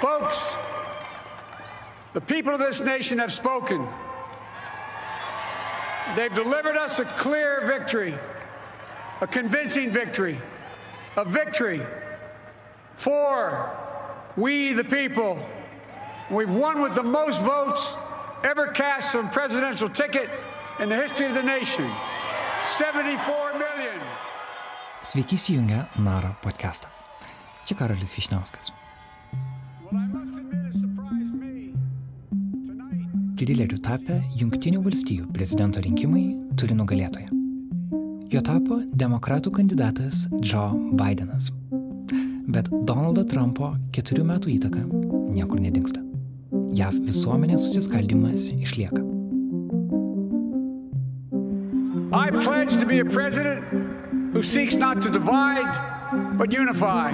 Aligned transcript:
Folks, 0.00 0.54
the 2.12 2.20
people 2.20 2.52
of 2.54 2.60
this 2.60 2.80
nation 2.80 3.18
have 3.18 3.32
spoken. 3.32 3.86
They've 6.16 6.34
delivered 6.34 6.76
us 6.76 6.98
a 7.00 7.04
clear 7.04 7.62
victory, 7.66 8.14
a 9.20 9.26
convincing 9.26 9.90
victory, 9.90 10.40
a 11.16 11.24
victory 11.24 11.82
for 12.94 13.70
we 14.36 14.72
the 14.72 14.84
people. 14.84 15.38
We've 16.30 16.50
won 16.50 16.82
with 16.82 16.94
the 16.94 17.02
most 17.02 17.40
votes 17.40 17.96
ever 18.44 18.68
cast 18.68 19.16
on 19.16 19.30
presidential 19.30 19.88
ticket 19.88 20.28
in 20.78 20.88
the 20.88 20.96
history 20.96 21.26
of 21.26 21.34
the 21.34 21.42
nation. 21.42 21.90
74 22.60 23.52
million. 23.58 24.00
Sveiki 25.02 25.38
Nara 25.98 26.34
podcastą. 26.42 26.88
Čia 27.64 27.74
Karolis 27.76 28.14
Višniauskas. 28.14 28.87
Lyderiu 33.46 33.78
tapę 33.78 34.16
Junktinių 34.34 34.80
valstijų 34.82 35.28
prezidento 35.30 35.78
rinkimai 35.84 36.24
turi 36.58 36.74
nugalėtoją. 36.74 37.28
Jo 38.32 38.40
tapo 38.42 38.80
demokratų 38.98 39.52
kandidatas 39.54 40.24
Joe 40.42 40.72
Bidenas. 40.98 41.52
Bet 42.50 42.66
Donaldo 42.88 43.22
Trumpo 43.28 43.74
keturių 43.94 44.24
metų 44.32 44.50
įtaka 44.56 44.82
niekur 45.36 45.62
nedingsta. 45.62 46.02
JAV 46.74 46.98
visuomenės 47.06 47.62
susiskaldimas 47.68 48.48
išlieka. 48.56 49.04
I 52.10 52.30
pledge 52.42 52.76
to 52.80 52.86
be 52.86 53.00
a 53.00 53.04
president 53.04 53.62
who 54.32 54.42
seeks 54.42 54.76
not 54.76 55.02
to 55.02 55.10
divide, 55.10 55.68
but 56.36 56.50
unify. 56.50 57.12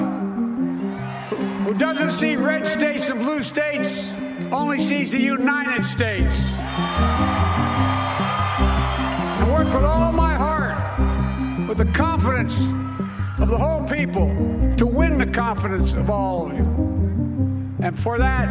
Who 1.67 1.75
doesn't 1.75 2.13
see 2.13 2.37
red 2.37 2.67
states 2.67 3.11
and 3.11 3.21
blue 3.21 3.43
states, 3.43 4.15
only 4.55 4.79
sees 4.79 5.11
the 5.11 5.21
United 5.21 5.85
States. 5.85 6.45
And 9.39 9.53
work 9.53 9.67
with 9.75 9.85
all 9.85 10.13
my 10.13 10.35
heart, 10.35 10.77
with 11.69 11.79
the 11.79 11.91
confidence 11.93 12.69
of 13.39 13.51
the 13.51 13.59
whole 13.59 13.87
people, 13.89 14.29
to 14.77 14.87
win 14.87 15.19
the 15.19 15.27
confidence 15.27 15.93
of 15.93 16.09
all 16.09 16.47
of 16.47 16.57
you. 16.57 16.65
And 17.81 17.99
for 17.99 18.17
that 18.19 18.49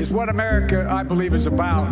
is 0.00 0.12
what 0.12 0.28
America, 0.28 0.86
I 0.88 1.02
believe, 1.02 1.34
is 1.34 1.46
about. 1.46 1.88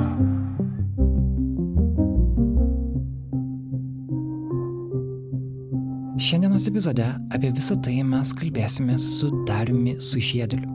Šiandienos 6.16 6.68
epizode 6.70 7.04
apie 7.34 7.50
visą 7.52 7.74
tai 7.82 8.02
mes 8.06 8.30
kalbėsime 8.38 8.98
su 8.98 9.32
Dariumi 9.48 9.98
Sušiedeliu. 10.00 10.73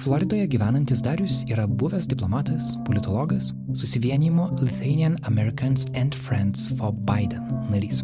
Floridoje 0.00 0.46
gyvenantis 0.48 1.02
Darius 1.04 1.42
yra 1.52 1.66
buvęs 1.68 2.06
diplomatas, 2.08 2.78
politologas, 2.86 3.52
susivienimo 3.74 4.48
Lithuanian 4.60 5.18
Americans 5.28 5.84
and 5.94 6.14
Friends 6.14 6.70
for 6.78 6.92
Biden 6.92 7.44
narys. 7.70 8.00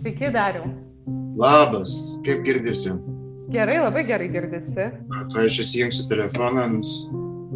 Sveiki, 0.00 0.32
Dariu. 0.34 0.64
Labas, 1.38 2.18
kaip 2.26 2.42
girdisi? 2.44 2.90
Gerai, 3.54 3.76
labai 3.78 4.02
gerai 4.08 4.26
girdisi. 4.32 4.88
Tu 5.30 5.44
aš 5.44 5.60
įsijungsiu 5.62 6.08
telefoną. 6.10 6.64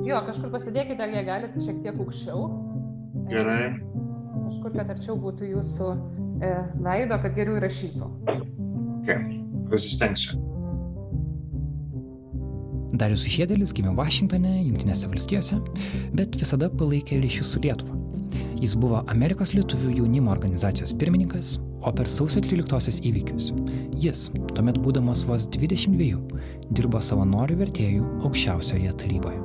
Jo, 0.06 0.20
kažkur 0.28 0.52
pasidėkite, 0.54 1.08
jei 1.10 1.24
galite 1.26 1.64
šiek 1.64 1.80
tiek 1.82 1.98
aukščiau. 1.98 2.44
Gerai. 3.32 3.64
Kažkur, 4.44 4.76
kad 4.76 4.94
arčiau 4.94 5.18
būtų 5.18 5.50
jūsų 5.56 5.90
e, 6.46 6.54
veido, 6.86 7.18
kad 7.18 7.34
geriau 7.34 7.58
įrašytų. 7.58 8.12
Okay. 9.00 9.40
Pasistengsiu. 9.72 10.38
Darius 12.92 13.22
Sušiedėlis 13.24 13.74
gimė 13.76 13.94
Vašingtone, 13.98 14.56
Junktinėse 14.64 15.10
valstijose, 15.10 15.60
bet 16.18 16.34
visada 16.40 16.70
palaikė 16.80 17.20
ryšius 17.22 17.54
su 17.54 17.62
Lietuva. 17.62 17.96
Jis 18.60 18.74
buvo 18.76 19.00
Amerikos 19.08 19.54
lietuvių 19.56 19.94
jaunimo 20.02 20.30
organizacijos 20.34 20.92
pirmininkas, 21.00 21.54
o 21.80 21.92
per 21.96 22.10
sausio 22.10 22.42
13-osios 22.44 23.00
įvykius 23.08 23.52
jis, 24.00 24.26
tuomet 24.54 24.80
būdamas 24.84 25.24
vos 25.28 25.46
22, 25.54 26.18
dirbo 26.76 27.00
savanorių 27.04 27.58
vertėjų 27.62 28.10
aukščiausioje 28.26 28.92
taryboje. 29.00 29.40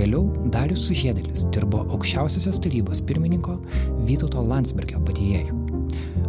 Vėliau 0.00 0.24
Darius 0.54 0.86
Sužiedėlis 0.88 1.44
dirbo 1.54 1.82
aukščiausiosios 1.92 2.58
tarybos 2.64 3.02
pirmininko 3.06 3.58
Vytauto 4.08 4.42
Landsbergio 4.46 5.02
padėjėjų, 5.06 5.58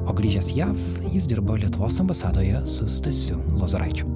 o 0.04 0.16
grįžęs 0.16 0.52
JAV 0.58 0.78
jis 1.14 1.30
dirbo 1.32 1.58
Lietuvos 1.60 2.00
ambasadoje 2.04 2.66
su 2.68 2.90
Stasiu 2.90 3.40
Lozoraičiu. 3.58 4.10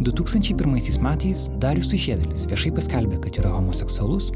2001 0.00 0.96
metais 1.04 1.42
Darius 1.60 1.90
Sužiedėlis 1.92 2.46
viešai 2.48 2.70
paskelbė, 2.72 3.18
kad 3.20 3.36
yra 3.42 3.50
homoseksualus, 3.52 4.30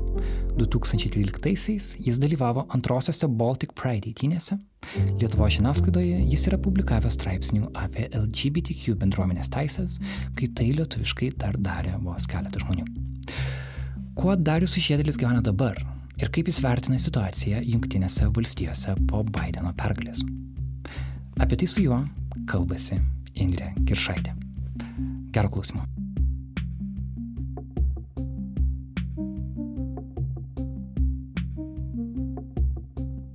2013 0.60 2.02
jis 2.04 2.20
dalyvavo 2.20 2.66
antrosiose 2.76 3.30
Baltic 3.40 3.72
Pride 3.78 4.10
eitynėse, 4.10 4.58
Lietuvo 5.16 5.48
žiniasklaidoje 5.48 6.20
jis 6.28 6.44
yra 6.50 6.58
publikavęs 6.60 7.16
straipsnių 7.16 7.70
apie 7.80 8.10
LGBTQ 8.12 8.98
bendruomenės 9.00 9.48
teisės, 9.54 9.96
kai 10.36 10.50
tai 10.52 10.68
lietuviškai 10.76 11.32
dar 11.40 11.56
darė 11.56 11.96
vos 12.04 12.28
keletą 12.28 12.60
žmonių. 12.60 12.84
Kuo 14.18 14.36
Darius 14.36 14.76
Sužiedėlis 14.76 15.16
gyvena 15.18 15.40
dabar 15.42 15.80
ir 16.20 16.30
kaip 16.34 16.50
jis 16.50 16.60
vertina 16.64 16.98
situaciją 17.00 17.62
Junktinėse 17.64 18.28
valstijose 18.36 18.96
po 19.10 19.22
Bideno 19.26 19.74
pergalės? 19.78 20.22
Apie 21.40 21.58
tai 21.58 21.70
su 21.70 21.82
juo 21.84 22.02
kalbasi 22.50 23.00
Indrė 23.34 23.72
Kiršaitė. 23.88 24.36
Gero 25.34 25.50
klausimo. 25.50 25.86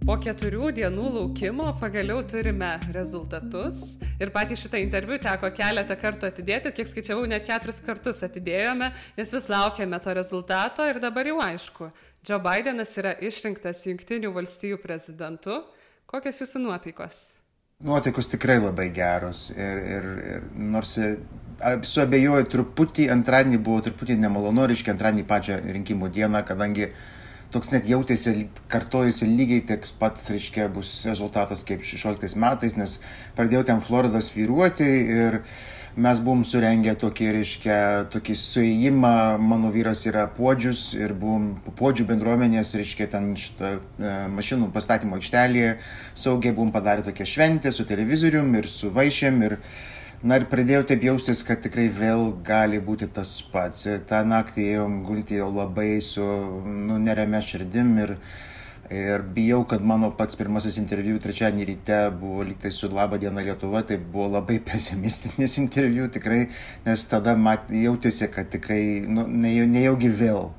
Po 0.09 0.15
keturių 0.17 0.71
dienų 0.73 1.09
laukimo 1.13 1.67
pagaliau 1.77 2.23
turime 2.25 2.71
rezultatus 2.95 3.99
ir 4.17 4.31
patį 4.33 4.55
šitą 4.57 4.79
interviu 4.81 5.19
teko 5.21 5.51
keletą 5.53 5.93
kartų 6.01 6.25
atidėti, 6.31 6.71
kiek 6.73 6.89
skaičiavau, 6.89 7.27
net 7.29 7.45
keturis 7.45 7.77
kartus 7.85 8.23
atidėjome, 8.25 8.87
nes 9.19 9.33
vis 9.35 9.45
laukiame 9.53 9.99
to 10.01 10.15
rezultato 10.17 10.87
ir 10.89 10.97
dabar 11.03 11.29
jau 11.29 11.35
aišku, 11.45 11.91
Joe 12.25 12.39
Bidenas 12.41 12.95
yra 12.97 13.11
išrinktas 13.21 13.83
Junktinių 13.85 14.33
valstijų 14.33 14.81
prezidentu. 14.81 15.59
Kokios 16.09 16.41
jūsų 16.41 16.63
nuotaikos? 16.63 17.21
Nuotaikos 17.85 18.31
tikrai 18.33 18.57
labai 18.63 18.89
geros 18.89 19.51
ir, 19.53 19.85
ir, 19.99 20.09
ir 20.31 20.49
nors 20.73 20.97
suabejoju 21.93 22.49
truputį, 22.55 23.11
antradienį 23.13 23.61
buvo 23.61 23.85
truputį 23.85 24.17
nemalonu, 24.25 24.65
reiškia 24.73 24.97
antradienį 24.97 25.29
pačią 25.29 25.61
rinkimų 25.69 26.09
dieną, 26.17 26.41
kadangi 26.49 26.89
toks 27.53 27.71
net 27.73 27.89
jautėsi, 27.89 28.47
kartojasi 28.69 29.27
lygiai 29.29 29.65
tiek 29.65 29.85
pat, 29.99 30.21
reiškia, 30.29 30.69
bus 30.73 30.91
rezultatas 31.09 31.65
kaip 31.67 31.83
16 31.85 32.37
metais, 32.39 32.77
nes 32.77 32.99
pradėjau 33.37 33.65
ten 33.71 33.83
Floridos 33.85 34.31
vyruoti 34.35 34.87
ir 35.15 35.41
mes 35.99 36.21
buvom 36.23 36.43
surengę 36.45 36.93
tokį, 37.01 37.29
reiškia, 37.39 37.77
tokį 38.13 38.35
suėjimą, 38.37 39.13
mano 39.41 39.71
vyras 39.73 40.05
yra 40.07 40.27
puodžius 40.31 40.93
ir 40.95 41.15
buvom 41.17 41.51
puodžių 41.79 42.05
bendruomenės, 42.11 42.75
reiškia, 42.77 43.09
ten 43.15 43.31
šitą 43.39 43.73
e, 43.75 44.13
mašinų 44.35 44.69
pastatymo 44.75 45.17
aikštelėje 45.17 45.73
saugiai 46.13 46.53
buvom 46.53 46.71
padarę 46.75 47.03
tokią 47.09 47.27
šventę 47.33 47.73
su 47.75 47.87
televizorium 47.89 48.53
ir 48.61 48.69
su 48.69 48.93
vaišėm 48.93 49.41
ir 49.49 49.57
Na 50.19 50.35
ir 50.35 50.49
pradėjau 50.51 50.83
taip 50.83 51.03
jaustis, 51.07 51.39
kad 51.47 51.61
tikrai 51.63 51.85
vėl 51.95 52.33
gali 52.43 52.75
būti 52.83 53.07
tas 53.15 53.37
pats. 53.53 53.85
Ta 54.09 54.17
naktį 54.27 54.65
ėjom 54.73 54.97
gulti 55.07 55.37
jau 55.37 55.47
labai 55.47 56.01
su 56.03 56.25
nu, 56.67 56.97
neremia 56.99 57.39
širdim 57.39 57.93
ir, 58.03 58.11
ir 58.91 59.23
bijau, 59.37 59.61
kad 59.63 59.79
mano 59.79 60.09
pats 60.19 60.35
pirmasis 60.35 60.75
interviu 60.81 61.21
trečiadienį 61.23 61.67
ryte 61.69 62.01
buvo 62.19 62.43
liktai 62.49 62.73
su 62.75 62.91
Labą 62.91 63.15
dieną 63.23 63.45
Lietuva, 63.47 63.85
tai 63.87 63.95
buvo 63.95 64.27
labai 64.33 64.59
pesimistinis 64.73 65.55
interviu 65.63 66.09
tikrai, 66.11 66.49
nes 66.83 67.07
tada 67.07 67.37
mat, 67.39 67.71
jautėsi, 67.71 68.27
kad 68.35 68.51
tikrai 68.51 68.83
nu, 69.07 69.23
nejaugi 69.31 70.11
vėl. 70.19 70.49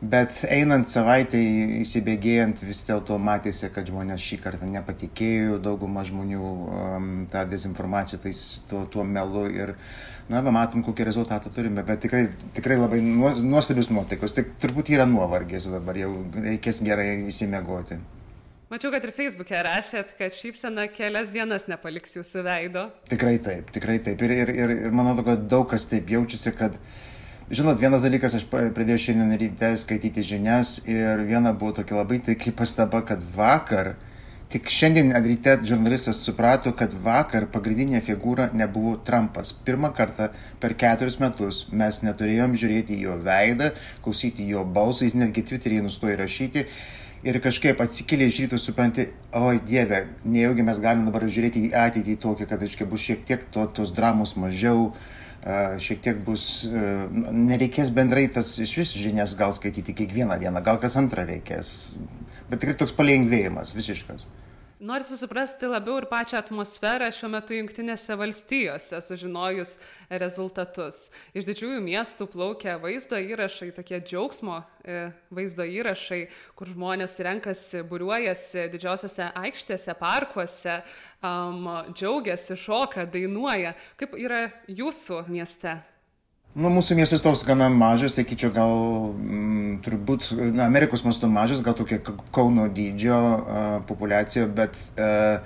Bet 0.00 0.32
einant 0.48 0.88
savaitai 0.88 1.42
įsibėgėjant 1.82 2.62
vis 2.64 2.78
dėlto 2.88 3.18
matėsi, 3.20 3.68
kad 3.68 3.84
žmonės 3.84 4.22
šį 4.24 4.38
kartą 4.40 4.68
nepatikėjo, 4.70 5.58
dauguma 5.60 6.06
žmonių 6.08 6.40
um, 6.40 7.10
tą 7.28 7.42
dezinformaciją 7.50 8.22
tais 8.22 8.40
tuo, 8.70 8.86
tuo 8.88 9.04
melu 9.04 9.42
ir, 9.52 9.74
na, 10.32 10.40
matom, 10.40 10.80
kokį 10.86 11.04
rezultatą 11.04 11.52
turime, 11.52 11.84
bet 11.84 12.00
tikrai, 12.06 12.22
tikrai 12.56 12.78
labai 12.80 13.02
nuostabius 13.04 13.90
nuotaikos, 13.92 14.32
tik 14.38 14.54
turbūt 14.62 14.88
yra 14.94 15.04
nuovargis 15.04 15.68
dabar, 15.68 16.00
jau 16.00 16.14
reikės 16.32 16.80
gerai 16.86 17.10
įsimiegoti. 17.28 18.00
Mačiau, 18.72 18.94
kad 18.94 19.04
ir 19.04 19.12
Facebook'e 19.12 19.60
rašėt, 19.66 20.16
kad 20.16 20.32
šypsena 20.32 20.86
kelias 20.94 21.28
dienas 21.34 21.68
nepaliks 21.68 22.16
jūsų 22.16 22.46
veido. 22.46 22.88
Tikrai 23.10 23.36
taip, 23.42 23.68
tikrai 23.74 24.00
taip. 24.00 24.20
Ir, 24.24 24.32
ir, 24.46 24.56
ir, 24.64 24.74
ir 24.86 24.94
manau, 24.96 25.12
kad 25.26 25.44
daug 25.50 25.68
kas 25.68 25.88
taip 25.90 26.08
jaučiasi, 26.08 26.54
kad 26.56 26.78
Žinot, 27.50 27.80
vienas 27.82 28.04
dalykas, 28.06 28.36
aš 28.38 28.44
pradėjau 28.46 29.00
šiandien 29.02 29.34
ryte 29.34 29.72
skaityti 29.80 30.22
žinias 30.22 30.76
ir 30.86 31.24
viena 31.26 31.50
buvo 31.50 31.72
tokia 31.80 31.96
labai 31.98 32.20
taikli 32.22 32.52
pastaba, 32.54 33.00
kad 33.02 33.24
vakar 33.34 33.96
Tik 34.50 34.66
šiandien 34.66 35.12
ryte 35.22 35.52
žurnalistas 35.62 36.24
suprato, 36.26 36.72
kad 36.74 36.94
vakar 37.04 37.44
pagrindinė 37.50 38.00
figūra 38.02 38.48
nebuvo 38.50 38.96
Trumpas. 39.06 39.52
Pirmą 39.66 39.92
kartą 39.94 40.26
per 40.62 40.74
keturis 40.78 41.20
metus 41.22 41.60
mes 41.70 42.00
neturėjom 42.02 42.56
žiūrėti 42.58 42.98
jo 42.98 43.14
veidą, 43.22 43.68
klausyti 44.02 44.48
jo 44.50 44.64
balsą, 44.66 45.06
jis 45.06 45.14
netgi 45.18 45.44
Twitter'yje 45.46 45.84
nustojo 45.86 46.16
rašyti. 46.18 46.66
Ir 47.30 47.38
kažkaip 47.44 47.82
atsikėlė 47.84 48.26
iš 48.26 48.40
ryto 48.42 48.58
supranti, 48.58 49.06
oi 49.38 49.62
Dieve, 49.70 50.02
nejaugi 50.26 50.66
mes 50.66 50.82
galim 50.82 51.06
dabar 51.06 51.26
žiūrėti 51.30 51.68
į 51.68 51.72
ateitį 51.84 52.18
tokią, 52.26 52.50
kad 52.50 52.66
aiškiai 52.66 52.90
bus 52.90 53.06
šiek 53.06 53.22
tiek 53.30 53.46
to, 53.54 53.70
tos 53.78 53.94
dramos 53.94 54.34
mažiau, 54.34 54.88
šiek 55.80 56.02
tiek 56.04 56.18
bus, 56.24 56.42
nereikės 56.68 57.92
bendrai 57.96 58.26
tas 58.32 58.52
iš 58.60 58.74
vis 58.76 58.92
žinias 58.92 59.32
gal 59.38 59.54
skaityti 59.56 59.94
kiekvieną 59.96 60.36
dieną, 60.42 60.60
gal 60.64 60.80
kas 60.82 60.98
antrą 61.00 61.24
reikės. 61.28 61.92
Bet 62.50 62.60
tikrai 62.60 62.76
toks 62.76 62.92
palengvėjimas 62.98 63.72
visiškas. 63.76 64.26
Norisi 64.80 65.12
suprasti 65.20 65.68
labiau 65.68 65.98
ir 66.00 66.06
pačią 66.08 66.38
atmosferą 66.38 67.10
šiuo 67.12 67.28
metu 67.28 67.52
Junktinėse 67.52 68.14
valstijose, 68.16 68.96
sužinojus 69.04 69.74
rezultatus. 70.22 71.10
Iš 71.36 71.44
didžiųjų 71.50 71.82
miestų 71.84 72.24
plaukia 72.32 72.78
vaizdo 72.80 73.20
įrašai, 73.20 73.68
tokie 73.76 74.00
džiaugsmo 74.00 74.62
e, 74.80 75.10
vaizdo 75.36 75.68
įrašai, 75.68 76.22
kur 76.56 76.72
žmonės 76.72 77.18
renkasi, 77.28 77.84
būriuojasi 77.92 78.70
didžiosiose 78.72 79.28
aikštėse, 79.42 79.98
parkuose, 80.00 80.80
um, 81.20 81.68
džiaugiasi, 81.92 82.56
šoka, 82.64 83.04
dainuoja. 83.04 83.76
Kaip 84.00 84.16
yra 84.16 84.46
jūsų 84.64 85.26
mieste? 85.28 85.76
Nu, 86.50 86.66
mūsų 86.66 86.96
miestas 86.98 87.22
toks 87.22 87.44
gana 87.46 87.68
mažas, 87.70 88.16
sakyčiau, 88.18 88.50
gal 88.50 88.72
m, 89.14 89.76
turbūt, 89.86 90.32
na, 90.50 90.64
Amerikos 90.66 91.04
mastu 91.06 91.28
mažas, 91.30 91.60
gal 91.62 91.76
tokia 91.78 92.00
Kauno 92.34 92.64
dydžio 92.74 93.18
uh, 93.20 93.68
populiacija, 93.86 94.48
bet 94.50 94.74
uh, 94.98 95.38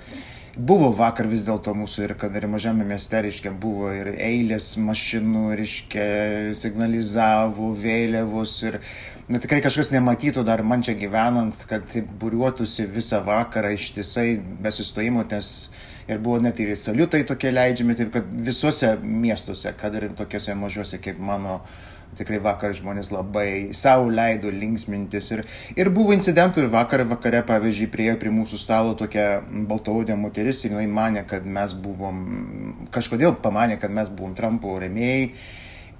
buvo 0.57 0.89
vakar 0.97 1.29
vis 1.29 1.45
dėlto 1.45 1.75
mūsų 1.77 2.07
ir 2.07 2.15
kad 2.17 2.33
ir 2.33 2.47
mažame 2.49 2.87
mieste, 2.89 3.21
reiškia, 3.21 3.53
buvo 3.53 3.93
ir 3.93 4.15
eilės 4.15 4.71
mašinų, 4.81 5.45
reiškia, 5.61 6.09
signalizavo, 6.57 7.69
vėliavos 7.77 8.57
ir, 8.65 8.81
na, 9.29 9.37
tikrai 9.43 9.61
kažkas 9.61 9.93
nematytų 9.93 10.41
dar 10.49 10.65
man 10.65 10.81
čia 10.81 10.97
gyvenant, 10.97 11.67
kad 11.69 11.99
būriuotųsi 12.17 12.89
visą 12.89 13.21
vakarą 13.29 13.75
ištisai 13.77 14.31
be 14.41 14.73
sustojimo, 14.73 15.21
nes 15.29 15.53
ir 16.07 16.21
buvo 16.21 16.39
net 16.41 16.59
ir 16.61 16.75
saliutai 16.77 17.23
tokie 17.27 17.51
leidžiami, 17.53 17.97
taip 17.97 18.13
kad 18.13 18.29
visuose 18.47 18.95
miestuose, 19.01 19.73
kad 19.79 19.95
ir 19.97 20.09
tokiuose 20.17 20.55
mažuose 20.57 20.99
kaip 21.01 21.19
mano, 21.19 21.59
tikrai 22.15 22.39
vakar 22.43 22.75
žmonės 22.77 23.09
labai 23.11 23.73
savo 23.75 24.07
leido 24.13 24.51
linksmintis. 24.53 25.31
Ir, 25.35 25.43
ir 25.75 25.91
buvo 25.93 26.13
incidentų 26.15 26.63
ir 26.63 26.71
vakar 26.73 27.03
vakare, 27.09 27.41
pavyzdžiui, 27.47 27.89
priejo 27.91 28.15
prie 28.21 28.31
mūsų 28.33 28.61
stalo 28.61 28.95
tokia 28.99 29.41
baltaodė 29.41 30.17
moteris 30.19 30.63
ir 30.63 30.75
jinai 30.75 30.87
mane, 30.87 31.25
kad 31.27 31.45
mes 31.45 31.75
buvom, 31.75 32.23
kažkodėl 32.95 33.35
pamanė, 33.43 33.79
kad 33.81 33.93
mes 33.93 34.11
buvom 34.13 34.35
Trumpo 34.37 34.77
remėjai. 34.81 35.29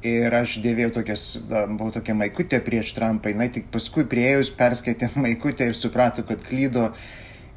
Ir 0.06 0.34
aš 0.38 0.60
dėvėjau 0.62 0.92
tokias, 1.00 1.22
buvau 1.50 1.90
tokia 1.90 2.14
maikutė 2.14 2.60
prieš 2.62 2.92
Trumpą, 2.94 3.32
jinai 3.32 3.48
tik 3.50 3.72
paskui 3.74 4.04
prieėjus 4.06 4.52
perskaitė 4.54 5.10
maikutę 5.18 5.72
ir 5.72 5.78
suprato, 5.78 6.22
kad 6.28 6.44
klydo 6.46 6.92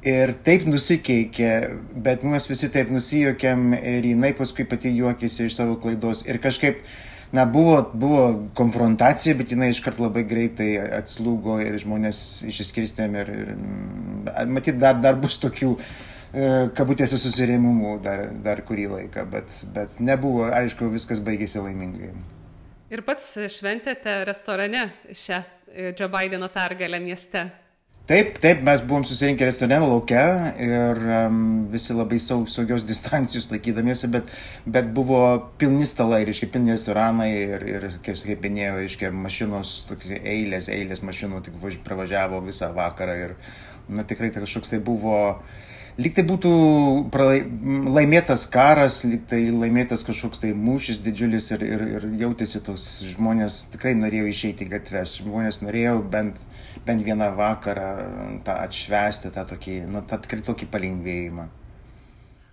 Ir 0.07 0.31
taip 0.47 0.63
nusikeikė, 0.69 1.53
bet 1.99 2.23
mes 2.23 2.45
visi 2.47 2.69
taip 2.71 2.91
nusijokėm 2.95 3.73
ir 3.75 4.07
jinai 4.07 4.31
paskui 4.39 4.67
pati 4.69 4.93
juokėsi 4.95 5.49
iš 5.49 5.57
savo 5.59 5.75
klaidos. 5.83 6.23
Ir 6.31 6.39
kažkaip, 6.39 6.85
na, 7.35 7.43
buvo, 7.51 7.81
buvo 7.99 8.23
konfrontacija, 8.55 9.35
bet 9.41 9.51
jinai 9.57 9.73
iškart 9.73 9.99
labai 9.99 10.23
greitai 10.29 10.71
atslūgo 11.01 11.59
ir 11.65 11.81
žmonės 11.83 12.23
išsiskirstėm 12.47 13.19
ir, 13.25 13.35
ir 13.43 13.53
matyt, 14.47 14.79
dar, 14.79 15.03
dar 15.03 15.19
bus 15.19 15.41
tokių 15.43 15.75
e, 15.75 16.49
kabutėse 16.79 17.19
susirėmimų 17.19 17.99
dar, 18.07 18.29
dar 18.47 18.63
kurį 18.63 18.87
laiką, 18.95 19.27
bet, 19.35 19.63
bet 19.75 19.99
nebuvo, 19.99 20.47
aišku, 20.47 20.95
viskas 20.95 21.19
baigėsi 21.27 21.59
laimingai. 21.59 22.15
Ir 22.95 23.03
pats 23.03 23.33
šventėte 23.51 24.21
restorane 24.31 24.93
šią 25.11 25.43
Joe 25.99 26.07
Bideno 26.09 26.47
pergalę 26.55 27.03
mieste. 27.03 27.49
Taip, 28.09 28.39
taip, 28.41 28.63
mes 28.65 28.81
buvom 28.89 29.03
susirinkę 29.05 29.45
restorane 29.45 29.85
laukia 29.85 30.23
ir 30.65 31.01
um, 31.13 31.41
visi 31.69 31.93
labai 31.93 32.17
saug, 32.25 32.47
saugios 32.49 32.87
distancijos 32.89 33.51
laikydamiesi, 33.51 34.09
bet, 34.15 34.33
bet 34.65 34.89
buvo 34.97 35.21
pilni 35.61 35.85
stalai, 35.85 36.23
reiškia, 36.25 36.49
pilni 36.55 36.73
restoranai 36.73 37.29
ir, 37.37 37.67
ir 37.69 37.87
kaip, 38.07 38.17
kaip 38.31 38.49
minėjau, 38.49 38.79
reiškia, 38.81 39.13
mašinos, 39.27 39.75
tokie 39.91 40.17
eilės, 40.23 40.71
eilės 40.73 41.05
mašinų 41.05 41.43
tik 41.51 41.61
pravažiavo 41.85 42.41
visą 42.49 42.73
vakarą 42.81 43.19
ir, 43.27 43.37
na, 43.93 44.09
tikrai 44.09 44.33
tai 44.33 44.47
kažkoks 44.47 44.73
tai 44.73 44.81
buvo 44.89 45.19
uh, 45.35 45.68
lyg 45.99 46.15
tai 46.15 46.25
būtų 46.27 46.51
pralai, 47.13 47.41
laimėtas 47.99 48.47
karas, 48.53 49.01
lyg 49.09 49.27
tai 49.31 49.41
laimėtas 49.51 50.05
kažkoks 50.07 50.43
tai 50.43 50.53
mūšis 50.57 51.03
didžiulis 51.05 51.51
ir, 51.57 51.65
ir, 51.67 51.85
ir 51.99 52.09
jautėsi 52.23 52.63
toks 52.65 52.87
žmonės, 53.15 53.65
tikrai 53.75 53.97
norėjo 53.99 54.31
išeiti 54.31 54.67
į 54.67 54.73
gatves, 54.77 55.19
žmonės 55.23 55.61
norėjo 55.65 55.99
bent, 56.13 56.41
bent 56.87 57.07
vieną 57.07 57.33
vakarą 57.39 57.93
tą 58.47 58.59
atšvesti, 58.69 59.33
tą 59.35 59.47
tokį, 59.55 59.81
nu, 59.91 60.05
tą 60.07 60.21
tikrai 60.23 60.45
tokį 60.47 60.71
palengvėjimą. 60.75 61.49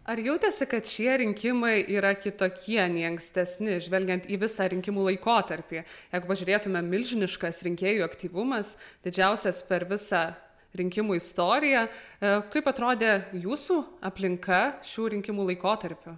Ar 0.06 0.20
jautėsi, 0.22 0.68
kad 0.70 0.86
šie 0.86 1.16
rinkimai 1.18 1.80
yra 1.90 2.12
kitokie 2.14 2.84
nei 2.94 3.08
ankstesni, 3.08 3.80
žvelgiant 3.82 4.28
į 4.30 4.38
visą 4.44 4.68
rinkimų 4.70 5.08
laikotarpį? 5.08 5.80
Jeigu 6.14 6.30
pažiūrėtume, 6.30 6.84
milžiniškas 6.86 7.64
rinkėjų 7.66 8.06
aktyvumas, 8.06 8.76
didžiausias 9.06 9.64
per 9.66 9.88
visą 9.90 10.28
rinkimų 10.80 11.18
istoriją. 11.20 11.88
E, 11.88 12.36
kaip 12.54 12.70
atrodė 12.72 13.18
jūsų 13.34 13.82
aplinka 14.06 14.62
šių 14.86 15.10
rinkimų 15.16 15.50
laikotarpiu? 15.54 16.18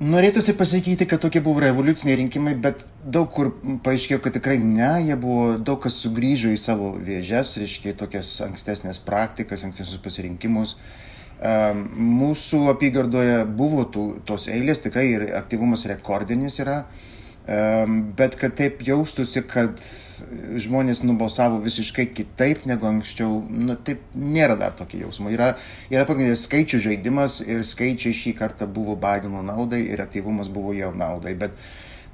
Norėtųsi 0.00 0.54
pasakyti, 0.56 1.04
kad 1.04 1.20
tokie 1.20 1.42
buvo 1.44 1.60
revoliuciniai 1.60 2.16
rinkimai, 2.22 2.54
bet 2.56 2.86
daug 3.04 3.26
kur 3.34 3.50
paaiškėjo, 3.84 4.22
kad 4.24 4.32
tikrai 4.32 4.56
ne, 4.56 4.94
jie 5.04 5.16
buvo, 5.20 5.58
daug 5.60 5.76
kas 5.84 5.98
sugrįžo 6.00 6.54
į 6.54 6.60
savo 6.62 6.94
vėžes, 7.04 7.58
reiškia 7.60 7.92
tokias 8.00 8.30
ankstesnės 8.46 9.02
praktikas, 9.04 9.66
ankstesnius 9.66 10.00
pasirinkimus. 10.00 10.72
Um, 11.40 11.82
mūsų 12.16 12.62
apygardoje 12.72 13.42
buvo 13.44 13.84
tų, 13.92 14.06
tos 14.24 14.48
eilės, 14.48 14.80
tikrai 14.80 15.04
ir 15.10 15.26
aktyvumas 15.36 15.84
rekordinis 15.92 16.56
yra. 16.64 16.78
Bet 17.46 18.36
kad 18.38 18.52
taip 18.54 18.82
jaustųsi, 18.84 19.40
kad 19.48 19.80
žmonės 20.60 21.00
nubalsavo 21.02 21.58
visiškai 21.64 22.04
kitaip 22.14 22.66
negu 22.68 22.86
anksčiau, 22.86 23.40
nu, 23.48 23.74
taip 23.74 24.02
nėra 24.14 24.58
dar 24.60 24.76
tokio 24.78 25.00
jausmo. 25.06 25.32
Yra, 25.32 25.54
yra 25.90 26.04
pagrindinis 26.06 26.44
skaičių 26.46 26.82
žaidimas 26.84 27.40
ir 27.46 27.64
skaičiai 27.66 28.14
šį 28.16 28.34
kartą 28.38 28.68
buvo 28.70 28.94
Bideno 29.00 29.42
naudai 29.46 29.82
ir 29.88 30.04
aktyvumas 30.04 30.52
buvo 30.52 30.76
jau 30.76 30.92
naudai. 30.94 31.34
Bet 31.40 31.56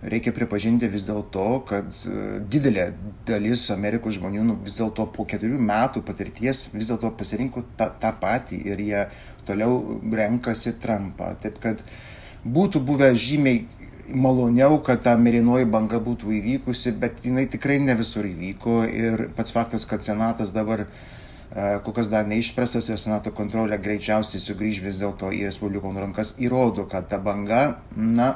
reikia 0.07 0.33
pripažinti 0.37 0.89
vis 0.93 1.05
dėlto, 1.09 1.47
kad 1.69 1.89
e, 2.07 2.41
didelė 2.53 2.91
dalis 3.29 3.67
Amerikos 3.75 4.17
žmonių 4.21 4.45
nu, 4.47 4.59
vis 4.65 4.79
dėlto 4.79 5.09
po 5.13 5.27
keturių 5.29 5.59
metų 5.59 6.05
patirties 6.07 6.69
vis 6.75 6.93
dėlto 6.93 7.13
pasirinko 7.19 7.67
tą, 7.77 7.91
tą 8.01 8.13
patį 8.21 8.61
ir 8.73 8.85
jie 8.89 9.07
toliau 9.49 9.99
renkasi 10.07 10.77
Trumpą. 10.81 11.35
Taip 11.43 11.59
kad 11.65 11.83
būtų 12.47 12.83
buvę 12.87 13.11
žymiai 13.19 13.65
maloniau, 14.15 14.79
kad 14.85 15.03
ta 15.05 15.17
mėlynoji 15.21 15.69
banga 15.71 16.01
būtų 16.03 16.33
įvykusi, 16.39 16.93
bet 17.01 17.25
jinai 17.27 17.47
tikrai 17.51 17.79
ne 17.83 17.97
visur 17.99 18.27
įvyko 18.29 18.83
ir 18.89 19.29
pats 19.37 19.55
faktas, 19.55 19.87
kad 19.89 20.05
Senatas 20.05 20.53
dabar 20.55 20.85
e, 20.87 20.89
kol 21.85 21.97
kas 21.97 22.11
dar 22.13 22.29
neišpresas 22.29 22.91
ir 22.91 23.01
Senato 23.03 23.33
kontrolė 23.35 23.79
greičiausiai 23.83 24.43
sugrįž 24.43 24.83
vis 24.85 25.01
dėlto 25.03 25.33
į 25.35 25.45
Respublikonų 25.49 26.05
rankas, 26.07 26.35
įrodo, 26.39 26.87
kad 26.91 27.09
ta 27.11 27.19
banga, 27.23 27.79
na, 27.97 28.33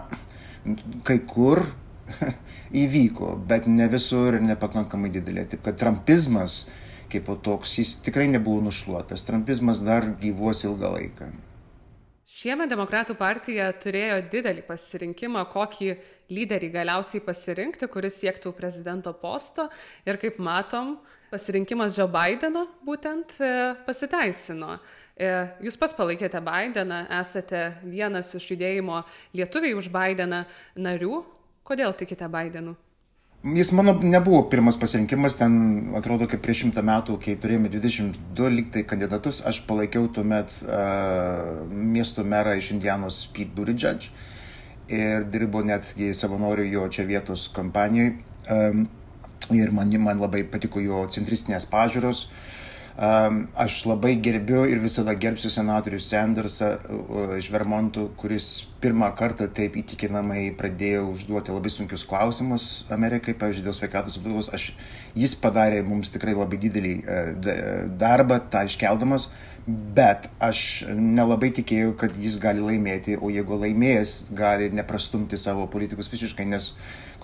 kai 1.07 1.21
kur 1.29 1.65
įvyko, 2.85 3.37
bet 3.49 3.69
ne 3.71 3.89
visur 3.93 4.39
ir 4.39 4.47
nepakankamai 4.47 5.13
didelė. 5.15 5.47
Taip 5.53 5.67
kad 5.69 5.79
trumpizmas 5.81 6.65
kaip 7.11 7.31
toks, 7.43 7.79
jis 7.81 7.97
tikrai 8.05 8.29
nebuvo 8.31 8.63
nušluotas. 8.69 9.25
Trumpizmas 9.27 9.83
dar 9.87 10.07
gyvuos 10.23 10.63
ilgą 10.67 10.95
laiką. 10.95 11.31
Šiemet 12.41 12.71
Demokratų 12.73 13.13
partija 13.21 13.67
turėjo 13.77 14.23
didelį 14.33 14.63
pasirinkimą, 14.65 15.43
kokį 15.53 15.91
lyderį 16.33 16.71
galiausiai 16.73 17.21
pasirinkti, 17.21 17.85
kuris 17.93 18.17
siektų 18.23 18.55
prezidento 18.57 19.13
posto. 19.13 19.67
Ir 20.09 20.17
kaip 20.23 20.39
matom, 20.41 20.95
pasirinkimas 21.29 21.99
Joe 21.99 22.09
Bideno 22.09 22.63
būtent 22.87 23.37
e, 23.45 23.51
pasiteisino. 23.85 24.79
E, 25.21 25.29
jūs 25.67 25.77
pats 25.77 25.93
palaikėte 25.99 26.41
Bideną, 26.47 27.03
esate 27.21 27.75
vienas 27.85 28.33
iš 28.39 28.55
judėjimo 28.55 29.03
lietuviai 29.37 29.77
už 29.77 29.93
Bideną 29.93 30.47
narių. 30.81 31.21
Kodėl 31.69 31.93
tikite 31.93 32.31
Bidenu? 32.33 32.73
Jis 33.45 33.73
mano 33.73 33.95
nebuvo 34.03 34.43
pirmas 34.53 34.77
pasirinkimas, 34.77 35.39
ten 35.41 35.95
atrodo, 35.97 36.27
kaip 36.29 36.43
prieš 36.45 36.59
šimtą 36.61 36.83
metų, 36.85 37.15
kai 37.25 37.39
turėjome 37.41 37.71
22 37.73 38.51
liktai 38.53 38.83
kandidatus, 38.85 39.39
aš 39.49 39.63
palaikiau 39.65 40.11
tuomet 40.13 40.59
uh, 40.67 41.63
miesto 41.73 42.21
merą 42.21 42.53
iš 42.61 42.75
Indianos 42.75 43.23
Pete 43.33 43.57
Buttigieg 43.57 44.11
ir 44.93 45.25
dirbo 45.33 45.63
netgi 45.65 46.11
savanoriu 46.13 46.69
jo 46.69 46.85
čia 46.93 47.07
vietos 47.09 47.47
kompanijoje. 47.57 48.19
Um, 48.53 48.85
ir 49.57 49.73
man, 49.73 49.89
man 50.05 50.21
labai 50.21 50.45
patiko 50.45 50.85
jo 50.85 51.07
centristinės 51.09 51.65
pažiūros. 51.73 52.27
Aš 53.01 53.87
labai 53.89 54.19
gerbiu 54.21 54.67
ir 54.69 54.77
visada 54.83 55.15
gerbsiu 55.17 55.49
senatorių 55.49 55.97
Sandersą 56.05 56.75
iš 57.39 57.47
Vermontų, 57.49 58.11
kuris 58.21 58.49
pirmą 58.83 59.09
kartą 59.17 59.47
taip 59.57 59.79
įtikinamai 59.81 60.51
pradėjo 60.59 61.07
užduoti 61.15 61.55
labai 61.55 61.73
sunkius 61.73 62.05
klausimus 62.05 62.67
Amerikai, 62.93 63.33
pavyzdžiui, 63.41 63.65
dėl 63.65 63.79
sveikatos 63.79 64.21
apsaugos. 64.21 64.51
Aš, 64.53 64.75
jis 65.17 65.33
padarė 65.41 65.81
mums 65.87 66.13
tikrai 66.13 66.37
labai 66.37 66.61
didelį 66.61 66.95
e, 67.01 67.19
darbą, 68.05 68.43
tą 68.53 68.67
iškeldamas, 68.69 69.31
bet 69.97 70.29
aš 70.37 70.85
nelabai 70.93 71.55
tikėjau, 71.57 71.95
kad 72.05 72.21
jis 72.21 72.37
gali 72.43 72.61
laimėti, 72.69 73.17
o 73.17 73.33
jeigu 73.33 73.63
laimėjęs, 73.65 74.19
gali 74.37 74.69
neprastumti 74.77 75.41
savo 75.41 75.65
politikus 75.73 76.13
visiškai, 76.13 76.45
nes 76.53 76.75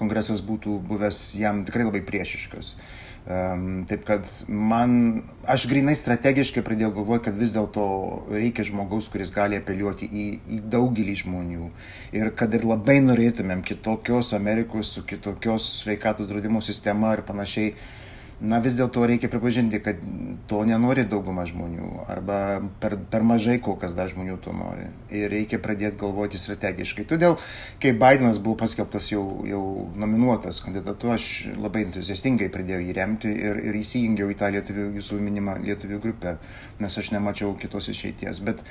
kongresas 0.00 0.40
būtų 0.40 0.80
buvęs 0.88 1.26
jam 1.36 1.66
tikrai 1.68 1.84
labai 1.90 2.00
priešiškas. 2.08 2.78
Um, 3.26 3.80
taip 3.90 4.04
kad 4.06 4.28
man, 4.46 5.24
aš 5.50 5.64
grinai 5.66 5.96
strategiškai 5.98 6.62
pradėjau 6.62 6.92
galvoti, 7.00 7.24
kad 7.26 7.40
vis 7.40 7.56
dėlto 7.56 7.86
reikia 8.30 8.62
žmogaus, 8.68 9.08
kuris 9.10 9.32
gali 9.34 9.58
apeliuoti 9.58 10.06
į, 10.06 10.26
į 10.46 10.60
daugelį 10.70 11.16
žmonių. 11.24 11.70
Ir 12.14 12.30
kad 12.38 12.54
ir 12.54 12.62
labai 12.70 13.00
norėtumėm 13.02 13.66
kitokios 13.66 14.30
Amerikos, 14.38 14.94
su 14.94 15.02
kitokios 15.02 15.66
sveikatos 15.82 16.30
draudimo 16.30 16.62
sistema 16.62 17.16
ir 17.16 17.24
panašiai, 17.26 17.74
uh, 17.74 18.05
na 18.40 18.58
vis 18.60 18.76
dėlto 18.76 19.06
reikia 19.08 19.30
pripažinti, 19.32 19.78
kad 19.80 20.00
to 20.50 20.60
nenori 20.68 21.06
dauguma 21.08 21.46
žmonių 21.48 22.04
arba 22.12 22.38
per, 22.82 22.98
per 23.10 23.24
mažai 23.24 23.56
kol 23.64 23.78
kas 23.80 23.96
dar 23.96 24.10
žmonių 24.12 24.36
to 24.44 24.52
nori. 24.56 24.90
Ir 25.08 25.30
reikia 25.32 25.60
pradėti 25.62 26.00
galvoti 26.02 26.40
strategiškai. 26.40 27.06
Todėl, 27.08 27.38
kai 27.80 27.94
Bidenas 27.96 28.40
buvo 28.42 28.58
paskelbtas 28.60 29.08
jau, 29.12 29.24
jau 29.48 29.62
nominuotas 29.96 30.60
kandidatu, 30.64 31.14
aš 31.14 31.28
labai 31.56 31.86
entuziastingai 31.86 32.50
pradėjau 32.52 32.84
jį 32.84 32.96
remti 33.00 33.32
ir, 33.32 33.62
ir 33.70 33.80
įsijungiau 33.80 34.28
į 34.32 34.40
tą 34.42 34.52
lietuvių, 34.58 34.90
jūsų 35.00 35.20
minimą 35.24 35.56
lietuvių 35.64 36.02
grupę, 36.04 36.36
nes 36.82 37.00
aš 37.00 37.14
nemačiau 37.16 37.56
kitos 37.60 37.88
išeities. 37.94 38.44
Bet 38.44 38.64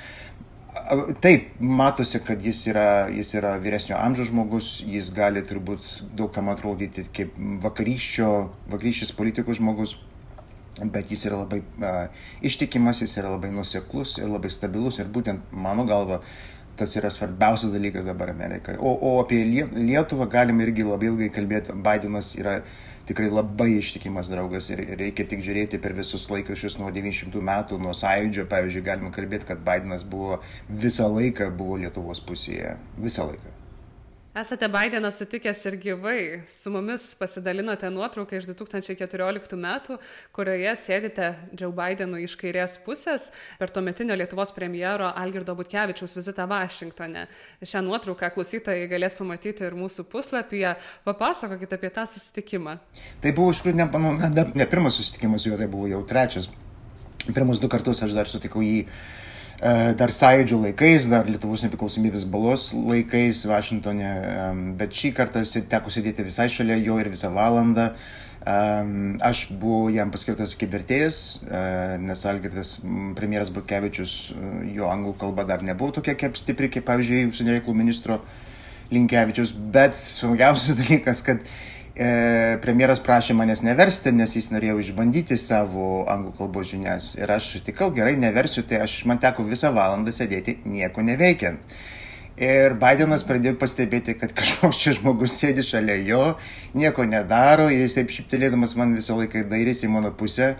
Taip, 1.20 1.48
matosi, 1.60 2.20
kad 2.24 2.42
jis 2.44 2.60
yra, 2.70 3.06
jis 3.12 3.32
yra 3.38 3.54
vyresnio 3.62 3.96
amžiaus 3.98 4.28
žmogus, 4.30 4.66
jis 4.86 5.08
gali 5.14 5.42
turbūt 5.46 5.86
daugam 6.18 6.50
atrodyti 6.52 7.06
kaip 7.16 7.38
vakarykščio, 7.64 8.28
vakarykščias 8.72 9.14
politikų 9.16 9.56
žmogus, 9.58 9.96
bet 10.92 11.10
jis 11.10 11.24
yra 11.30 11.40
labai 11.42 11.62
uh, 11.62 12.26
ištikimas, 12.44 13.00
jis 13.02 13.16
yra 13.22 13.32
labai 13.32 13.50
nuseklus 13.54 14.18
ir 14.20 14.28
labai 14.28 14.52
stabilus 14.52 15.00
ir 15.00 15.08
būtent 15.12 15.48
mano 15.52 15.86
galva 15.88 16.20
tas 16.76 16.92
yra 17.00 17.08
svarbiausias 17.10 17.72
dalykas 17.72 18.04
dabar 18.04 18.30
Amerikai. 18.30 18.76
O, 18.76 18.92
o 18.92 19.14
apie 19.22 19.40
Lietuvą 19.48 20.28
galim 20.28 20.60
irgi 20.60 20.84
labai 20.84 21.08
ilgai 21.08 21.30
kalbėti. 21.32 21.72
Bidenas 21.72 22.34
yra 22.36 22.58
tikrai 23.06 23.28
labai 23.30 23.70
ištikimas 23.78 24.30
draugas 24.32 24.70
ir 24.74 24.82
reikia 25.00 25.26
tik 25.30 25.44
žiūrėti 25.46 25.80
per 25.82 25.96
visus 25.98 26.28
laikraščius 26.32 26.78
nuo 26.80 26.92
900 26.94 27.44
metų, 27.50 27.80
nuo 27.82 27.94
sąjūdžio, 27.96 28.46
pavyzdžiui, 28.52 28.86
galima 28.90 29.12
kalbėti, 29.14 29.50
kad 29.52 29.62
Bidenas 29.66 30.06
buvo 30.06 30.40
visą 30.68 31.08
laiką 31.12 31.52
buvo 31.56 31.78
Lietuvos 31.82 32.22
pusėje. 32.26 32.76
Visą 33.02 33.30
laiką. 33.30 33.55
Esate 34.36 34.68
Bideną 34.68 35.10
sutikęs 35.10 35.66
ir 35.66 35.78
gyvai. 35.80 36.42
Su 36.48 36.70
mumis 36.70 37.14
pasidalinote 37.16 37.88
nuotrauką 37.88 38.36
iš 38.36 38.44
2014 38.50 39.56
metų, 39.56 39.96
kurioje 40.36 40.74
sėdite 40.76 41.30
Joe 41.56 41.70
Bidenų 41.72 42.20
iš 42.26 42.34
kairės 42.36 42.76
pusės 42.84 43.30
per 43.56 43.72
tuometinio 43.72 44.12
Lietuvos 44.20 44.52
premjero 44.52 45.08
Algirdo 45.08 45.56
Butkevičiaus 45.56 46.12
vizitą 46.18 46.44
Vašingtone. 46.52 47.24
Šią 47.64 47.80
nuotrauką 47.88 48.28
klausytojai 48.36 48.84
galės 48.92 49.16
pamatyti 49.16 49.64
ir 49.64 49.80
mūsų 49.80 50.04
puslapyje. 50.12 50.76
Papasakokite 51.08 51.80
apie 51.80 51.94
tą 51.96 52.04
susitikimą. 52.04 52.76
Tai 53.24 53.36
buvo 53.38 53.56
iš 53.56 53.64
tikrųjų 53.64 53.80
ne, 53.80 54.26
ne, 54.36 54.50
ne 54.52 54.68
pirmas 54.68 55.00
susitikimas 55.00 55.46
su 55.46 55.54
juo, 55.54 55.62
tai 55.62 55.72
buvo 55.72 55.88
jau 55.88 56.04
trečias. 56.04 56.52
Pirmus 57.24 57.56
du 57.56 57.72
kartus 57.72 58.04
aš 58.04 58.12
dar 58.12 58.28
sutikau 58.28 58.60
jį 58.60 58.84
dar 59.60 60.12
sąjūdžio 60.12 60.60
laikais, 60.60 61.08
dar 61.08 61.28
Lietuvos 61.30 61.62
nepriklausomybės 61.64 62.26
balos 62.28 62.68
laikais 62.76 63.40
Vašingtonė, 63.48 64.12
bet 64.76 64.92
šį 64.92 65.14
kartą 65.16 65.42
teko 65.72 65.92
sėdėti 65.92 66.26
visai 66.26 66.50
šalia 66.52 66.76
jo 66.76 66.98
ir 67.00 67.08
visą 67.12 67.32
valandą. 67.32 67.90
Aš 68.46 69.48
buvau 69.58 69.88
jam 69.90 70.12
paskirtas 70.14 70.52
kaip 70.54 70.70
vertėjas, 70.70 71.40
e, 71.42 71.60
nes 71.98 72.20
Algirdas 72.30 72.76
premjeras 73.18 73.50
Butkevičius, 73.50 74.12
e, 74.30 74.50
jo 74.76 74.86
anglų 74.86 75.16
kalba 75.18 75.42
dar 75.48 75.64
nebuvo 75.66 75.96
tokia 75.96 76.14
kaip 76.14 76.38
stipri, 76.38 76.68
kaip 76.70 76.86
pavyzdžiui, 76.86 77.24
užsienio 77.26 77.56
reikalų 77.56 77.74
ministro 77.74 78.20
Linkevičius, 78.94 79.50
bet 79.50 79.98
svarbiausias 79.98 80.78
dalykas, 80.84 81.24
kad 81.26 81.42
e, 81.96 82.58
premjeras 82.62 83.00
prašė 83.04 83.34
manęs 83.36 83.62
neversti, 83.64 84.12
nes 84.12 84.36
jis 84.36 84.50
norėjo 84.52 84.78
išbandyti 84.82 85.38
savo 85.40 86.04
anglų 86.12 86.34
kalbos 86.38 86.70
žinias. 86.70 87.14
Ir 87.18 87.32
aš 87.32 87.50
sutikau, 87.56 87.90
gerai, 87.96 88.14
neversiu, 88.20 88.64
tai 88.68 88.82
aš 88.84 88.98
man 89.08 89.20
teko 89.22 89.46
visą 89.48 89.72
valandą 89.74 90.14
sėdėti 90.14 90.58
nieko 90.68 91.04
neveikiant. 91.06 91.76
Ir 92.36 92.76
Bidenas 92.76 93.24
pradėjo 93.24 93.56
pastebėti, 93.56 94.14
kad 94.20 94.34
kažkoks 94.36 94.80
čia 94.82 94.96
žmogus 94.98 95.38
sėdi 95.40 95.64
šalia 95.64 95.96
jo, 96.04 96.24
nieko 96.76 97.06
nedaro 97.08 97.70
ir 97.72 97.86
jis 97.86 97.96
taip 97.96 98.12
šiptelėdamas 98.12 98.76
man 98.76 98.92
visą 98.96 99.16
laiką 99.16 99.46
dairėsi 99.48 99.88
į 99.88 99.94
mano 99.96 100.12
pusę. 100.12 100.54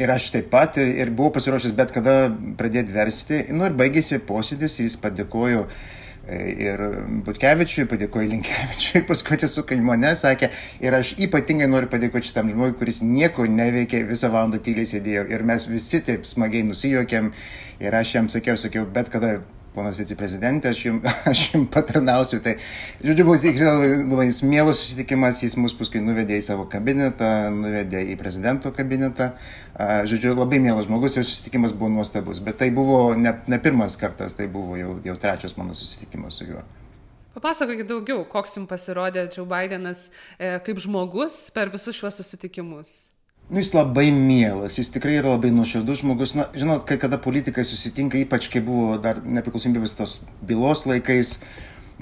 Ir 0.00 0.08
aš 0.08 0.30
taip 0.32 0.48
pat 0.48 0.78
ir, 0.80 0.88
ir 1.04 1.10
buvau 1.12 1.34
pasiruošęs 1.36 1.74
bet 1.76 1.92
kada 1.92 2.30
pradėti 2.56 2.94
versti. 2.96 3.42
Nu 3.52 3.68
ir 3.68 3.76
baigėsi 3.76 4.22
posėdis, 4.24 4.78
jis 4.80 4.96
padėkojo 4.96 5.66
uh, 5.66 5.82
Ir 6.30 6.78
Butkevičiui, 7.26 7.88
padėkoju 7.90 8.28
Linkevičiui, 8.30 9.00
paskui 9.08 9.34
atsisuko 9.34 9.74
į 9.74 9.80
mane, 9.82 10.12
sakė, 10.18 10.52
ir 10.84 10.94
aš 10.94 11.16
ypatingai 11.26 11.66
noriu 11.66 11.90
padėkoti 11.90 12.30
šitam 12.30 12.52
žmogui, 12.52 12.76
kuris 12.78 13.00
nieko 13.02 13.48
neveikė, 13.50 14.04
visą 14.06 14.30
valandą 14.30 14.60
tyliai 14.62 14.86
sėdėjo. 14.86 15.24
Ir 15.34 15.42
mes 15.48 15.66
visi 15.66 15.98
taip 16.06 16.28
smagiai 16.28 16.62
nusijokėm. 16.68 17.32
Ir 17.82 17.98
aš 17.98 18.14
jam 18.14 18.30
sakiau, 18.30 18.54
sakiau, 18.60 18.86
bet 18.86 19.10
kada 19.10 19.40
ponas 19.74 19.96
viceprezidentė, 20.00 20.72
aš 20.72 20.82
jums, 20.86 21.06
aš 21.32 21.44
jums 21.52 21.70
patarnausiu. 21.72 22.40
Tai, 22.44 22.56
žodžiu, 23.04 23.26
buvo 23.28 23.38
tikrai 23.42 23.72
labai 24.02 24.28
mielas 24.48 24.82
susitikimas, 24.82 25.42
jis 25.44 25.56
mus 25.60 25.76
paskui 25.78 26.02
nuvedė 26.04 26.38
į 26.40 26.46
savo 26.46 26.66
kabinetą, 26.72 27.30
nuvedė 27.54 28.04
į 28.12 28.18
prezidento 28.20 28.72
kabinetą. 28.76 29.32
Žodžiu, 30.08 30.34
labai 30.36 30.60
mielas 30.62 30.88
žmogus 30.88 31.16
ir 31.16 31.26
susitikimas 31.26 31.74
buvo 31.76 31.92
nuostabus. 31.94 32.42
Bet 32.44 32.60
tai 32.60 32.70
buvo 32.74 33.14
ne, 33.18 33.36
ne 33.48 33.60
pirmas 33.62 33.96
kartas, 34.00 34.36
tai 34.38 34.50
buvo 34.52 34.78
jau, 34.80 34.98
jau 35.06 35.16
trečias 35.20 35.56
mano 35.60 35.76
susitikimas 35.78 36.40
su 36.40 36.50
juo. 36.50 36.64
Papasakokit 37.32 37.88
daugiau, 37.88 38.26
koks 38.28 38.58
jums 38.58 38.68
pasirodė 38.68 39.24
Joe 39.32 39.46
Bidenas 39.48 40.10
e, 40.36 40.58
kaip 40.66 40.80
žmogus 40.84 41.46
per 41.54 41.72
visus 41.72 41.96
šiuos 41.96 42.20
susitikimus. 42.20 43.11
Nu, 43.50 43.58
jis 43.58 43.72
labai 43.74 44.10
mielas, 44.14 44.78
jis 44.78 44.92
tikrai 44.94 45.18
yra 45.18 45.34
labai 45.34 45.50
nuoširdus 45.52 46.04
žmogus. 46.04 46.36
Na, 46.38 46.46
žinot, 46.56 46.86
kai 46.88 46.96
kada 47.00 47.18
politikai 47.20 47.64
susitinka, 47.68 48.20
ypač 48.22 48.48
kai 48.52 48.62
buvo 48.64 48.96
dar 49.02 49.18
nepriklausomybės 49.24 49.96
tos 49.98 50.14
bylos 50.46 50.86
laikais, 50.88 51.34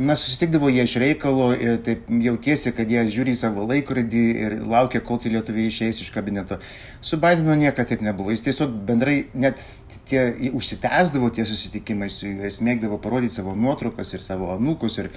na, 0.00 0.16
susitikdavo 0.16 0.69
jie 0.73 0.85
iš 0.87 0.95
reikalo 1.02 1.50
ir 1.52 1.76
taip 1.85 2.07
jautiesi, 2.25 2.73
kad 2.73 2.88
jie 2.88 3.02
žiūri 3.12 3.35
į 3.35 3.38
savo 3.42 3.66
laikrodį 3.69 4.23
ir 4.47 4.54
laukia, 4.64 5.02
kol 5.04 5.21
tie 5.21 5.33
lietuviai 5.35 5.69
išeis 5.69 6.00
iš 6.00 6.09
kabineto. 6.14 6.57
Su 7.04 7.19
Bidenu 7.21 7.52
niekada 7.61 7.90
taip 7.92 8.04
nebuvo. 8.04 8.33
Jis 8.33 8.47
tiesiog 8.47 8.73
bendrai 8.88 9.19
net 9.35 9.61
tie 10.09 10.23
užsitęsdavo 10.57 11.28
tie 11.37 11.45
susitikimai 11.47 12.09
su 12.12 12.30
juo, 12.30 12.47
jis 12.49 12.62
mėgdavo 12.64 12.97
parodyti 13.02 13.37
savo 13.37 13.52
nuotraukas 13.57 14.14
ir 14.16 14.25
savo 14.25 14.49
anūkus. 14.54 14.97
Ir, 15.02 15.11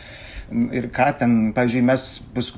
ir 0.75 0.89
ką 0.93 1.07
ten, 1.21 1.37
pavyzdžiui, 1.55 1.83
mes 1.87 2.07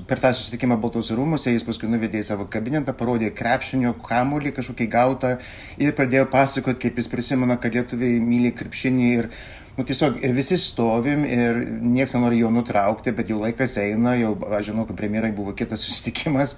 per 0.09 0.23
tą 0.23 0.33
susitikimą 0.33 0.79
Baltuose 0.81 1.17
rūmose, 1.17 1.53
jis 1.53 1.67
paskui 1.67 1.91
nuvedė 1.91 2.23
į 2.23 2.29
savo 2.31 2.47
kabinetą, 2.51 2.95
parodė 2.97 3.29
krepšinio 3.37 3.93
kamuolį 4.01 4.55
kažkokį 4.57 4.89
gautą 4.97 5.35
ir 5.77 5.93
pradėjo 5.93 6.25
pasakoti, 6.33 6.87
kaip 6.87 7.03
jis 7.03 7.11
prisimena, 7.13 7.59
kad 7.61 7.77
lietuviai 7.77 8.17
myli 8.23 8.55
krepšinį 8.55 9.13
ir 9.19 9.29
nu, 9.75 9.83
tiesiog 9.83 10.21
ir 10.23 10.35
visi 10.37 10.57
stovim 10.61 11.25
ir 11.27 11.59
niekas 11.81 12.15
nenori 12.15 12.39
jo 12.43 12.51
nutraukti, 12.53 13.13
bet 13.15 13.31
jau 13.31 13.41
laikas 13.41 13.77
eina, 13.81 14.15
jau, 14.19 14.35
aš 14.55 14.71
žinau, 14.71 14.87
kad 14.87 14.99
premjerai 14.99 15.33
buvo 15.35 15.55
kitas 15.57 15.83
susitikimas, 15.87 16.55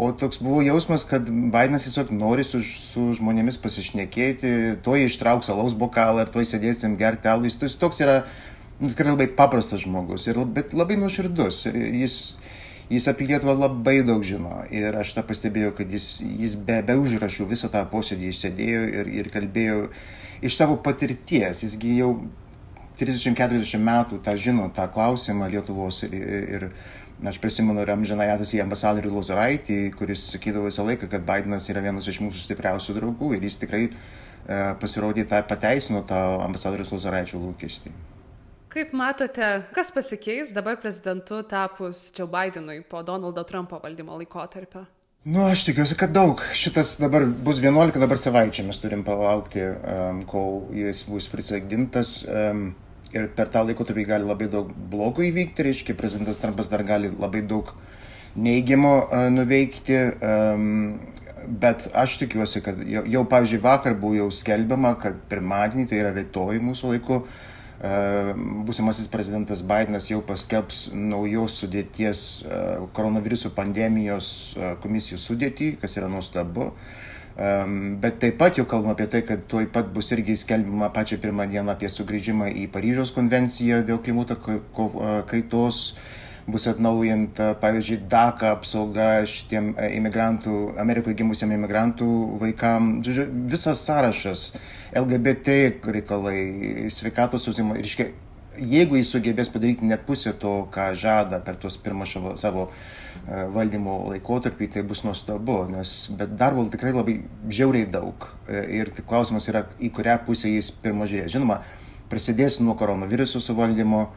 o 0.00 0.12
toks 0.16 0.38
buvo 0.40 0.62
jausmas, 0.64 1.04
kad 1.08 1.26
Bidenas 1.26 1.88
tiesiog 1.88 2.14
nori 2.14 2.46
su, 2.46 2.62
su 2.62 3.10
žmonėmis 3.18 3.58
pasišnekėti, 3.60 4.54
to 4.86 4.96
ištrauks 4.96 5.50
alaus 5.52 5.74
bokalą 5.76 6.24
ir 6.24 6.32
to 6.32 6.44
įsėdėsim 6.46 6.96
gerti 7.00 7.28
alų, 7.32 7.50
jis 7.50 7.78
toks 7.80 8.00
yra 8.06 8.22
Nu, 8.80 8.88
tikrai 8.88 9.12
labai 9.12 9.26
paprastas 9.28 9.82
žmogus, 9.84 10.24
ir, 10.30 10.38
bet 10.56 10.72
labai 10.72 10.96
nuoširdus. 10.96 11.66
Ir 11.68 11.74
jis, 12.00 12.14
jis 12.88 13.08
apie 13.12 13.26
Lietuvą 13.28 13.52
labai 13.58 13.98
daug 14.08 14.24
žino. 14.24 14.62
Ir 14.72 14.96
aš 14.96 15.12
tą 15.18 15.24
pastebėjau, 15.28 15.74
kad 15.76 15.92
jis, 15.92 16.06
jis 16.24 16.54
be, 16.56 16.78
be 16.88 16.96
užrašų 17.02 17.50
visą 17.50 17.68
tą 17.72 17.82
posėdį 17.92 18.30
išsėdėjo 18.32 18.86
ir, 19.02 19.10
ir 19.20 19.28
kalbėjo 19.34 19.82
iš 20.40 20.56
savo 20.56 20.78
patirties. 20.80 21.60
Jisgi 21.66 21.98
jau 21.98 22.14
30-40 23.00 23.80
metų 23.84 24.20
tą 24.24 24.36
žino, 24.38 24.68
tą 24.76 24.86
klausimą 24.92 25.48
Lietuvos. 25.52 26.02
Ir, 26.06 26.14
ir 26.56 26.68
aš 27.30 27.40
prisimenu 27.42 27.84
Ramžinajatas 27.84 28.54
į 28.56 28.62
ambasadorių 28.64 29.10
Lozoraitį, 29.12 29.80
kuris 29.98 30.24
sakydavo 30.34 30.70
visą 30.70 30.86
laiką, 30.86 31.08
kad 31.10 31.24
Bidenas 31.26 31.68
yra 31.72 31.82
vienas 31.84 32.08
iš 32.08 32.22
mūsų 32.24 32.46
stipriausių 32.46 32.96
draugų 32.96 33.34
ir 33.36 33.44
jis 33.48 33.60
tikrai 33.60 33.82
e, 33.88 33.92
pasirodė 34.80 35.26
tą 35.28 35.42
pateisino 35.48 36.00
tą 36.08 36.20
ambasadorius 36.46 36.94
Lozoraičio 36.94 37.40
lūkestį. 37.42 37.92
Kaip 38.70 38.92
matote, 38.94 39.46
kas 39.74 39.90
pasikeis 39.90 40.52
dabar 40.54 40.78
prezidentu 40.78 41.42
tapus 41.42 42.06
Joe 42.14 42.28
Bidenui 42.30 42.84
po 42.86 43.02
Donaldo 43.02 43.42
Trumpo 43.44 43.80
valdymo 43.82 44.14
laikotarpio? 44.20 44.84
Nu, 45.24 45.42
aš 45.50 45.66
tikiuosi, 45.66 45.96
kad 46.00 46.14
daug. 46.16 46.40
Šitas 46.56 46.94
dabar 46.96 47.26
bus 47.26 47.58
11 47.60 47.98
dabar 48.00 48.16
savaičių, 48.16 48.62
mes 48.70 48.78
turim 48.80 49.02
palaukti, 49.04 49.60
um, 49.60 50.22
kol 50.24 50.62
jis 50.72 51.02
bus 51.10 51.26
prisagdintas. 51.28 52.12
Um, 52.24 52.70
ir 53.16 53.28
per 53.36 53.50
tą 53.52 53.64
laikotarpį 53.66 54.06
gali 54.08 54.28
labai 54.28 54.48
daug 54.52 54.70
blogų 54.92 55.26
įvykti, 55.30 55.66
reiškia, 55.66 55.96
prezidentas 55.98 56.40
Trumpas 56.42 56.70
dar 56.72 56.84
gali 56.86 57.12
labai 57.16 57.42
daug 57.46 57.72
neigiamo 58.36 58.94
uh, 59.02 59.28
nuveikti. 59.32 59.98
Um, 60.22 60.98
bet 61.60 61.88
aš 61.96 62.18
tikiuosi, 62.20 62.60
kad 62.62 62.82
jau, 62.84 63.00
jau, 63.08 63.22
pavyzdžiui, 63.26 63.62
vakar 63.64 63.96
buvo 63.98 64.18
jau 64.18 64.28
skelbiama, 64.34 64.92
kad 65.00 65.16
pirmadienį, 65.30 65.86
tai 65.88 66.02
yra 66.02 66.12
rytoj 66.14 66.60
mūsų 66.62 66.92
laiku, 66.92 67.22
uh, 67.24 67.48
būsimasis 67.80 69.08
prezidentas 69.08 69.62
Bidenas 69.64 70.10
jau 70.10 70.20
paskelbs 70.26 70.90
naujos 70.92 71.56
sudėties 71.62 72.24
koronavirusų 72.96 73.54
pandemijos 73.56 74.28
komisijų 74.82 75.20
sudėtį, 75.22 75.70
kas 75.80 75.96
yra 75.96 76.10
nuostabu. 76.12 76.74
Bet 77.40 78.18
taip 78.20 78.36
pat 78.36 78.58
jau 78.58 78.66
kalbama 78.68 78.92
apie 78.92 79.06
tai, 79.08 79.22
kad 79.24 79.46
tuoj 79.48 79.70
pat 79.72 79.86
bus 79.94 80.10
irgi 80.12 80.36
skelbima 80.36 80.90
pačią 80.92 81.16
pirmą 81.22 81.46
dieną 81.48 81.72
apie 81.72 81.88
sugrįžimą 81.88 82.50
į 82.52 82.66
Paryžiaus 82.74 83.14
konvenciją 83.16 83.80
dėl 83.88 84.02
klimato 84.04 84.36
kaitos 85.30 85.94
bus 86.50 86.66
atnaujinta, 86.68 87.54
pavyzdžiui, 87.62 88.00
DACA 88.10 88.50
apsauga 88.56 89.08
šitiem 89.28 89.72
imigrantų, 90.00 90.56
Amerikoje 90.82 91.16
gimusiem 91.20 91.52
imigrantų 91.56 92.08
vaikam. 92.40 92.90
Žodžiu, 93.06 93.26
visas 93.52 93.84
sąrašas 93.86 94.46
LGBT 95.00 95.56
reikalai, 95.96 96.90
sveikatos 96.92 97.46
susimo. 97.46 97.76
Ir 97.78 97.86
iškia, 97.88 98.10
jeigu 98.58 98.98
jis 98.98 99.10
sugebės 99.12 99.50
padaryti 99.52 99.86
net 99.86 100.02
pusę 100.06 100.32
to, 100.38 100.54
ką 100.72 100.90
žada 100.98 101.40
per 101.44 101.58
tuos 101.60 101.76
pirmą 101.80 102.06
savo, 102.08 102.34
savo 102.40 102.66
e, 102.70 103.44
valdymo 103.54 103.96
laikotarpį, 104.10 104.70
tai 104.74 104.82
bus 104.86 105.04
nuostabu, 105.06 105.62
nes 105.70 106.10
bet 106.18 106.34
darbo 106.40 106.64
tikrai 106.72 106.94
labai 106.96 107.20
žiauriai 107.48 107.86
daug. 107.90 108.26
E, 108.48 108.64
ir 108.80 108.90
tik 108.96 109.06
klausimas 109.10 109.48
yra, 109.50 109.66
į 109.78 109.92
kurią 109.94 110.18
pusę 110.26 110.50
jis 110.50 110.72
pirmo 110.82 111.08
žiūrės. 111.10 111.32
Žinoma, 111.36 111.60
prasidės 112.10 112.58
nuo 112.64 112.74
koronaviruso 112.78 113.42
suvaldymo 113.42 114.08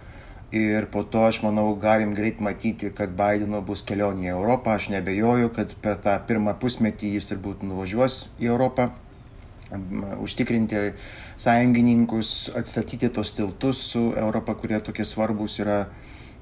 ir 0.53 0.85
po 0.93 1.03
to 1.03 1.23
aš 1.25 1.41
manau 1.45 1.71
galim 1.81 2.13
greit 2.13 2.41
matyti, 2.41 2.91
kad 2.93 3.13
Bideno 3.17 3.61
bus 3.65 3.81
kelionė 3.85 4.29
į 4.29 4.35
Europą. 4.35 4.77
Aš 4.77 4.91
nebejoju, 4.93 5.53
kad 5.55 5.77
per 5.81 5.97
tą 6.01 6.17
pirmą 6.27 6.57
pusmetį 6.61 7.15
jis 7.15 7.29
turbūt 7.31 7.65
nuvažiuos 7.65 8.27
į 8.41 8.53
Europą 8.53 8.91
užtikrinti 10.23 10.75
sąjungininkus, 11.37 12.51
atstatyti 12.57 13.09
tos 13.09 13.33
tiltus 13.33 13.77
su 13.93 14.11
Europa, 14.17 14.55
kurie 14.55 14.79
tokie 14.81 15.05
svarbus 15.05 15.59
yra. 15.59 15.85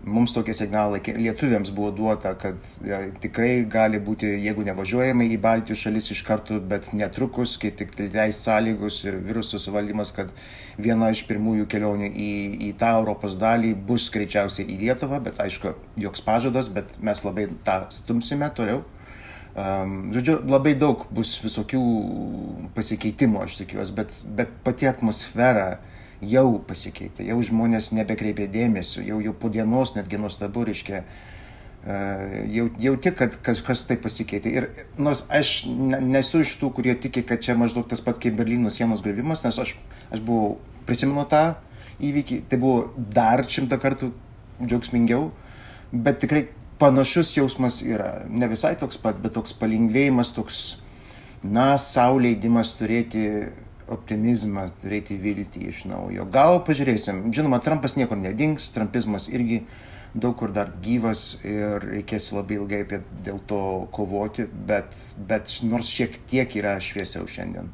Mums 0.01 0.31
tokie 0.33 0.55
signalai 0.57 0.97
lietuviams 1.13 1.69
buvo 1.77 1.91
duota, 1.93 2.31
kad 2.33 2.55
ja, 2.81 3.03
tikrai 3.21 3.67
gali 3.69 3.99
būti, 4.01 4.31
jeigu 4.41 4.63
nevažiuojame 4.65 5.27
į 5.29 5.37
Baltijos 5.37 5.83
šalis 5.83 6.09
iš 6.15 6.23
karto, 6.25 6.57
bet 6.57 6.87
netrukus, 6.97 7.53
kai 7.61 7.69
tik 7.69 7.93
leis 7.99 8.39
sąlygos 8.41 8.97
ir 9.05 9.19
viruso 9.21 9.61
suvaldymas, 9.61 10.09
kad 10.15 10.33
viena 10.81 11.11
iš 11.13 11.21
pirmųjų 11.29 11.67
kelionių 11.69 12.09
į, 12.09 12.31
į 12.65 12.71
tą 12.81 12.95
Europos 13.03 13.37
dalį 13.37 13.75
bus 13.91 14.07
greičiausiai 14.09 14.65
į 14.73 14.79
Lietuvą, 14.81 15.21
bet 15.21 15.37
aišku, 15.45 15.75
joks 16.01 16.25
pažadas, 16.25 16.73
bet 16.73 16.97
mes 16.97 17.21
labai 17.27 17.51
tą 17.61 17.83
stumsime 17.93 18.49
toliau. 18.57 18.81
Um, 19.51 20.13
žodžiu, 20.15 20.37
labai 20.47 20.77
daug 20.79 21.03
bus 21.11 21.33
visokių 21.43 21.81
pasikeitimų, 22.75 23.41
aš 23.43 23.57
tikiuosi, 23.59 23.95
bet, 23.97 24.13
bet 24.37 24.53
pati 24.63 24.87
atmosfera 24.87 25.81
jau 26.23 26.61
pasikeitė, 26.67 27.25
jau 27.27 27.41
žmonės 27.43 27.89
nebekreipė 27.97 28.47
dėmesio, 28.53 29.03
jau, 29.03 29.19
jau 29.19 29.33
po 29.35 29.51
dienos 29.51 29.91
netgi 29.97 30.21
nuostabu, 30.21 30.63
reiškia, 30.69 31.01
uh, 31.03 31.31
jau, 32.53 32.69
jau 32.79 32.95
tik, 33.01 33.17
kad 33.17 33.35
kažkas 33.43 33.85
tai 33.89 33.97
pasikeitė. 34.01 34.53
Ir 34.53 34.69
nors 35.01 35.25
aš 35.33 35.65
nesu 35.67 36.43
iš 36.45 36.55
tų, 36.61 36.71
kurie 36.77 36.95
tiki, 36.95 37.23
kad 37.25 37.41
čia 37.41 37.57
maždaug 37.57 37.87
tas 37.89 38.03
pats 38.03 38.21
kaip 38.21 38.37
Berlyno 38.37 38.71
sienos 38.73 39.01
griuvimas, 39.01 39.43
nes 39.45 39.57
aš, 39.59 39.75
aš 40.13 40.23
buvau, 40.25 40.59
prisimenu 40.85 41.25
tą 41.29 41.57
įvykį, 42.01 42.43
tai 42.49 42.61
buvo 42.61 42.91
dar 42.95 43.43
šimtą 43.43 43.81
kartų 43.81 44.11
džiaugsmingiau, 44.61 45.31
bet 45.91 46.21
tikrai 46.21 46.47
panašus 46.81 47.35
jausmas 47.37 47.81
yra. 47.85 48.23
Ne 48.29 48.49
visai 48.51 48.73
toks 48.79 48.97
pat, 49.01 49.19
bet 49.21 49.35
toks 49.37 49.53
palengvėjimas, 49.57 50.33
toks, 50.35 50.61
na, 51.43 51.75
sauliaidimas 51.81 52.73
turėti 52.79 53.25
optimizmą, 53.91 54.67
turėti 54.81 55.17
viltį 55.19 55.67
iš 55.69 55.85
naujo. 55.91 56.25
Gal 56.33 56.61
pažiūrėsim. 56.67 57.25
Žinoma, 57.35 57.61
Trumpas 57.63 57.97
niekur 57.99 58.19
nedings, 58.19 58.69
Trumpizmas 58.75 59.27
irgi 59.31 59.61
daug 60.13 60.35
kur 60.39 60.51
dar 60.55 60.71
gyvas 60.83 61.37
ir 61.47 61.83
reikės 61.85 62.31
labai 62.35 62.57
ilgai 62.59 62.81
apie 62.85 63.01
dėl 63.25 63.39
to 63.47 63.61
kovoti, 63.95 64.47
bet, 64.67 64.95
bet 65.27 65.53
nors 65.63 65.91
šiek 65.91 66.17
tiek 66.31 66.57
yra 66.59 66.75
šviesiau 66.83 67.29
šiandien. 67.29 67.71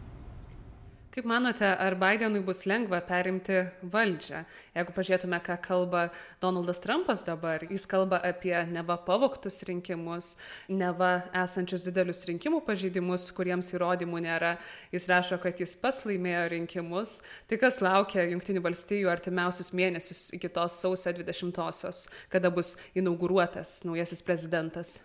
Kaip 1.17 1.25
manote, 1.25 1.65
ar 1.65 1.95
Bidenui 1.97 2.43
bus 2.45 2.59
lengva 2.69 2.99
perimti 3.01 3.55
valdžią? 3.89 4.43
Jeigu 4.75 4.93
pažiūrėtume, 4.93 5.39
ką 5.41 5.55
kalba 5.63 6.03
Donaldas 6.43 6.77
Trumpas 6.83 7.23
dabar, 7.25 7.65
jis 7.65 7.87
kalba 7.89 8.19
apie 8.21 8.53
neva 8.69 8.99
pavoktus 9.01 9.57
rinkimus, 9.65 10.35
neva 10.69 11.25
esančius 11.41 11.87
didelius 11.87 12.21
rinkimų 12.29 12.61
pažeidimus, 12.69 13.31
kuriems 13.33 13.73
įrodymų 13.73 14.21
nėra. 14.27 14.53
Jis 14.93 15.09
rašo, 15.09 15.41
kad 15.41 15.57
jis 15.57 15.73
pas 15.81 16.03
laimėjo 16.05 16.45
rinkimus. 16.53 17.17
Tai 17.49 17.63
kas 17.65 17.81
laukia 17.81 18.29
Junktinių 18.35 18.61
valstybių 18.69 19.09
artimiausius 19.17 19.73
mėnesius 19.73 20.27
iki 20.37 20.53
tos 20.53 20.77
sausio 20.85 21.17
20-osios, 21.17 22.05
kada 22.29 22.53
bus 22.53 22.75
inauguruotas 22.93 23.79
naujasis 23.89 24.21
prezidentas? 24.21 24.99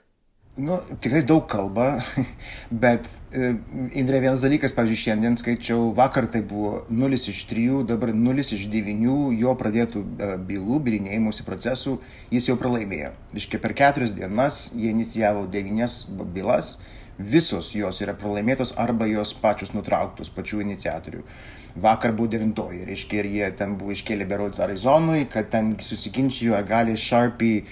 Nu, 0.57 0.83
tikrai 1.01 1.23
daug 1.25 1.47
kalba, 1.49 2.03
bet 2.85 3.07
e, 3.33 3.55
Indrė 3.97 4.19
vienas 4.21 4.43
dalykas, 4.45 4.75
pavyzdžiui, 4.77 4.99
šiandien 5.01 5.39
skaičiau, 5.41 5.87
vakar 5.97 6.27
tai 6.29 6.43
buvo 6.45 6.83
0 6.93 7.17
iš 7.17 7.39
3, 7.49 7.79
dabar 7.89 8.13
0 8.13 8.45
iš 8.45 8.67
9 8.75 9.07
jo 9.41 9.55
pradėtų 9.57 10.03
e, 10.05 10.29
bylų, 10.51 10.83
bilinėjimusi 10.85 11.47
procesų, 11.49 11.95
jis 12.37 12.51
jau 12.51 12.59
pralaimėjo. 12.61 13.15
Iškia 13.33 13.63
per 13.65 13.73
keturias 13.81 14.13
dienas 14.13 14.67
jie 14.77 14.93
inicijavo 14.93 15.47
devynias 15.49 16.03
bylas, 16.21 16.75
visos 17.17 17.73
jos 17.73 18.05
yra 18.05 18.13
pralaimėtos 18.13 18.75
arba 18.77 19.09
jos 19.09 19.33
pačios 19.33 19.73
nutrauktos 19.73 20.29
pačių 20.37 20.61
iniciatorių. 20.67 21.25
Vakar 21.75 22.13
buvo 22.13 22.29
devintoji, 22.29 22.83
reiškia, 22.85 23.23
ir 23.23 23.29
jie 23.33 23.47
ten 23.57 23.79
buvo 23.81 23.95
iškėlę 23.95 24.27
berods 24.29 24.61
Arizonui, 24.61 25.25
kad 25.33 25.49
ten 25.55 25.71
susiginčijo, 25.81 26.59
gali 26.69 26.99
Sharpie 27.01 27.63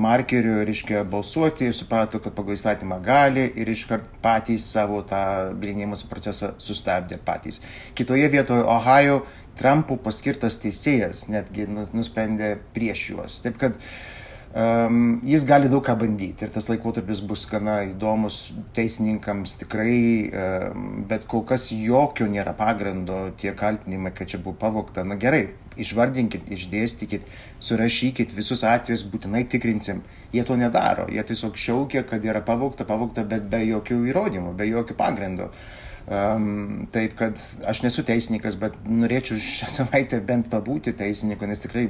markeriu, 0.00 0.62
reiškia, 0.64 1.02
balsuoti, 1.04 1.68
suprato, 1.76 2.22
kad 2.24 2.32
pagal 2.36 2.56
įstatymą 2.56 3.00
gali 3.04 3.44
ir 3.60 3.68
iškart 3.68 4.06
patys 4.24 4.64
savo 4.72 5.02
tą 5.04 5.22
bilinėjimuose 5.60 6.08
procesą 6.08 6.54
sustabdė 6.56 7.20
patys. 7.24 7.60
Kitoje 7.94 8.30
vietoje 8.32 8.64
Ohio 8.64 9.20
Trumpų 9.60 9.98
paskirtas 10.00 10.56
teisėjas 10.62 11.26
netgi 11.28 11.66
nusprendė 11.68 12.54
prieš 12.72 13.02
juos. 13.10 13.42
Taip 13.44 13.58
kad 13.60 13.76
uh, 13.76 13.90
Um, 14.50 15.20
jis 15.22 15.44
gali 15.46 15.68
daug 15.70 15.84
ką 15.86 15.94
bandyti 15.94 16.42
ir 16.42 16.50
tas 16.50 16.66
laikotarpis 16.66 17.20
bus 17.22 17.44
gana 17.46 17.76
įdomus 17.86 18.48
teisininkams 18.74 19.52
tikrai, 19.60 20.00
um, 20.26 20.88
bet 21.06 21.28
kol 21.30 21.44
kas 21.46 21.68
jokio 21.70 22.26
nėra 22.26 22.56
pagrindo 22.58 23.28
tie 23.38 23.52
kaltinimai, 23.54 24.10
kad 24.10 24.32
čia 24.32 24.40
buvo 24.42 24.56
pavokta. 24.58 25.04
Na 25.06 25.14
gerai, 25.22 25.52
išvardinkit, 25.78 26.50
išdėstykit, 26.50 27.28
surašykit 27.62 28.34
visus 28.34 28.66
atvejus, 28.66 29.06
būtinai 29.12 29.44
tikrinsim. 29.52 30.02
Jie 30.34 30.42
to 30.48 30.58
nedaro, 30.58 31.06
jie 31.14 31.22
tiesiog 31.30 31.54
šaukia, 31.54 32.02
kad 32.10 32.26
yra 32.26 32.42
pavokta, 32.42 32.88
pavokta, 32.88 33.22
bet 33.22 33.46
be 33.52 33.62
jokių 33.68 34.02
įrodymų, 34.10 34.56
be 34.58 34.66
jokio 34.72 34.98
pagrindo. 34.98 35.46
Uh, 35.46 35.79
Um, 36.10 36.88
taip 36.90 37.12
kad 37.14 37.36
aš 37.70 37.84
nesu 37.84 38.02
teisininkas, 38.02 38.56
bet 38.58 38.74
norėčiau 38.82 39.38
šią 39.38 39.68
savaitę 39.78 40.18
bent 40.26 40.48
pabūti 40.50 40.90
teisininku, 40.98 41.46
nes 41.46 41.62
tikrai 41.62 41.84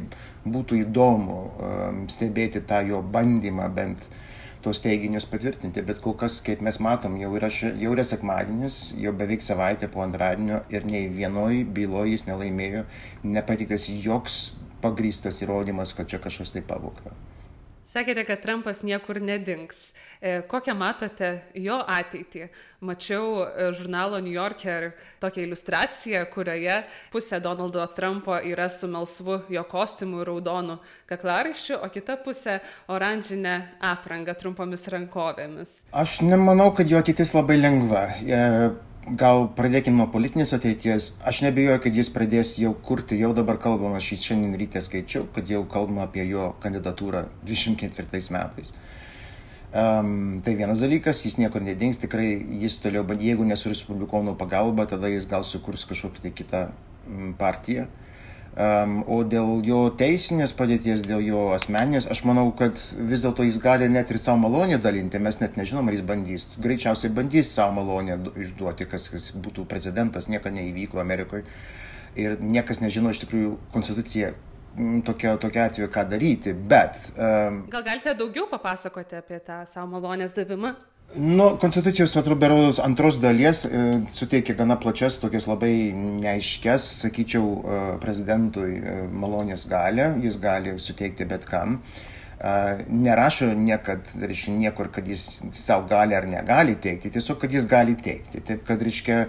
būtų 0.44 0.82
įdomu 0.82 1.38
um, 1.40 2.02
stebėti 2.12 2.60
tą 2.68 2.82
jo 2.84 3.00
bandymą 3.00 3.70
bent 3.72 4.04
tos 4.60 4.82
teiginius 4.84 5.24
patvirtinti. 5.30 5.80
Bet 5.88 6.02
kol 6.04 6.18
kas, 6.20 6.36
kaip 6.44 6.60
mes 6.60 6.76
matom, 6.84 7.16
jau 7.22 7.32
yra, 7.38 7.48
jau 7.80 7.94
yra 7.96 8.04
sekmadienis, 8.04 8.82
jau 9.00 9.16
beveik 9.16 9.40
savaitė 9.44 9.88
po 9.88 10.04
antradienio 10.04 10.60
ir 10.68 10.84
nei 10.84 11.08
vienoj 11.08 11.64
byloje 11.80 12.18
jis 12.18 12.28
nelaimėjo, 12.28 12.84
nepatiktas 13.24 13.88
joks 14.04 14.42
pagrystas 14.84 15.40
įrodymas, 15.40 15.96
kad 15.96 16.12
čia 16.12 16.20
kažkas 16.20 16.52
tai 16.52 16.60
pavokta. 16.66 17.16
Sakėte, 17.80 18.26
kad 18.28 18.42
Trumpas 18.44 18.82
niekur 18.84 19.18
nedings. 19.24 19.94
E, 20.20 20.42
kokią 20.46 20.74
matote 20.76 21.30
jo 21.56 21.78
ateitį? 21.80 22.50
Mačiau 22.84 23.40
e, 23.46 23.70
žurnalo 23.76 24.20
New 24.20 24.32
Yorker 24.32 24.90
tokią 25.22 25.46
iliustraciją, 25.46 26.26
kurioje 26.32 26.76
pusė 27.12 27.40
Donaldo 27.40 27.86
Trumpo 27.96 28.36
yra 28.36 28.68
su 28.70 28.88
melsvu 28.88 29.40
jo 29.52 29.64
kostiumu 29.72 30.20
ir 30.20 30.28
raudonu 30.28 30.76
kaklaraiščiu, 31.10 31.80
o 31.80 31.88
kita 31.92 32.18
pusė 32.20 32.60
oranžinė 32.92 33.56
apranga 33.80 34.36
trumpomis 34.36 34.86
rankovėmis. 34.92 35.74
Aš 35.96 36.20
nemanau, 36.26 36.70
kad 36.76 36.88
jo 36.88 37.00
ateitis 37.00 37.32
labai 37.34 37.58
lengva. 37.62 38.06
E, 38.20 38.44
gal 39.08 39.48
pradėkime 39.56 39.96
nuo 39.96 40.06
politinės 40.12 40.52
ateities. 40.56 41.14
Aš 41.26 41.42
nebejoju, 41.46 41.80
kad 41.86 41.96
jis 41.96 42.10
pradės 42.12 42.54
jau 42.60 42.72
kurti, 42.74 43.18
jau 43.20 43.32
dabar 43.36 43.58
kalbama, 43.62 43.98
aš 43.98 44.12
šiandien 44.20 44.56
ryte 44.60 44.82
skaičiau, 44.84 45.26
kad 45.34 45.48
jau 45.50 45.64
kalbama 45.70 46.04
apie 46.06 46.26
jo 46.28 46.52
kandidatūrą 46.62 47.26
24 47.48 48.20
metais. 48.36 48.74
Um, 49.70 50.40
tai 50.42 50.56
vienas 50.58 50.82
dalykas, 50.82 51.22
jis 51.22 51.38
niekur 51.38 51.62
nedings, 51.62 52.00
tikrai 52.02 52.32
jis 52.58 52.80
toliau, 52.82 53.04
jeigu 53.06 53.46
nesu 53.46 53.70
Respublikonų 53.70 54.34
pagalba, 54.38 54.88
tada 54.90 55.06
jis 55.08 55.28
gal 55.30 55.46
sukurs 55.46 55.86
kažkokią 55.86 56.24
tai 56.24 56.32
kitą 56.34 56.62
partiją. 57.38 57.86
Um, 58.50 58.96
o 59.06 59.20
dėl 59.22 59.60
jo 59.62 59.84
teisinės 59.94 60.50
padėties, 60.58 61.04
dėl 61.06 61.20
jo 61.22 61.42
asmeninės, 61.54 62.08
aš 62.10 62.24
manau, 62.26 62.48
kad 62.58 62.74
vis 63.06 63.22
dėlto 63.22 63.46
jis 63.46 63.60
gali 63.62 63.86
net 63.88 64.10
ir 64.10 64.18
savo 64.18 64.40
malonę 64.42 64.80
dalinti, 64.82 65.20
mes 65.22 65.38
net 65.38 65.54
nežinom, 65.56 65.86
ar 65.86 65.94
jis 65.94 66.02
bandys. 66.08 66.48
Greičiausiai 66.58 67.12
bandys 67.14 67.52
savo 67.54 67.78
malonę 67.78 68.18
išduoti, 68.34 68.88
kas, 68.90 69.06
kas 69.12 69.30
būtų 69.38 69.68
prezidentas, 69.70 70.26
nieko 70.26 70.50
neįvyko 70.50 70.98
Amerikoje. 70.98 71.46
Ir 72.18 72.40
niekas 72.42 72.82
nežino 72.82 73.14
iš 73.14 73.22
tikrųjų 73.22 73.54
konstituciją 73.70 74.34
tokio, 75.06 75.36
tokio 75.38 75.62
atveju 75.68 75.88
ką 75.94 76.08
daryti, 76.10 76.52
bet... 76.52 76.98
Um, 77.14 77.64
Gal 77.70 77.86
galite 77.86 78.18
daugiau 78.18 78.50
papasakoti 78.50 79.22
apie 79.22 79.38
tą 79.46 79.62
savo 79.70 79.92
malonės 79.94 80.34
davimą? 80.34 80.74
Nu, 81.16 81.56
Konstitucijos, 81.58 82.16
atrodo, 82.16 82.38
berodos 82.38 82.78
antros 82.78 83.16
dalies 83.18 83.64
e, 83.64 84.02
suteikia 84.14 84.54
gana 84.54 84.76
plačias, 84.78 85.16
tokias 85.18 85.48
labai 85.50 85.90
neaiškias, 85.90 86.84
sakyčiau, 87.00 87.48
e, 87.58 87.78
prezidentui 87.98 88.76
e, 88.78 88.94
malonės 89.10 89.66
galę, 89.66 90.12
jis 90.22 90.38
gali 90.38 90.76
suteikti 90.78 91.26
bet 91.26 91.48
kam. 91.50 91.80
E, 92.38 92.52
nerašo 92.86 93.48
niekad, 93.58 94.06
reiškia, 94.22 94.54
niekur, 94.60 94.92
kad 94.94 95.10
jis 95.10 95.24
savo 95.50 95.88
gali 95.90 96.14
ar 96.14 96.28
negali 96.30 96.78
teikti, 96.78 97.10
tiesiog, 97.18 97.40
kad 97.42 97.58
jis 97.58 97.66
gali 97.66 97.98
teikti. 97.98 98.44
Taip, 98.46 98.62
kad, 98.70 98.86
reiškia, 98.86 99.24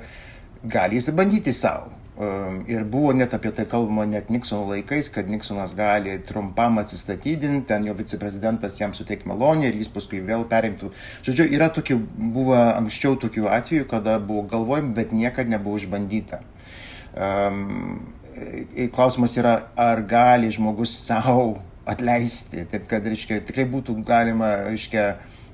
gali 0.62 1.02
jis 1.02 1.10
bandyti 1.18 1.56
savo. 1.58 1.90
Ehm, 2.22 2.58
ir 2.70 2.84
buvo 2.86 3.14
net 3.18 3.34
apie 3.34 3.50
tai 3.56 3.64
kalbama 3.66 4.04
net 4.06 4.28
Niksono 4.30 4.68
laikais, 4.70 5.08
kad 5.10 5.30
Niksonas 5.32 5.72
gali 5.74 6.20
trumpam 6.22 6.78
atsistatydinti, 6.78 7.66
ten 7.72 7.88
jo 7.88 7.96
viceprezidentas 7.98 8.78
jam 8.78 8.94
suteikti 8.94 9.30
malonę 9.32 9.72
ir 9.72 9.80
jis 9.80 9.90
paskui 9.90 10.20
vėl 10.28 10.46
perimtų. 10.52 10.92
Žodžiu, 11.26 11.48
yra 11.58 11.72
tokių, 11.74 11.98
buvo 12.36 12.60
anksčiau 12.60 13.18
tokių 13.26 13.50
atvejų, 13.58 13.90
kada 13.90 14.20
buvo 14.22 14.46
galvojama, 14.54 14.94
bet 15.02 15.18
niekada 15.18 15.56
nebuvo 15.56 15.82
išbandyta. 15.82 16.44
Um, 17.18 18.14
klausimas 18.94 19.40
yra, 19.42 19.58
ar 19.74 20.06
gali 20.06 20.54
žmogus 20.54 20.94
savo 20.94 21.56
atleisti, 21.90 22.68
taip 22.70 22.90
kad, 22.92 23.08
reiškia, 23.08 23.42
tikrai 23.50 23.66
būtų 23.72 23.98
galima, 24.06 24.60
reiškia, 24.70 25.12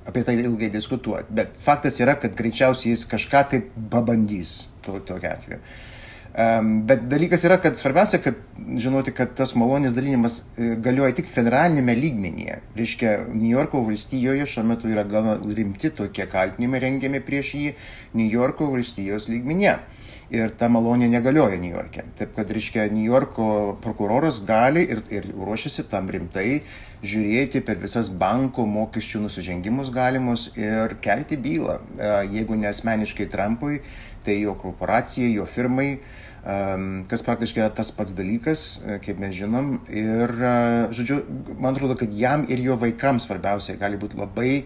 apie 0.10 0.28
tai 0.28 0.36
ilgai 0.44 0.74
diskutuoti. 0.74 1.32
Bet 1.32 1.56
faktas 1.64 2.04
yra, 2.04 2.20
kad 2.20 2.36
greičiausiai 2.36 2.92
jis 2.92 3.08
kažką 3.08 3.52
taip 3.54 3.78
pabandys 3.94 4.66
to, 4.84 5.00
tokiu 5.00 5.32
atveju. 5.32 5.62
Um, 5.62 5.94
bet 6.86 7.08
dalykas 7.10 7.42
yra, 7.48 7.58
kad 7.58 7.78
svarbiausia, 7.80 8.20
kad 8.22 8.36
žinoti, 8.78 9.10
kad 9.18 9.32
tas 9.38 9.56
malonės 9.58 9.96
dalinimas 9.98 10.44
e, 10.54 10.76
galioja 10.86 11.16
tik 11.18 11.30
federalinėme 11.32 11.96
lygmenyje. 11.98 12.60
Reiškia, 12.78 13.14
New 13.32 13.50
Yorko 13.50 13.82
valstijoje 13.88 14.46
šiuo 14.46 14.68
metu 14.70 14.92
yra 14.92 15.02
gana 15.08 15.38
rimti 15.42 15.90
tokie 15.98 16.28
kaltinimai 16.30 16.84
rengiami 16.84 17.24
prieš 17.26 17.54
jį 17.58 17.72
New 18.20 18.30
Yorko 18.30 18.68
valstijos 18.70 19.26
lygmenyje. 19.32 19.80
Ir 20.30 20.52
ta 20.60 20.68
malonė 20.70 21.08
negalioja 21.08 21.58
New 21.58 21.72
York'e. 21.72 22.04
Taip 22.20 22.36
kad, 22.36 22.52
reiškia, 22.54 22.86
New 22.92 23.08
Yorko 23.08 23.78
prokuroras 23.82 24.42
gali 24.46 24.84
ir, 24.84 25.02
ir 25.10 25.26
ruošiasi 25.32 25.88
tam 25.90 26.12
rimtai 26.12 26.60
žiūrėti 27.02 27.64
per 27.66 27.80
visas 27.82 28.12
banko 28.12 28.68
mokesčių 28.68 29.24
nusižengimus 29.24 29.90
galimus 29.96 30.52
ir 30.60 31.00
kelti 31.02 31.40
bylą. 31.40 31.80
E, 31.98 32.14
jeigu 32.36 32.60
ne 32.60 32.70
asmeniškai 32.70 33.30
Trumpui, 33.34 33.82
tai 34.28 34.42
jo 34.44 34.54
korporacijai, 34.60 35.34
jo 35.40 35.48
firmai, 35.50 35.96
kas 37.12 37.24
praktiškai 37.28 37.64
yra 37.64 37.72
tas 37.76 37.90
pats 37.92 38.14
dalykas, 38.16 38.62
e, 38.80 39.00
kaip 39.04 39.20
mes 39.20 39.34
žinom. 39.36 39.82
Ir, 39.92 40.32
e, 40.32 40.54
žodžiu, 40.96 41.20
man 41.60 41.76
atrodo, 41.76 41.98
kad 42.00 42.14
jam 42.14 42.46
ir 42.48 42.62
jo 42.64 42.78
vaikams 42.80 43.28
svarbiausia 43.28 43.76
gali 43.80 44.00
būti 44.00 44.20
labai, 44.20 44.64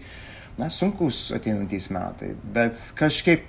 na, 0.60 0.68
sunkus 0.70 1.32
ateinantys 1.34 1.90
metai. 1.90 2.36
Bet 2.54 2.78
kažkaip 2.98 3.48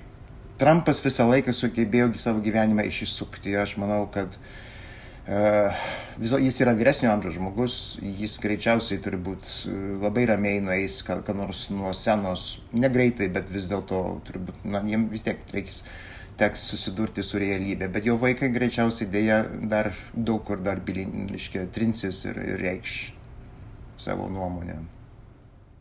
Trumpas 0.58 1.00
visą 1.02 1.26
laiką 1.28 1.52
sugebėjo 1.54 2.12
savo 2.18 2.42
gyvenimą 2.42 2.86
išsisukti 2.86 3.50
ir 3.50 3.64
aš 3.64 3.72
manau, 3.82 4.04
kad 4.14 4.36
uh, 4.38 5.80
viso, 6.22 6.38
jis 6.38 6.60
yra 6.62 6.76
vyresnio 6.78 7.10
amžiaus 7.10 7.34
žmogus, 7.34 7.74
jis 7.98 8.36
greičiausiai 8.38 9.02
turi 9.02 9.18
būti 9.18 9.74
labai 9.98 10.28
ramiai 10.30 10.60
nueis, 10.62 11.00
kad, 11.02 11.24
kad 11.26 11.34
nors 11.34 11.66
nuo 11.74 11.90
senos, 11.90 12.60
negreitai, 12.70 13.26
bet 13.34 13.50
vis 13.50 13.66
dėlto 13.70 14.00
turi 14.28 14.44
būti, 14.46 14.70
na, 14.70 14.84
jiems 14.86 15.10
vis 15.10 15.26
tiek 15.26 15.42
reikės 15.56 15.82
teks 16.38 16.64
susidurti 16.70 17.22
su 17.22 17.38
realybė. 17.40 17.88
Bet 17.92 18.06
jo 18.08 18.16
vaikai 18.20 18.50
greičiausiai 18.54 19.10
dėja 19.10 19.42
dar 19.70 19.92
daug 20.14 20.42
kur 20.46 20.62
dar 20.62 20.80
biliniškai 20.84 21.68
trinsis 21.74 22.24
ir, 22.28 22.40
ir 22.42 22.60
reikš 22.62 22.96
savo 24.00 24.28
nuomonę. 24.32 24.80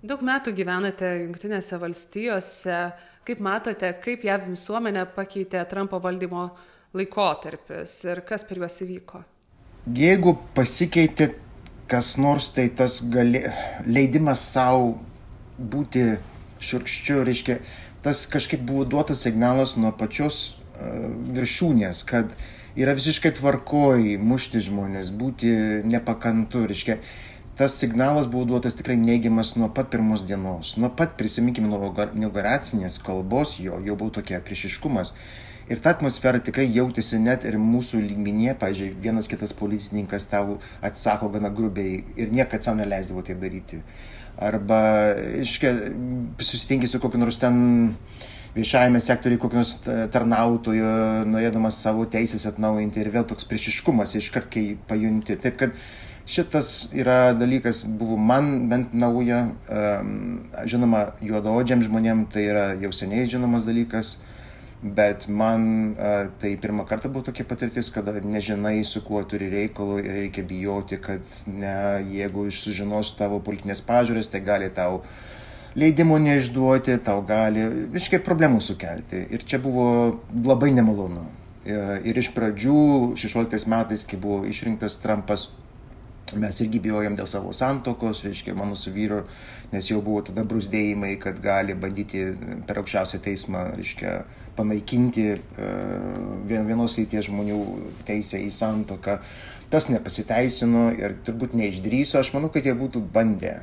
Daug 0.03 0.23
metų 0.25 0.51
gyvenate 0.55 1.09
Junktinėse 1.23 1.79
valstijose. 1.79 2.79
Kaip 3.23 3.39
matote, 3.39 3.87
kaip 4.03 4.25
JAV 4.27 4.49
visuomenė 4.49 5.05
pakeitė 5.15 5.61
Trumpo 5.71 6.01
valdymo 6.03 6.49
laikotarpis 6.93 8.01
ir 8.11 8.19
kas 8.27 8.43
per 8.43 8.59
juos 8.59 8.81
įvyko? 8.83 9.21
Jeigu 9.95 10.35
pasikeitė 10.55 11.29
kas 11.87 12.17
nors, 12.17 12.49
tai 12.49 12.69
tas 12.75 12.99
gali, 13.13 13.43
leidimas 13.87 14.43
savo 14.53 14.93
būti 15.57 16.05
šurkščiu, 16.63 17.21
reiškia, 17.27 17.57
tas 18.03 18.25
kažkaip 18.27 18.61
buvo 18.67 18.85
duotas 18.85 19.23
signalas 19.23 19.77
nuo 19.79 19.93
pačios 19.95 20.41
uh, 20.53 21.07
viršūnės, 21.35 22.03
kad 22.09 22.33
yra 22.75 22.95
visiškai 22.97 23.33
tvarkoj 23.37 24.17
mušti 24.19 24.63
žmonės, 24.67 25.13
būti 25.13 25.53
nepakantu, 25.87 26.65
reiškia, 26.69 26.97
tas 27.57 27.77
signalas 27.77 28.27
buvo 28.27 28.45
duotas 28.49 28.75
tikrai 28.75 28.97
neigiamas 28.97 29.55
nuo 29.55 29.69
pat 29.69 29.91
pirmos 29.93 30.25
dienos. 30.25 30.75
Nuo 30.77 30.89
pat, 30.89 31.15
prisiminkime, 31.19 31.69
nuo 31.69 31.93
inauguracinės 32.09 32.99
kalbos 33.05 33.59
jo, 33.61 33.79
jau 33.85 33.97
buvo 33.97 34.15
tokia 34.19 34.41
priešiškumas. 34.43 35.13
Ir 35.71 35.79
ta 35.79 35.93
atmosfera 35.93 36.41
tikrai 36.43 36.65
jautėsi 36.75 37.21
net 37.23 37.45
ir 37.47 37.55
mūsų 37.61 38.01
lygmenyje, 38.03 38.57
pažiūrėjau, 38.59 38.99
vienas 39.05 39.29
kitas 39.31 39.53
policininkas 39.55 40.25
tau 40.27 40.57
atsako 40.83 41.29
gana 41.31 41.53
grubiai 41.53 42.01
ir 42.19 42.33
niekada 42.35 42.67
savo 42.67 42.81
neleisdavo 42.81 43.23
tai 43.23 43.37
daryti. 43.39 43.79
Arba, 44.41 45.13
iškia, 45.43 45.73
susitinki 46.41 46.87
su 46.89 46.99
kokiu 46.99 47.21
nors 47.21 47.37
ten 47.41 47.57
viešajame 48.53 49.01
sektoriui 49.01 49.41
kokį 49.41 49.57
nors 49.59 49.73
tarnautojo, 50.13 50.89
norėdamas 51.29 51.79
savo 51.85 52.05
teisės 52.09 52.45
atnaujinti 52.49 53.01
ir 53.01 53.11
vėl 53.13 53.27
toks 53.29 53.47
priešiškumas 53.49 54.15
iškart, 54.19 54.49
kai 54.53 54.65
pajunti. 54.89 55.37
Taip 55.41 55.57
kad 55.61 55.77
šitas 56.29 56.89
yra 56.95 57.33
dalykas, 57.37 57.83
buvo 57.85 58.17
man 58.17 58.69
bent 58.71 58.93
nauja, 58.93 59.47
žinoma, 60.69 61.07
juodaodžiam 61.21 61.83
žmonėm 61.85 62.27
tai 62.33 62.47
yra 62.51 62.67
jau 62.81 62.93
seniai 62.95 63.29
žinomas 63.29 63.67
dalykas. 63.69 64.17
Bet 64.83 65.29
man 65.31 65.95
a, 65.95 66.25
tai 66.39 66.57
pirmą 66.59 66.83
kartą 66.85 67.07
buvo 67.09 67.23
tokia 67.29 67.45
patirtis, 67.47 67.87
kada 67.93 68.17
nežinai, 68.19 68.81
su 68.83 68.99
kuo 69.05 69.21
turi 69.23 69.47
reikalų 69.53 70.01
ir 70.03 70.17
reikia 70.17 70.43
bijoti, 70.43 70.99
kad 70.99 71.37
ne, 71.47 72.03
jeigu 72.11 72.49
sužinos 72.51 73.13
tavo 73.15 73.39
politinės 73.45 73.79
pažiūrės, 73.87 74.27
tai 74.33 74.43
gali 74.43 74.67
tau 74.75 74.99
leidimo 75.79 76.19
neišduoti, 76.19 76.97
tau 77.05 77.23
gali 77.23 77.63
visiškai 77.95 78.19
problemų 78.27 78.59
sukelti. 78.61 79.23
Ir 79.31 79.47
čia 79.47 79.61
buvo 79.63 79.87
labai 80.43 80.73
nemalonu. 80.75 81.23
E, 81.63 81.79
ir 82.03 82.19
iš 82.19 82.33
pradžių, 82.35 83.15
16 83.15 83.71
metais, 83.71 84.03
kai 84.03 84.19
buvo 84.19 84.43
išrinktas 84.43 84.99
Trumpas, 84.99 85.47
mes 86.39 86.59
irgi 86.59 86.81
bijojom 86.83 87.15
dėl 87.15 87.29
savo 87.29 87.53
santokos, 87.55 88.23
reiškia, 88.25 88.55
mano 88.57 88.75
su 88.79 88.91
vyru, 88.91 89.23
nes 89.73 89.89
jau 89.89 89.99
buvo 90.05 90.21
tada 90.27 90.45
brusdėjimai, 90.47 91.15
kad 91.21 91.39
gali 91.43 91.75
bandyti 91.77 92.27
per 92.67 92.79
aukščiausią 92.81 93.19
teismą, 93.25 93.65
reiškia, 93.77 94.13
panaikinti 94.57 95.27
uh, 95.33 96.39
vienos 96.47 96.97
lyties 96.99 97.27
žmonių 97.29 97.59
teisę 98.07 98.41
į 98.43 98.51
santoką. 98.53 99.17
Tas 99.73 99.89
nepasiteisino 99.89 100.91
ir 100.99 101.17
turbūt 101.25 101.55
neišdryso, 101.57 102.19
aš 102.21 102.35
manau, 102.35 102.51
kad 102.53 102.65
jie 102.69 102.75
būtų 102.77 103.01
bandę, 103.13 103.55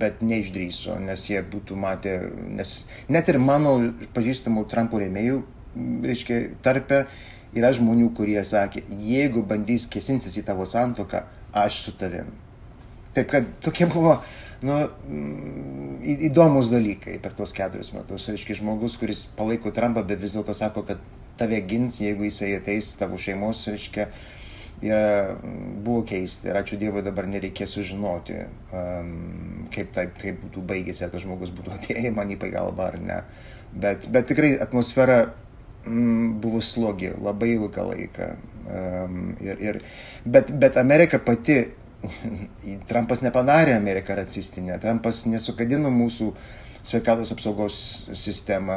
bet 0.00 0.22
neišdryso, 0.24 0.96
nes 1.04 1.26
jie 1.28 1.42
būtų 1.44 1.76
matę, 1.76 2.16
nes 2.48 2.86
net 3.12 3.28
ir 3.28 3.38
mano 3.40 3.76
pažįstamų 4.16 4.64
Trumpo 4.72 5.00
rėmėjų, 5.00 5.42
reiškia, 6.08 6.40
tarpe 6.64 7.04
yra 7.56 7.70
žmonių, 7.76 8.10
kurie 8.16 8.40
sakė, 8.44 8.84
jeigu 9.04 9.44
bandys 9.48 9.86
kesinsis 9.90 10.36
į 10.40 10.44
tavo 10.48 10.66
santoką, 10.68 11.24
aš 11.56 11.82
su 11.84 11.96
tavim. 12.00 12.32
Taip 13.16 13.30
kad 13.32 13.48
tokie 13.64 13.88
buvo 13.90 14.18
nu, 14.66 14.78
įdomus 16.28 16.70
dalykai 16.72 17.18
per 17.22 17.36
tuos 17.38 17.54
keturis 17.56 17.92
metus. 17.94 18.28
Reiškia, 18.32 18.58
žmogus, 18.58 18.96
kuris 19.00 19.26
palaiko 19.38 19.72
Trumpą, 19.74 20.02
bet 20.06 20.20
vis 20.22 20.34
dėlto 20.34 20.56
sako, 20.56 20.84
kad 20.88 21.02
tave 21.38 21.60
gins, 21.70 22.00
jeigu 22.02 22.26
jisai 22.26 22.56
ateis 22.58 22.90
tavo 22.98 23.18
šeimos, 23.20 23.62
reiškia, 23.70 24.08
yra, 24.82 25.36
buvo 25.84 26.02
keisti. 26.08 26.50
Ir 26.50 26.58
ačiū 26.60 26.78
Dievui 26.80 27.04
dabar 27.06 27.28
nereikės 27.30 27.76
sužinoti, 27.78 28.40
um, 28.74 29.68
kaip 29.74 29.92
taip, 29.94 30.18
taip 30.20 30.42
būtų 30.42 30.64
baigėsi, 30.72 31.04
ar 31.06 31.14
tas 31.14 31.24
žmogus 31.24 31.54
būtų 31.54 31.74
atėjęs 31.78 32.16
man 32.16 32.34
į 32.34 32.40
pagalbą 32.42 32.90
ar 32.92 32.98
ne. 33.02 33.22
Bet, 33.78 34.08
bet 34.10 34.30
tikrai 34.30 34.56
atmosfera 34.58 35.20
mm, 35.84 36.38
buvo 36.42 36.62
slogi 36.64 37.12
labai 37.14 37.54
ilgą 37.56 37.90
laiką. 37.92 38.30
Um, 38.68 39.36
ir, 39.40 39.60
ir, 39.64 39.82
bet, 40.26 40.50
bet 40.60 40.76
Amerika 40.80 41.20
pati, 41.22 41.62
Trumpas 42.90 43.22
nepadarė 43.26 43.74
Ameriką 43.76 44.16
racistinę, 44.18 44.78
Trumpas 44.82 45.24
nesukadino 45.26 45.90
mūsų 45.90 46.32
sveikatos 46.88 47.32
apsaugos 47.34 47.78
sistemą. 48.16 48.76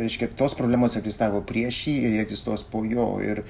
Reiškia, 0.00 0.30
tos 0.36 0.56
problemos 0.58 0.96
egzistavo 0.98 1.42
prieš 1.46 1.84
jį 1.88 1.94
ir 2.00 2.16
jie 2.16 2.24
egzistuos 2.24 2.64
po 2.66 2.82
jo. 2.84 3.06
Ir, 3.24 3.42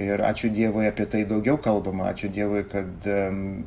ir 0.00 0.22
ačiū 0.26 0.50
Dievui 0.54 0.86
apie 0.88 1.06
tai 1.10 1.22
daugiau 1.28 1.60
kalbama. 1.62 2.10
Ačiū 2.12 2.30
Dievui, 2.34 2.64
kad 2.70 3.08
um, 3.08 3.62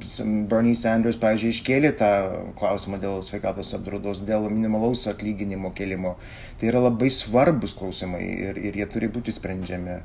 Bernie 0.51 0.75
Sanders, 0.77 1.17
pavyzdžiui, 1.21 1.53
iškėlė 1.55 1.93
tą 1.99 2.11
klausimą 2.59 2.99
dėl 3.01 3.23
sveikatos 3.25 3.73
apdraudos, 3.77 4.21
dėl 4.27 4.49
minimalaus 4.51 5.07
atlyginimo 5.11 5.73
kelimo. 5.77 6.17
Tai 6.59 6.69
yra 6.73 6.83
labai 6.89 7.09
svarbus 7.13 7.77
klausimai 7.79 8.23
ir, 8.51 8.61
ir 8.61 8.83
jie 8.83 8.89
turi 8.93 9.09
būti 9.13 9.33
sprendžiami. 9.35 10.01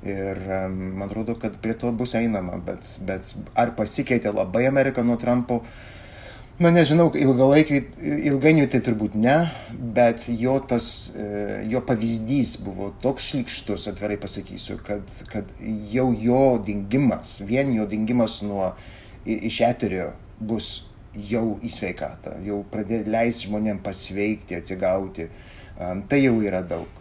Ir 0.00 0.38
um, 0.48 0.76
man 0.96 1.08
atrodo, 1.10 1.34
kad 1.36 1.58
prie 1.60 1.74
to 1.76 1.90
bus 1.92 2.14
einama, 2.16 2.56
bet, 2.64 2.86
bet 3.04 3.34
ar 3.58 3.74
pasikeitė 3.76 4.32
labai 4.32 4.64
Amerika 4.68 5.04
nuo 5.04 5.18
Trumpo? 5.20 5.60
Na 6.60 6.68
nežinau, 6.72 7.06
ilgainiui 7.16 8.66
tai 8.68 8.82
turbūt 8.84 9.14
ne, 9.16 9.34
bet 9.96 10.26
jo, 10.28 10.58
tas, 10.68 10.88
e, 11.16 11.28
jo 11.72 11.80
pavyzdys 11.88 12.58
buvo 12.60 12.90
toks 13.00 13.30
šlikštus, 13.30 13.86
atvirai 13.88 14.18
pasakysiu, 14.20 14.76
kad, 14.84 15.08
kad 15.32 15.48
jau 15.88 16.10
jo 16.12 16.42
dingimas, 16.66 17.38
vien 17.48 17.72
jo 17.72 17.88
dingimas 17.88 18.42
nuo 18.44 18.74
iš 19.24 19.62
eterio 19.70 20.10
bus 20.36 20.68
jau 21.16 21.56
į 21.64 21.72
sveikatą, 21.72 22.36
jau 22.44 22.60
pradės 22.72 23.08
leis 23.08 23.40
žmonėm 23.46 23.80
pasveikti, 23.84 24.60
atsigauti. 24.60 25.30
Tai 25.80 26.20
jau 26.20 26.36
yra 26.44 26.60
daug. 26.60 26.99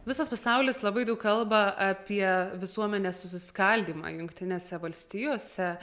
Visas 0.00 0.30
pasaulis 0.32 0.78
labai 0.80 1.02
daug 1.04 1.18
kalba 1.20 1.74
apie 1.76 2.24
visuomenės 2.56 3.18
susiskaldimą 3.20 4.08
Junktinėse 4.14 4.78
valstijose. 4.80 5.74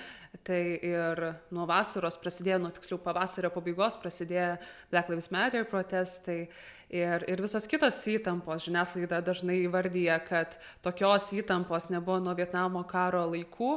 Tai 0.47 0.61
ir 0.85 1.19
nuo 1.53 1.67
vasaros 1.69 2.17
prasidėjo, 2.21 2.57
nuo 2.63 2.71
tiksliau 2.73 2.97
pavasario 3.01 3.51
pabaigos 3.53 3.97
prasidėjo 4.01 4.55
Black 4.89 5.11
Lives 5.11 5.29
Matter 5.33 5.67
protestai 5.69 6.47
ir, 6.89 7.25
ir 7.29 7.43
visos 7.45 7.69
kitos 7.69 7.99
įtampos. 8.09 8.65
Žiniasklaida 8.65 9.19
dažnai 9.25 9.59
įvardyja, 9.67 10.17
kad 10.25 10.57
tokios 10.85 11.29
įtampos 11.37 11.91
nebuvo 11.93 12.17
nuo 12.23 12.33
Vietnamo 12.37 12.81
karo 12.89 13.21
laikų. 13.35 13.71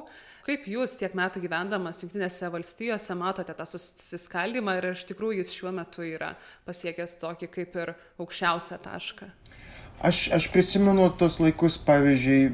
Kaip 0.49 0.65
jūs 0.73 0.97
tiek 1.01 1.17
metų 1.21 1.45
gyvendamas 1.45 2.01
Junktinėse 2.01 2.49
valstijose 2.53 3.19
matote 3.19 3.57
tą 3.61 3.69
susiskaldimą 3.69 4.79
ir 4.81 4.91
iš 4.95 5.05
tikrųjų 5.13 5.45
jis 5.45 5.53
šiuo 5.59 5.77
metu 5.83 6.09
yra 6.09 6.33
pasiekęs 6.65 7.19
tokį 7.21 7.53
kaip 7.59 7.81
ir 7.85 7.95
aukščiausią 8.17 8.81
tašką? 8.89 9.33
Aš, 10.01 10.31
aš 10.33 10.47
prisimenu 10.49 11.11
tos 11.21 11.35
laikus, 11.43 11.75
pavyzdžiui, 11.85 12.45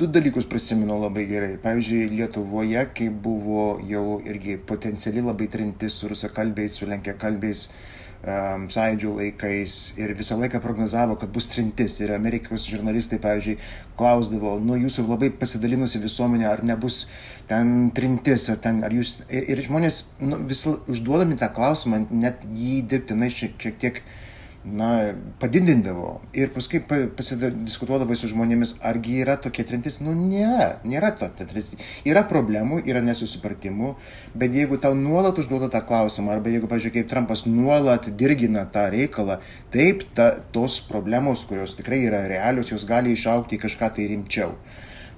du 0.00 0.08
dalykus 0.10 0.48
prisimenu 0.50 0.96
labai 0.98 1.28
gerai. 1.28 1.52
Pavyzdžiui, 1.62 2.08
Lietuvoje, 2.10 2.82
kai 2.90 3.06
buvo 3.26 3.76
jau 3.86 4.16
irgi 4.26 4.56
potencialiai 4.66 5.28
labai 5.28 5.46
trintis 5.52 6.00
su 6.00 6.10
rusakalbiais, 6.10 6.80
su 6.80 6.90
lenkiakalbiais 6.90 7.62
um, 7.68 8.66
sąjūdžių 8.74 9.14
laikais 9.20 9.78
ir 10.02 10.16
visą 10.18 10.40
laiką 10.42 10.58
prognozavo, 10.66 11.14
kad 11.22 11.30
bus 11.30 11.46
trintis. 11.54 12.00
Ir 12.02 12.16
Amerikos 12.18 12.66
žurnalistai, 12.66 13.22
pavyzdžiui, 13.22 13.60
klausdavo, 13.94 14.58
nu 14.58 14.82
jūsų 14.82 15.06
labai 15.06 15.30
pasidalinusi 15.38 16.02
visuomenė, 16.02 16.50
ar 16.50 16.66
nebus 16.66 17.04
ten 17.46 17.92
trintis, 17.94 18.50
ar 18.50 18.58
ten, 18.66 18.82
ar 18.82 18.98
jūs... 18.98 19.20
Ir, 19.30 19.52
ir 19.54 19.68
žmonės 19.70 20.02
nu, 20.18 20.42
vis 20.50 20.66
užduodami 20.66 21.38
tą 21.38 21.54
klausimą, 21.54 22.08
net 22.10 22.42
jį 22.42 22.80
dirbtinai 22.90 23.30
šiek, 23.30 23.54
šiek 23.54 23.78
tiek... 23.78 24.02
tiek 24.02 24.26
na, 24.72 25.14
padidindavo 25.40 26.18
ir 26.36 26.50
paskui 26.54 26.80
pasidiskutuodavo 27.16 28.16
su 28.18 28.30
žmonėmis, 28.30 28.74
argi 28.84 29.18
yra 29.22 29.38
tokia 29.40 29.64
trintis. 29.68 29.98
Nu, 30.04 30.14
nėra, 30.16 30.78
nėra 30.88 31.12
to 31.18 31.28
trintis. 31.38 31.74
Yra 32.08 32.24
problemų, 32.28 32.80
yra 32.88 33.02
nesusipratimų, 33.04 33.94
bet 34.38 34.56
jeigu 34.56 34.80
tau 34.82 34.94
nuolat 34.98 35.38
užduoda 35.40 35.70
tą 35.72 35.82
klausimą, 35.88 36.34
arba 36.36 36.52
jeigu, 36.52 36.70
pažiūrėk, 36.70 36.98
kaip 37.00 37.12
Trumpas 37.12 37.44
nuolat 37.48 38.10
dirgina 38.18 38.66
tą 38.72 38.88
reikalą, 38.92 39.38
taip, 39.74 40.04
ta, 40.18 40.30
tos 40.54 40.80
problemos, 40.88 41.46
kurios 41.48 41.76
tikrai 41.78 42.02
yra 42.08 42.26
realios, 42.30 42.72
jos 42.74 42.86
gali 42.88 43.14
išaukti 43.16 43.58
į 43.58 43.64
kažką 43.66 43.92
tai 43.96 44.10
rimčiau. 44.12 44.54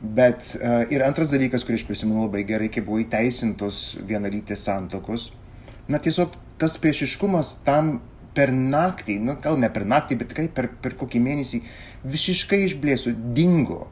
Bet 0.00 0.54
uh, 0.56 0.86
ir 0.88 1.04
antras 1.04 1.32
dalykas, 1.34 1.66
kurį 1.66 1.82
aš 1.82 1.88
prisimenu 1.88 2.24
labai 2.24 2.46
gerai, 2.48 2.70
kai 2.72 2.84
buvo 2.84 3.02
įteisintos 3.02 3.98
vienalytės 4.08 4.64
santokos, 4.64 5.28
na 5.90 6.00
tiesiog 6.00 6.38
tas 6.60 6.76
priešiškumas 6.80 7.58
tam 7.66 7.98
per 8.40 8.53
naktį, 8.57 9.20
nu 9.20 9.37
gal 9.44 9.61
ne 9.61 9.68
per 9.72 9.85
naktį, 9.85 10.20
bet 10.20 10.33
tikrai 10.33 10.48
per, 10.57 10.72
per 10.81 10.96
kokį 10.96 11.20
mėnesį 11.20 11.64
visiškai 12.09 12.64
išblėsų, 12.70 13.16
dingo. 13.37 13.87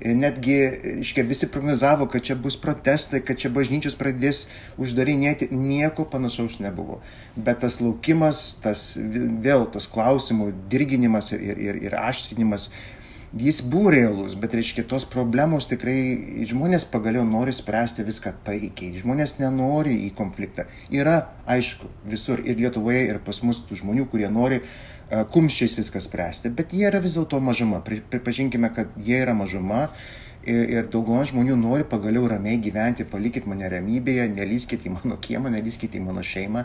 Netgi, 0.00 0.54
iškia, 1.02 1.26
visi 1.28 1.48
prognozavo, 1.52 2.06
kad 2.08 2.24
čia 2.24 2.36
bus 2.40 2.54
protestai, 2.56 3.18
kad 3.20 3.36
čia 3.36 3.50
bažnyčios 3.52 3.98
pradės 4.00 4.46
uždarinėti, 4.80 5.50
nieko 5.52 6.06
panašaus 6.08 6.56
nebuvo. 6.64 7.02
Bet 7.36 7.60
tas 7.66 7.82
laukimas, 7.82 8.54
tas 8.64 8.94
vėl 8.96 9.66
tas 9.74 9.90
klausimų 9.92 10.54
dirginimas 10.72 11.34
ir, 11.36 11.44
ir, 11.52 11.82
ir, 11.84 11.98
aštrinimas 12.00 12.70
jis 13.38 13.60
buvo 13.62 13.90
realus, 13.94 14.34
bet 14.34 14.54
reiškia 14.58 14.84
tos 14.90 15.04
problemos 15.06 15.68
tikrai 15.70 16.44
žmonės 16.50 16.86
pagaliau 16.90 17.22
nori 17.26 17.54
spręsti 17.54 18.06
viską 18.06 18.32
taikiai, 18.46 18.98
žmonės 19.02 19.38
nenori 19.38 19.94
į 20.08 20.14
konfliktą. 20.18 20.66
Yra, 20.90 21.20
aišku, 21.46 21.90
visur 22.10 22.42
ir 22.42 22.58
Lietuvoje, 22.58 23.04
ir 23.12 23.20
pas 23.22 23.42
mus 23.46 23.62
tų 23.68 23.78
žmonių, 23.84 24.08
kurie 24.10 24.30
nori 24.34 24.58
uh, 24.62 24.72
kumščiais 25.10 25.74
viską 25.78 26.00
spręsti, 26.00 26.50
bet 26.54 26.74
jie 26.74 26.86
yra 26.88 27.00
vis 27.02 27.16
dėlto 27.18 27.40
mažuma. 27.42 27.82
Pripažinkime, 27.82 28.70
kad 28.74 28.92
jie 28.98 29.22
yra 29.24 29.34
mažuma. 29.34 29.88
Ir, 30.40 30.70
ir 30.72 30.86
dauguma 30.88 31.26
žmonių 31.28 31.52
nori 31.60 31.84
pagaliau 31.84 32.24
ramiai 32.30 32.56
gyventi, 32.64 33.04
palikit 33.04 33.44
mane 33.44 33.68
ramybėje, 33.68 34.24
nelyskit 34.32 34.86
į 34.88 34.94
mano 34.94 35.18
kiemą, 35.20 35.50
nelyskit 35.52 35.98
į 35.98 36.00
mano 36.06 36.24
šeimą. 36.24 36.62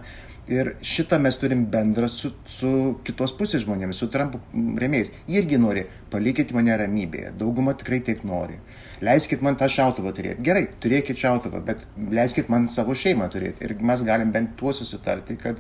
Ir 0.51 0.75
šitą 0.85 1.17
mes 1.17 1.39
turim 1.41 1.63
bendrą 1.73 2.05
su, 2.11 2.29
su 2.45 2.69
kitos 3.05 3.31
pusės 3.33 3.63
žmonėmis, 3.63 3.97
su 3.97 4.07
Trump 4.13 4.35
remėjais. 4.53 5.09
Jie 5.25 5.39
irgi 5.41 5.57
nori, 5.57 5.87
palikit 6.13 6.51
mane 6.53 6.75
ramybėje. 6.77 7.31
Dauguma 7.39 7.73
tikrai 7.77 8.03
taip 8.05 8.21
nori. 8.29 8.59
Leiskit 9.05 9.41
man 9.45 9.57
tą 9.57 9.65
šautuvą 9.73 10.13
turėti. 10.13 10.45
Gerai, 10.45 10.67
turėkit 10.83 11.17
šautuvą, 11.17 11.63
bet 11.65 11.81
leiskit 12.13 12.51
man 12.53 12.69
savo 12.69 12.93
šeimą 12.93 13.31
turėti. 13.33 13.65
Ir 13.65 13.73
mes 13.81 14.05
galim 14.05 14.29
bent 14.35 14.53
tuo 14.59 14.73
susitarti, 14.75 15.39
kad 15.41 15.57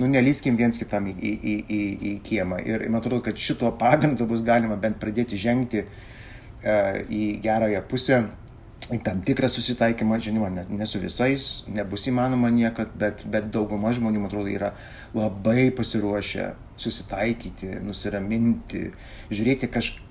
nu, 0.00 0.10
nelyskim 0.10 0.58
viens 0.58 0.82
kitam 0.82 1.06
į, 1.12 1.14
į, 1.14 1.34
į, 1.38 1.54
į, 1.62 1.80
į 2.10 2.16
kiemą. 2.26 2.58
Ir 2.66 2.88
man 2.88 2.98
atrodo, 3.04 3.22
kad 3.28 3.38
šituo 3.38 3.70
pagrindu 3.78 4.26
bus 4.26 4.42
galima 4.42 4.74
bent 4.82 4.98
pradėti 4.98 5.38
žengti 5.38 5.86
uh, 5.86 6.98
į 7.06 7.36
gerąją 7.44 7.86
pusę 7.86 8.24
tam 9.04 9.22
tikrą 9.24 9.48
susitaikymą, 9.48 10.18
žinoma, 10.20 10.50
ne, 10.52 10.64
ne 10.68 10.86
su 10.86 11.00
visais, 11.00 11.64
nebus 11.72 12.04
įmanoma 12.10 12.50
niekad, 12.52 12.92
bet, 13.00 13.24
bet 13.30 13.48
dauguma 13.54 13.94
žmonių, 13.96 14.20
man 14.20 14.28
atrodo, 14.28 14.52
yra 14.52 14.74
labai 15.16 15.70
pasiruošę 15.76 16.50
susitaikyti, 16.80 17.78
nusiraminti, 17.86 18.90
žiūrėti 19.32 19.70
kažką, 19.72 20.04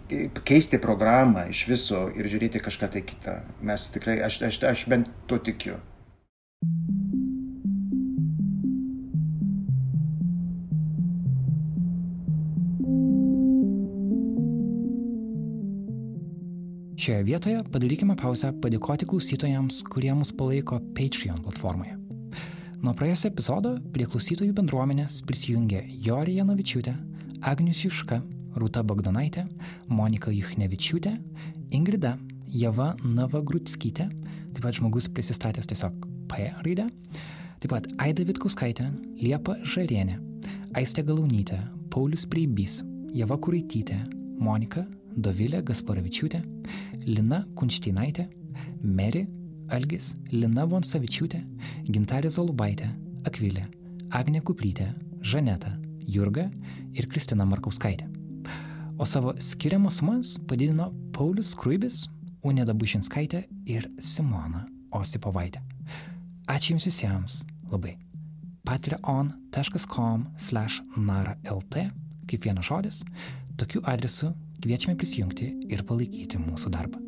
keisti 0.46 0.82
programą 0.82 1.48
iš 1.54 1.66
viso 1.70 2.06
ir 2.18 2.28
žiūrėti 2.30 2.62
kažką 2.64 2.92
tai 2.96 3.06
kitą. 3.06 3.40
Mes 3.66 3.90
tikrai, 3.94 4.20
aš, 4.26 4.42
aš, 4.50 4.62
aš 4.74 4.88
bent 4.92 5.12
to 5.30 5.40
tikiu. 5.40 5.78
Šioje 17.04 17.24
vietoje 17.28 17.60
padarykime 17.68 18.14
pauzę 18.16 18.54
padėkoti 18.64 19.04
klausytojams, 19.10 19.82
kurie 19.92 20.14
mus 20.16 20.30
palaiko 20.40 20.78
Patreon 20.96 21.42
platformoje. 21.44 21.98
Nuo 22.80 22.94
praėjusio 22.96 23.28
epizodo 23.28 23.74
prie 23.92 24.06
klausytojų 24.08 24.54
bendruomenės 24.56 25.18
prisijungė 25.28 25.82
Jorija 26.06 26.46
Janovičiūtė, 26.46 26.94
Agnius 27.52 27.82
Juška, 27.84 28.22
Rūta 28.56 28.86
Bagdonaitė, 28.88 29.44
Monika 29.92 30.32
Juchnevičiūtė, 30.32 31.18
Ingrida, 31.76 32.14
Java 32.48 32.94
Navagrūtskytė, 33.04 34.08
taip 34.56 34.64
pat 34.64 34.80
žmogus 34.80 35.12
prisistatęs 35.12 35.68
tiesiog 35.74 36.08
P 36.32 36.48
raidę, 36.64 36.88
taip 37.60 37.76
pat 37.76 37.92
Aida 38.08 38.24
Vitkauskaitė, 38.32 38.88
Liepa 39.20 39.60
Žalienė, 39.76 40.22
Aistė 40.80 41.04
Galaunytė, 41.12 41.60
Paulius 41.92 42.24
Preibys, 42.24 42.80
Java 43.12 43.36
Kuraitytė, 43.36 44.06
Monika 44.40 44.88
Dovilė 45.14 45.60
Gasparavičiūtė, 45.66 46.40
Lina 47.06 47.44
Kunštinaitė, 47.56 48.28
Meri, 48.84 49.26
Algis, 49.74 50.14
Lina 50.32 50.66
Vonsavičiūtė, 50.70 51.40
Gintarė 51.90 52.30
Zolubaitė, 52.34 52.90
Akvilė, 53.28 53.66
Agne 54.14 54.42
Kuplytė, 54.42 54.92
Žaneta, 55.24 55.78
Jurga 56.08 56.50
ir 56.94 57.08
Kristina 57.10 57.46
Markauskaitė. 57.48 58.10
O 59.00 59.06
savo 59.10 59.34
skiriamas 59.42 59.98
sumas 60.02 60.36
padidino 60.48 60.92
Paulius 61.16 61.56
Kruibis, 61.58 62.04
Unėda 62.44 62.76
Bušinskaitė 62.76 63.46
ir 63.66 63.88
Simona 64.04 64.66
Osipovaitė. 64.94 65.64
Ačiū 66.52 66.74
Jums 66.76 66.86
visiems 66.90 67.44
labai. 67.72 67.98
patreon.com 68.64 70.28
slash 70.38 70.82
naralt, 70.96 71.76
kaip 72.28 72.46
vienas 72.46 72.66
žodis, 72.68 73.02
tokiu 73.58 73.82
adresu 73.84 74.34
Kviečiame 74.64 74.96
prisijungti 74.96 75.50
ir 75.76 75.82
palaikyti 75.84 76.40
mūsų 76.40 76.70
darbą. 76.72 77.02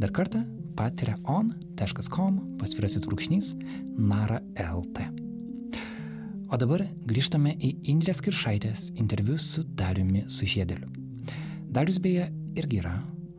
Dar 0.00 0.08
kartą 0.16 0.40
patreon.com 0.78 2.38
pasvirasis 2.56 3.04
brūkšnys 3.04 3.50
nara 4.00 4.38
lt. 4.56 5.02
O 6.48 6.56
dabar 6.56 6.86
grįžtame 7.04 7.52
į 7.60 7.74
Indrės 7.92 8.22
Kiršaitės 8.24 8.86
interviu 8.96 9.36
su 9.36 9.66
Dariumi 9.76 10.22
Sužiedeliu. 10.32 10.88
Darius 11.76 11.98
beje 12.00 12.30
irgi 12.56 12.80
yra 12.80 12.94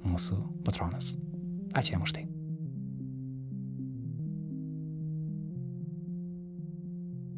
mūsų 0.05 0.37
patronas. 0.67 1.15
Ačiū 1.73 1.95
jam 1.95 2.05
už 2.05 2.13
tai. 2.19 2.27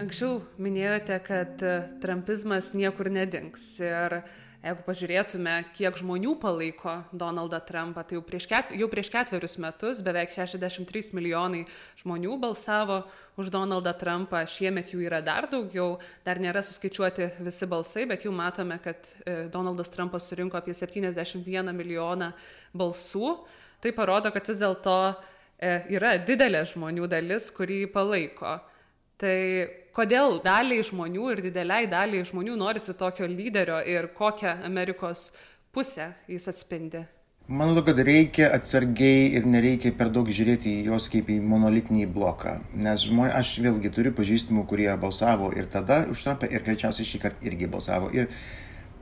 Anksčiau 0.03 0.41
minėjote, 0.59 1.21
kad 1.23 1.63
trumpizmas 2.03 2.73
niekur 2.75 3.07
nedings. 3.15 3.69
Ir 3.79 4.19
jeigu 4.63 4.83
pažiūrėtume, 4.87 5.53
kiek 5.77 5.97
žmonių 5.99 6.33
palaiko 6.41 6.95
Donaldą 7.15 7.59
Trumpą, 7.63 8.03
tai 8.07 8.17
jau 8.17 8.23
prieš, 8.25 8.47
ketver, 8.49 8.77
jau 8.81 8.87
prieš 8.91 9.09
ketverius 9.13 9.55
metus 9.61 10.01
beveik 10.05 10.33
63 10.33 11.13
milijonai 11.15 11.63
žmonių 12.01 12.37
balsavo 12.41 13.03
už 13.37 13.51
Donaldą 13.53 13.93
Trumpą. 13.97 14.41
Šiemet 14.49 14.91
jų 14.93 15.05
yra 15.05 15.21
dar 15.25 15.47
daugiau, 15.51 15.99
dar 16.25 16.41
nėra 16.41 16.63
suskaičiuoti 16.65 17.29
visi 17.45 17.69
balsai, 17.69 18.07
bet 18.09 18.25
jau 18.25 18.33
matome, 18.35 18.79
kad 18.83 19.13
e, 19.23 19.45
Donaldas 19.53 19.93
Trumpas 19.93 20.27
surinko 20.29 20.57
apie 20.59 20.75
71 20.77 21.73
milijoną 21.77 22.31
balsų. 22.77 23.35
Tai 23.83 23.93
parodo, 23.93 24.33
kad 24.33 24.49
vis 24.49 24.63
dėlto 24.63 24.97
e, 25.61 25.75
yra 25.93 26.17
didelė 26.17 26.65
žmonių 26.73 27.05
dalis, 27.11 27.51
kurį 27.53 27.85
palaiko. 27.93 28.57
Tai 29.21 29.37
kodėl 29.97 30.39
daliai 30.45 30.86
žmonių 30.86 31.33
ir 31.33 31.43
dideliai 31.49 31.89
daliai 31.89 32.25
žmonių 32.29 32.57
norisi 32.62 32.93
tokio 32.97 33.27
lyderio 33.29 33.81
ir 33.81 34.12
kokią 34.17 34.60
Amerikos 34.67 35.31
pusę 35.73 36.12
jis 36.29 36.47
atspindi? 36.51 37.07
Manau, 37.47 37.79
kad 37.79 37.99
reikia 38.03 38.49
atsargiai 38.51 39.29
ir 39.39 39.45
nereikia 39.47 39.93
per 39.95 40.10
daug 40.12 40.27
žiūrėti 40.27 40.73
į 40.81 40.89
juos 40.89 41.05
kaip 41.07 41.29
į 41.31 41.38
monolitinį 41.47 42.10
bloką. 42.12 42.57
Nes 42.75 43.05
žmonė, 43.07 43.31
aš 43.39 43.53
vėlgi 43.63 43.91
turiu 43.95 44.12
pažįstamų, 44.17 44.65
kurie 44.67 44.89
balsavo 44.99 45.53
ir 45.55 45.69
tada 45.71 46.01
už 46.12 46.25
Trumpą 46.25 46.49
ir 46.51 46.65
greičiausiai 46.65 47.07
šį 47.07 47.21
kartą 47.23 47.47
irgi 47.47 47.69
balsavo. 47.71 48.12
Ir 48.12 48.27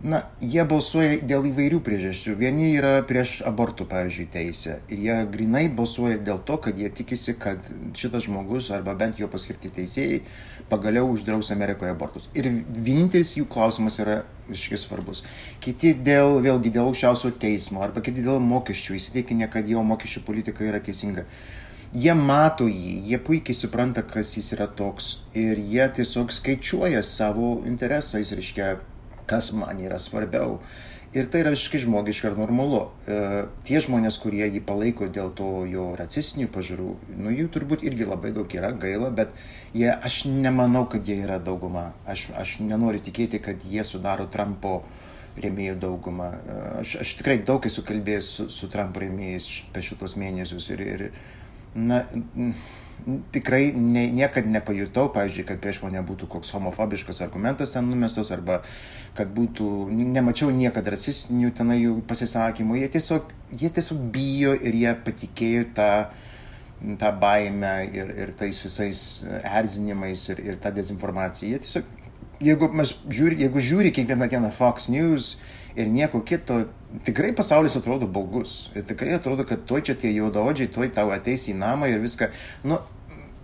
Na, 0.05 0.19
jie 0.37 0.61
balsuoja 0.69 1.15
dėl 1.25 1.47
įvairių 1.49 1.79
priežasčių. 1.81 2.35
Vieni 2.37 2.67
yra 2.77 2.99
prieš 3.09 3.39
abortų, 3.49 3.87
pavyzdžiui, 3.89 4.27
teisę. 4.35 4.75
Ir 4.93 5.01
jie 5.01 5.15
grinai 5.33 5.63
balsuoja 5.73 6.19
dėl 6.21 6.43
to, 6.45 6.59
kad 6.61 6.77
jie 6.77 6.91
tikisi, 6.93 7.33
kad 7.41 7.65
šitas 7.97 8.27
žmogus 8.27 8.69
arba 8.75 8.93
bent 8.99 9.17
jo 9.17 9.31
paskirti 9.33 9.73
teisėjai 9.73 10.21
pagaliau 10.69 11.09
uždraus 11.09 11.49
Amerikoje 11.55 11.95
abortus. 11.95 12.29
Ir 12.37 12.51
vienintelis 12.69 13.33
jų 13.39 13.49
klausimas 13.49 13.97
yra 14.03 14.19
visiškai 14.45 14.83
svarbus. 14.83 15.25
Kiti 15.65 15.95
dėl, 15.97 16.37
vėlgi, 16.45 16.75
dėl 16.77 16.91
aukščiausio 16.91 17.33
teismo 17.41 17.81
arba 17.81 18.05
kiti 18.05 18.21
dėl 18.25 18.37
mokesčių 18.45 19.01
įsitikinę, 19.01 19.49
kad 19.49 19.65
jo 19.65 19.81
mokesčių 19.81 20.25
politika 20.29 20.69
yra 20.69 20.85
teisinga. 20.85 21.25
Jie 21.97 22.13
mato 22.13 22.67
jį, 22.69 22.99
jie 23.09 23.17
puikiai 23.25 23.57
supranta, 23.57 24.05
kas 24.05 24.37
jis 24.37 24.53
yra 24.53 24.67
toks 24.67 25.15
ir 25.33 25.57
jie 25.57 25.85
tiesiog 25.97 26.33
skaičiuoja 26.35 27.01
savo 27.01 27.55
interesais, 27.65 28.35
reiškia, 28.35 28.75
kas 29.29 29.51
man 29.55 29.79
yra 29.83 29.99
svarbiau. 30.01 30.59
Ir 31.15 31.29
tai 31.31 31.45
yra 31.45 31.53
visiškai 31.53 31.79
žmogiška 31.79 32.27
ir 32.27 32.33
normalu. 32.35 32.81
E, 33.07 33.17
tie 33.63 33.79
žmonės, 33.79 34.17
kurie 34.19 34.43
jį 34.49 34.59
palaiko 34.67 35.07
dėl 35.07 35.29
to 35.37 35.47
jo 35.71 35.85
racistinių 35.95 36.49
pažiūrų, 36.51 36.89
nu 37.23 37.31
jų 37.31 37.47
turbūt 37.55 37.85
irgi 37.87 38.07
labai 38.09 38.33
daug 38.35 38.51
yra 38.51 38.73
gaila, 38.75 39.13
bet 39.15 39.31
jie, 39.71 39.87
aš 39.93 40.25
nemanau, 40.27 40.83
kad 40.91 41.07
jie 41.07 41.21
yra 41.23 41.39
dauguma. 41.39 41.93
Aš, 42.03 42.27
aš 42.35 42.57
nenoriu 42.67 42.99
tikėti, 43.05 43.39
kad 43.39 43.63
jie 43.63 43.85
sudaro 43.87 44.27
Trumpo 44.27 44.81
rėmėjų 45.39 45.77
daugumą. 45.85 46.33
E, 46.35 46.59
aš, 46.81 46.97
aš 47.05 47.15
tikrai 47.21 47.37
daug 47.47 47.63
esu 47.71 47.85
kalbėjęs 47.87 48.33
su, 48.39 48.49
su 48.51 48.67
Trumpo 48.73 49.05
rėmėjais 49.05 49.47
per 49.71 49.87
šitos 49.87 50.17
mėnesius 50.19 50.67
ir, 50.75 50.83
ir 50.83 51.07
na, 51.75 52.03
tikrai 53.31 53.69
ne, 53.75 54.05
niekad 54.11 54.47
nepajutau, 54.49 55.09
pavyzdžiui, 55.13 55.45
kad 55.49 55.59
prieš 55.61 55.81
mane 55.83 56.01
būtų 56.05 56.29
koks 56.31 56.53
homofobiškas 56.55 57.21
argumentas 57.25 57.75
ten 57.75 57.89
numestas, 57.89 58.31
arba 58.33 58.61
kad 59.17 59.29
būtų, 59.35 59.69
nemačiau 59.93 60.49
niekada 60.53 60.93
rasistinių 60.95 61.51
tenai 61.55 61.79
jų 61.83 61.99
pasisakymų. 62.09 62.79
Jie 62.81 62.91
tiesiog, 62.97 63.33
jie 63.53 63.69
tiesiog 63.77 63.99
bijo 64.15 64.55
ir 64.57 64.79
jie 64.81 64.95
patikėjo 65.05 65.67
tą, 65.77 65.91
tą 67.01 67.11
baimę 67.21 67.75
ir, 67.93 68.15
ir 68.25 68.33
tais 68.39 68.63
visais 68.65 69.03
erzinimais 69.43 70.25
ir, 70.33 70.41
ir 70.51 70.57
tą 70.61 70.73
dezinformaciją. 70.75 71.53
Jie 71.53 71.61
tiesiog, 71.65 71.93
jeigu, 72.43 72.71
žiūri, 73.05 73.39
jeigu 73.45 73.63
žiūri 73.69 73.93
kiekvieną 73.95 74.29
dieną 74.33 74.51
Fox 74.55 74.89
News, 74.89 75.35
ir 75.75 75.91
nieko 75.91 76.21
kito, 76.25 76.63
tikrai 77.05 77.33
pasaulis 77.35 77.75
atrodo 77.77 78.07
baugus. 78.07 78.71
Ir 78.75 78.85
tikrai 78.87 79.15
atrodo, 79.17 79.45
kad 79.47 79.65
tuoj 79.67 79.83
čia 79.89 79.95
tie 79.99 80.13
juodaodžiai, 80.15 80.71
tuoj 80.71 80.91
tau 80.95 81.11
ateis 81.15 81.49
į 81.51 81.57
namą 81.59 81.89
ir 81.91 82.03
viską. 82.03 82.31
Nu, 82.67 82.79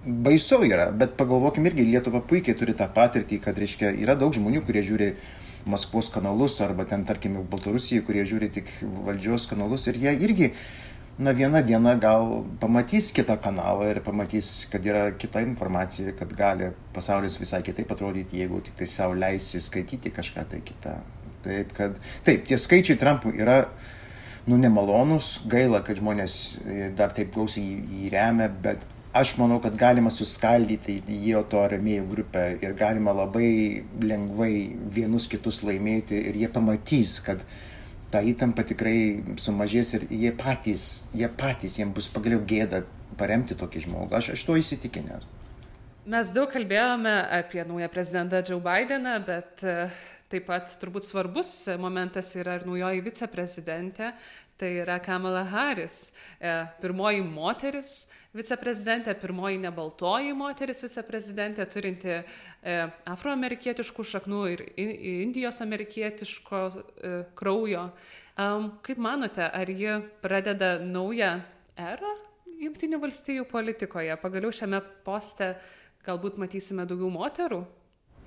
baisu 0.06 0.62
yra, 0.65 0.89
bet 0.91 1.17
pagalvokim 1.20 1.67
irgi, 1.70 1.86
Lietuva 1.86 2.24
puikiai 2.26 2.58
turi 2.58 2.74
tą 2.78 2.88
patirtį, 2.94 3.41
kad, 3.44 3.58
reiškia, 3.58 3.94
yra 4.02 4.15
daug 4.17 4.34
žmonių, 4.34 4.63
kurie 4.65 4.86
žiūri 4.88 5.13
Maskvos 5.70 6.08
kanalus 6.10 6.56
arba 6.65 6.88
ten, 6.89 7.04
tarkime, 7.06 7.44
Baltarusijai, 7.52 8.02
kurie 8.06 8.24
žiūri 8.26 8.50
tik 8.50 8.72
valdžios 8.82 9.46
kanalus 9.52 9.86
ir 9.91 10.00
jie 10.02 10.15
irgi, 10.26 10.48
na, 11.22 11.36
vieną 11.38 11.62
dieną 11.67 12.00
gal 12.02 12.26
pamatys 12.60 13.12
kitą 13.13 13.38
kanalą 13.38 13.91
ir 13.91 14.02
pamatys, 14.02 14.65
kad 14.72 14.86
yra 14.86 15.12
kita 15.13 15.46
informacija 15.46 16.15
kad 16.17 16.34
gali 16.34 16.72
pasaulis 16.96 17.38
visai 17.38 17.62
kitaip 17.62 17.94
atrodyti, 17.94 18.41
jeigu 18.41 18.65
tik 18.65 18.82
tai 18.82 18.89
savo 18.89 19.13
leisi 19.13 19.62
skaityti 19.62 20.10
kažką 20.10 20.50
tai 20.50 20.65
kitą. 20.65 20.98
Taip, 21.42 21.74
kad, 21.78 21.98
taip, 22.26 22.46
tie 22.50 22.58
skaičiai 22.62 23.00
Trumpų 23.02 23.34
yra, 23.42 23.64
nu, 24.46 24.58
nemalonus, 24.62 25.40
gaila, 25.50 25.82
kad 25.86 25.98
žmonės 26.02 26.38
e, 26.62 26.90
dar 26.98 27.14
taip 27.18 27.34
gausiai 27.34 27.80
jį 27.82 28.12
remia, 28.14 28.50
bet 28.64 28.84
aš 29.18 29.36
manau, 29.40 29.60
kad 29.64 29.76
galima 29.80 30.12
suskaldyti 30.14 31.02
jo 31.26 31.42
to 31.50 31.64
remėjų 31.74 32.06
grupę 32.14 32.46
ir 32.64 32.78
galima 32.78 33.14
labai 33.16 33.84
lengvai 34.02 34.54
vienus 34.94 35.28
kitus 35.32 35.62
laimėti 35.68 36.22
ir 36.30 36.40
jie 36.44 36.50
pamatys, 36.52 37.18
kad 37.26 37.44
ta 38.12 38.22
įtampa 38.28 38.64
tikrai 38.68 39.24
sumažės 39.40 39.96
ir 39.98 40.08
jie 40.10 40.32
patys, 40.36 41.04
jie 41.16 41.28
patys, 41.28 41.80
jiems 41.80 41.96
bus 41.96 42.10
pagaliau 42.12 42.44
gėda 42.48 42.84
paremti 43.20 43.56
tokį 43.58 43.86
žmogų. 43.88 44.18
Aš, 44.18 44.34
aš 44.36 44.48
to 44.48 44.58
įsitikinęs. 44.60 45.28
Mes 46.12 46.32
daug 46.34 46.50
kalbėjome 46.50 47.14
apie 47.38 47.62
naują 47.68 47.92
prezidentą 47.94 48.42
Joe 48.48 48.58
Bideną, 48.64 49.20
bet 49.28 49.62
uh 49.68 50.00
Taip 50.32 50.46
pat 50.48 50.70
turbūt 50.80 51.04
svarbus 51.04 51.50
momentas 51.76 52.30
yra 52.39 52.54
ir 52.56 52.63
naujoji 52.63 53.02
viceprezidentė, 53.04 54.13
tai 54.62 54.70
yra 54.80 54.96
Kamala 55.04 55.41
Harris, 55.44 56.13
e, 56.39 56.54
pirmoji 56.80 57.20
moteris 57.26 58.06
viceprezidentė, 58.38 59.17
pirmoji 59.20 59.60
nebaltoji 59.60 60.32
moteris 60.38 60.80
viceprezidentė, 60.86 61.65
turinti 61.67 62.13
e, 62.13 62.24
afroamerikietiškų 63.12 64.06
šaknų 64.13 64.41
ir 64.54 64.63
indijos 64.78 65.60
amerikietiško 65.65 66.63
e, 66.70 67.13
kraujo. 67.36 67.89
Kaip 68.88 69.04
manote, 69.04 69.44
ar 69.44 69.67
ji 69.67 70.00
pradeda 70.24 70.78
naują 70.80 71.34
erą 71.76 72.15
Junktinių 72.62 73.02
valstybių 73.04 73.44
politikoje? 73.52 74.15
Pagaliau 74.22 74.56
šiame 74.56 74.80
poste 75.04 75.56
galbūt 76.08 76.39
matysime 76.39 76.88
daugiau 76.88 77.12
moterų? 77.12 77.65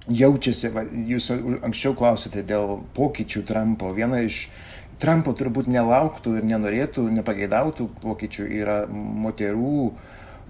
Jaučiasi, 0.09 0.71
va, 0.75 0.85
jūs 0.85 1.31
anksčiau 1.35 1.95
klausėte 1.99 2.45
dėl 2.47 2.81
pokyčių 2.97 3.45
Trumpo. 3.49 3.93
Viena 3.97 4.21
iš 4.25 4.49
Trumpo 5.01 5.35
turbūt 5.37 5.69
nelauktų 5.71 6.39
ir 6.39 6.49
nenorėtų, 6.49 7.07
nepageidautų 7.19 7.89
pokyčių 8.03 8.47
yra 8.61 8.77
moterų, 8.91 9.95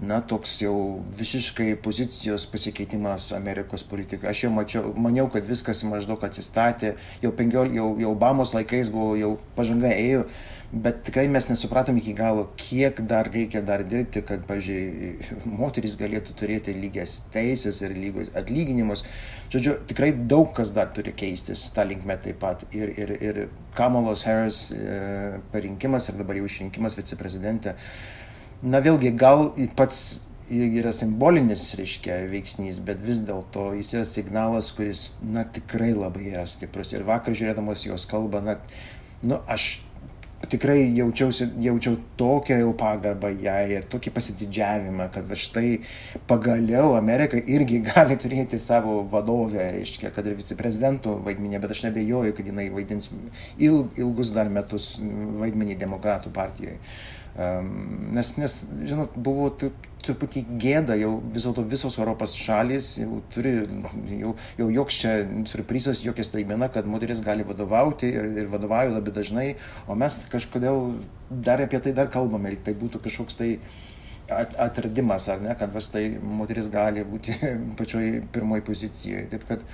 na, 0.05 0.19
toks 0.19 0.57
jau 0.59 0.75
visiškai 1.15 1.69
pozicijos 1.79 2.45
pasikeitimas 2.51 3.29
Amerikos 3.35 3.85
politikai. 3.87 4.29
Aš 4.33 4.45
jau 4.45 4.51
mačiau, 4.51 4.91
maniau, 4.99 5.29
kad 5.31 5.47
viskas 5.47 5.85
maždaug 5.87 6.23
atsistatė, 6.27 6.97
jau, 7.23 7.31
penkiol, 7.35 7.71
jau, 7.73 7.93
jau 8.01 8.11
Obamos 8.11 8.51
laikais 8.55 8.91
buvo, 8.91 9.15
jau 9.19 9.31
pažanga 9.55 9.93
ėjo 9.95 10.27
bet 10.75 11.03
tikrai 11.07 11.27
mes 11.31 11.45
nesupratom 11.47 11.97
iki 12.01 12.13
galo, 12.13 12.49
kiek 12.59 12.99
dar 13.07 13.29
reikia 13.31 13.61
dar 13.63 13.83
dirbti, 13.87 14.19
kad, 14.27 14.41
pažiūrėjau, 14.49 15.37
moteris 15.47 15.95
galėtų 15.99 16.35
turėti 16.35 16.75
lygias 16.75 17.21
teisės 17.31 17.79
ir 17.85 17.95
lygius 17.95 18.33
atlyginimus. 18.35 19.05
Žodžiu, 19.53 19.77
tikrai 19.87 20.11
daug 20.27 20.51
kas 20.57 20.73
dar 20.75 20.91
turi 20.91 21.13
keistis 21.15 21.63
tą 21.71 21.85
linkmę 21.87 22.17
taip 22.25 22.41
pat. 22.43 22.65
Ir, 22.75 22.91
ir, 22.99 23.15
ir 23.23 23.41
Kamalos 23.77 24.25
Harris 24.27 24.67
e, 24.75 25.39
parinkimas 25.53 26.09
ir 26.09 26.19
dabar 26.19 26.41
jau 26.41 26.49
išrinkimas 26.49 26.99
viceprezidentė. 26.99 27.77
Na 28.65 28.83
vėlgi, 28.83 29.15
gal 29.15 29.53
pats 29.79 30.25
yra 30.51 30.91
simbolinis, 30.93 31.69
reiškia, 31.79 32.19
veiksnys, 32.29 32.83
bet 32.83 32.99
vis 33.01 33.23
dėlto 33.25 33.71
jis 33.79 33.95
yra 33.95 34.05
signalas, 34.09 34.73
kuris, 34.75 35.07
na, 35.23 35.47
tikrai 35.47 35.93
labai 35.95 36.33
yra 36.33 36.45
stiprus. 36.51 36.91
Ir 36.93 37.07
vakar 37.07 37.37
žiūrėdamas 37.37 37.87
jos 37.87 38.05
kalbą, 38.11 38.43
na, 38.43 38.59
nu, 39.23 39.39
aš 39.47 39.84
tikrai 40.49 40.79
jaučiausi, 40.97 41.47
jaučiau 41.63 41.97
tokią 42.19 42.59
jau 42.61 42.71
pagarbą 42.77 43.31
jai 43.43 43.77
ir 43.77 43.87
tokį 43.91 44.13
pasididžiavimą, 44.15 45.09
kad 45.13 45.33
štai 45.39 45.79
pagaliau 46.29 46.95
Amerika 46.97 47.39
irgi 47.39 47.81
gali 47.89 48.17
turėti 48.21 48.59
savo 48.61 49.01
vadovę, 49.11 49.67
reiškia, 49.77 50.13
kad 50.15 50.27
ir 50.27 50.37
viceprezidentų 50.39 51.17
vaidmenį, 51.25 51.61
bet 51.63 51.75
aš 51.75 51.85
nebejoju, 51.87 52.35
kad 52.37 52.51
jinai 52.51 52.69
vaidins 52.73 53.11
il, 53.57 53.85
ilgus 53.97 54.33
dar 54.35 54.51
metus 54.53 54.95
vaidmenį 55.01 55.79
demokratų 55.81 56.33
partijoje. 56.35 56.79
Nes, 57.35 58.29
nes, 58.39 58.53
žinot, 58.87 59.15
buvo 59.19 59.49
truputį 60.05 60.43
gėda, 60.61 60.95
jau 60.99 61.15
vis 61.33 61.43
dėlto 61.43 61.65
visos 61.67 61.97
Europos 61.99 62.35
šalis 62.37 62.93
jau 62.99 63.17
turi, 63.33 63.55
jau, 64.21 64.35
jau 64.59 64.67
joks 64.77 64.99
čia 65.01 65.15
surprizas, 65.49 66.03
jokia 66.05 66.23
staigmena, 66.27 66.69
kad 66.71 66.87
moteris 66.87 67.23
gali 67.25 67.43
vadovauti 67.47 68.13
ir, 68.13 68.29
ir 68.39 68.47
vadovauja 68.51 68.93
labai 68.93 69.15
dažnai, 69.17 69.47
o 69.89 69.97
mes 69.99 70.21
kažkodėl 70.31 70.79
dar 71.29 71.63
apie 71.65 71.81
tai 71.83 71.95
dar 71.97 72.11
kalbame, 72.13 72.53
lyg 72.53 72.63
tai 72.63 72.77
būtų 72.77 73.03
kažkoks 73.03 73.41
tai 73.41 73.49
at, 74.29 74.55
atradimas, 74.69 75.27
ar 75.29 75.43
ne, 75.43 75.55
kad 75.59 75.73
vis 75.75 75.91
tai 75.91 76.07
moteris 76.21 76.71
gali 76.71 77.03
būti 77.05 77.35
pačioj 77.79 78.11
pirmoji 78.31 78.67
pozicijoje. 78.69 79.29
Taip 79.33 79.47
kad 79.49 79.65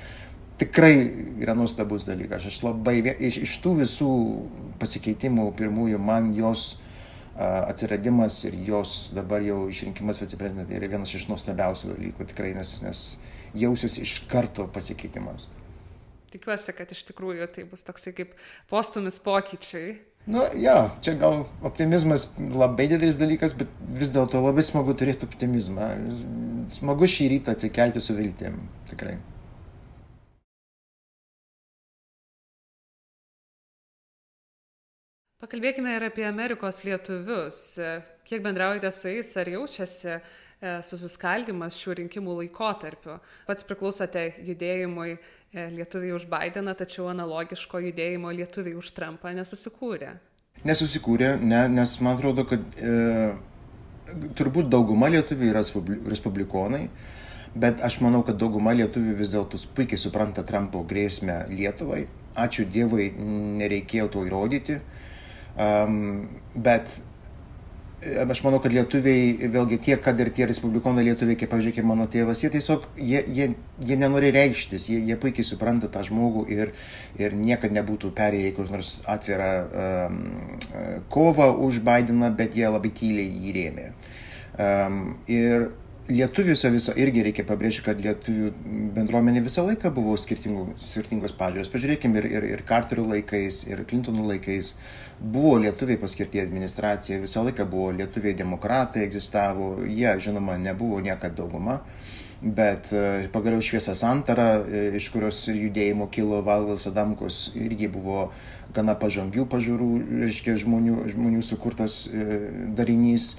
tikrai 0.62 0.96
yra 1.42 1.54
nuostabus 1.58 2.06
dalykas. 2.10 2.46
Aš 2.50 2.62
labai, 2.66 3.00
iš, 3.18 3.42
iš 3.46 3.58
tų 3.64 3.82
visų 3.84 4.14
pasikeitimų 4.82 5.52
pirmųjų 5.58 6.02
man 6.02 6.34
jos 6.38 6.80
atsiradimas 7.38 8.42
ir 8.48 8.58
jos 8.68 9.12
dabar 9.16 9.44
jau 9.46 9.64
išrinkimas 9.72 10.20
viceprezidentė 10.22 10.78
yra 10.78 10.92
vienas 10.92 11.14
iš 11.16 11.30
nuostabiausių 11.30 11.94
dalykų 11.94 12.28
tikrai, 12.34 12.52
nes, 12.58 12.78
nes 12.84 13.04
jausis 13.58 13.98
iš 14.04 14.20
karto 14.32 14.68
pasikeitimas. 14.72 15.48
Tikiuosi, 16.32 16.76
kad 16.76 16.92
iš 16.94 17.04
tikrųjų 17.10 17.48
tai 17.52 17.66
bus 17.68 17.84
toksai 17.84 18.14
kaip 18.16 18.36
postumis 18.72 19.20
pokyčiai. 19.24 19.98
Nu, 20.32 20.44
ja, 20.56 20.86
čia 21.02 21.16
gal 21.18 21.42
optimizmas 21.66 22.28
labai 22.38 22.86
didelis 22.92 23.18
dalykas, 23.20 23.56
bet 23.58 23.72
vis 23.98 24.14
dėlto 24.14 24.40
labai 24.44 24.64
smagu 24.64 24.94
turėti 24.96 25.26
optimizmą. 25.26 25.90
Smagu 26.72 27.10
šį 27.10 27.32
rytą 27.36 27.56
atsikelti 27.58 28.04
su 28.04 28.16
viltim, 28.16 28.60
tikrai. 28.92 29.18
Pakalbėkime 35.42 35.96
ir 35.98 36.04
apie 36.06 36.22
Amerikos 36.28 36.84
lietuvius. 36.86 37.60
Kiek 38.30 38.44
bendraujate 38.46 38.92
su 38.94 39.10
jais, 39.10 39.32
ar 39.42 39.50
jaučiasi 39.50 40.12
e, 40.14 40.20
susiskaldimas 40.86 41.80
šių 41.82 41.96
rinkimų 41.98 42.36
laikotarpiu? 42.44 43.16
Pats 43.48 43.66
priklausote 43.66 44.28
judėjimui 44.46 45.16
e, 45.16 45.66
Lietuviai 45.80 46.14
už 46.20 46.28
Bideną, 46.30 46.78
tačiau 46.78 47.10
analogiško 47.10 47.82
judėjimo 47.88 48.36
Lietuviai 48.38 48.78
už 48.78 48.94
Trumpą 48.94 49.34
nesusikūrė. 49.40 50.14
Nesusikūrė, 50.62 51.34
ne, 51.42 51.66
nes 51.74 51.98
man 52.06 52.22
atrodo, 52.22 52.46
kad 52.46 52.62
e, 52.78 53.34
turbūt 54.38 54.70
dauguma 54.70 55.10
lietuvių 55.10 55.50
yra 55.56 55.66
respublikonai, 55.66 56.86
bet 57.58 57.82
aš 57.82 58.04
manau, 58.06 58.22
kad 58.28 58.38
dauguma 58.38 58.78
lietuvių 58.78 59.18
vis 59.26 59.34
dėlto 59.34 59.58
puikiai 59.74 60.06
supranta 60.06 60.46
Trumpo 60.46 60.86
grėsmę 60.86 61.48
Lietuvai. 61.50 62.06
Ačiū 62.38 62.70
Dievui, 62.70 63.10
nereikėjo 63.58 64.14
to 64.14 64.30
įrodyti. 64.30 64.84
Um, 65.60 66.30
bet 66.56 67.02
aš 68.02 68.40
manau, 68.42 68.58
kad 68.62 68.74
lietuviai, 68.74 69.50
vėlgi 69.54 69.78
tiek, 69.86 70.00
kad 70.02 70.20
ir 70.20 70.32
tie 70.34 70.48
respublikonai 70.50 71.04
lietuviai, 71.06 71.38
kaip, 71.38 71.52
pavyzdžiui, 71.52 71.76
kaip 71.76 71.86
mano 71.86 72.08
tėvas, 72.10 72.42
jie 72.42 72.50
tiesiog, 72.54 72.88
jie, 72.98 73.22
jie, 73.30 73.48
jie 73.86 73.98
nenori 74.00 74.32
reikštis, 74.34 74.88
jie, 74.90 75.02
jie 75.06 75.18
puikiai 75.22 75.46
supranta 75.46 75.90
tą 75.92 76.02
žmogų 76.08 76.48
ir, 76.50 76.74
ir 77.22 77.36
niekada 77.38 77.78
nebūtų 77.78 78.10
perėję 78.18 78.50
į 78.50 78.56
kur 78.58 78.72
nors 78.74 78.96
atvirą 79.12 79.52
um, 79.68 80.18
kovą 81.14 81.52
už 81.68 81.84
Bideną, 81.86 82.32
bet 82.38 82.58
jie 82.58 82.66
labai 82.72 82.94
tyliai 82.98 83.30
jį 83.46 83.56
rėmė. 83.60 83.88
Um, 84.62 84.98
ir 85.30 85.70
lietuviuose 86.10 86.72
visą 86.74 86.94
irgi 86.98 87.24
reikia 87.28 87.44
pabrėžti, 87.46 87.84
kad 87.86 88.00
lietuvių 88.02 88.50
bendruomenė 88.96 89.44
visą 89.46 89.66
laiką 89.68 89.92
buvo 89.94 90.16
skirtingos 90.18 91.36
pažiūros. 91.38 91.70
Pažiūrėkime 91.74 92.22
ir, 92.22 92.28
ir, 92.32 92.48
ir 92.56 92.64
Carterio 92.68 93.06
laikais, 93.10 93.64
ir 93.70 93.84
Clintonų 93.90 94.26
laikais 94.32 94.74
buvo 95.22 95.58
lietuviai 95.62 96.00
paskirti 96.02 96.42
administracija, 96.42 97.22
visą 97.22 97.46
laiką 97.46 97.68
buvo 97.70 97.92
lietuviai 98.00 98.34
demokratai, 98.38 99.06
egzistavo, 99.06 99.76
jie 99.86 100.16
žinoma 100.24 100.58
nebuvo 100.62 101.02
niekada 101.06 101.44
dauguma. 101.44 101.82
Bet 102.42 102.90
e, 102.90 103.28
pagaliau 103.30 103.62
šviesa 103.62 103.94
santara, 103.94 104.64
e, 104.66 104.88
iš 104.98 105.12
kurios 105.14 105.44
judėjimo 105.46 106.08
kilo 106.10 106.40
Valdas 106.42 106.88
Adamkus, 106.90 107.52
irgi 107.54 107.86
buvo 107.94 108.32
gana 108.74 108.96
pažangių 108.98 109.46
pažiūrų, 109.52 109.90
reiškia, 110.24 110.56
žmonių, 110.64 110.96
žmonių 111.14 111.44
sukurtas 111.46 112.08
e, 112.10 112.40
darinys. 112.74 113.36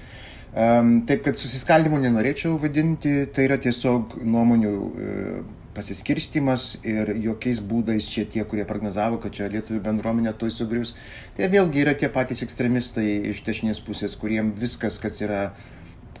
Taip 0.53 1.23
kad 1.25 1.39
susiskaldimų 1.39 2.03
nenorėčiau 2.03 2.59
vadinti, 2.61 3.23
tai 3.33 3.47
yra 3.47 3.57
tiesiog 3.57 4.19
nuomonių 4.21 4.73
uh, 4.77 5.37
pasiskirstimas 5.73 6.75
ir 6.85 7.09
jokiais 7.23 7.61
būdais 7.65 8.05
čia 8.09 8.25
tie, 8.29 8.43
kurie 8.45 8.65
prognozavo, 8.69 9.17
kad 9.21 9.33
čia 9.33 9.49
lietuvių 9.49 9.81
bendruomenė 9.87 10.35
toj 10.37 10.53
sugrius, 10.53 10.93
tai 11.37 11.49
vėlgi 11.49 11.81
yra 11.83 11.95
tie 11.97 12.09
patys 12.13 12.43
ekstremistai 12.45 13.07
iš 13.31 13.41
dešinės 13.47 13.81
pusės, 13.85 14.17
kuriem 14.19 14.53
viskas, 14.59 14.99
kas 15.01 15.21
yra 15.25 15.47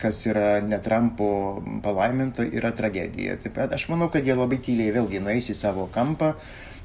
kas 0.03 0.25
yra 0.27 0.57
ne 0.65 0.79
Trumpo 0.83 1.61
palaiminto, 1.83 2.43
yra 2.43 2.73
tragedija. 2.75 3.37
Taip 3.39 3.53
pat 3.55 3.75
aš 3.77 3.85
manau, 3.91 4.09
kad 4.11 4.25
jie 4.25 4.35
labai 4.35 4.57
tyliai 4.59 4.91
vėlgi 4.91 5.21
nueis 5.23 5.47
į 5.53 5.55
savo 5.55 5.85
kampą. 5.93 6.33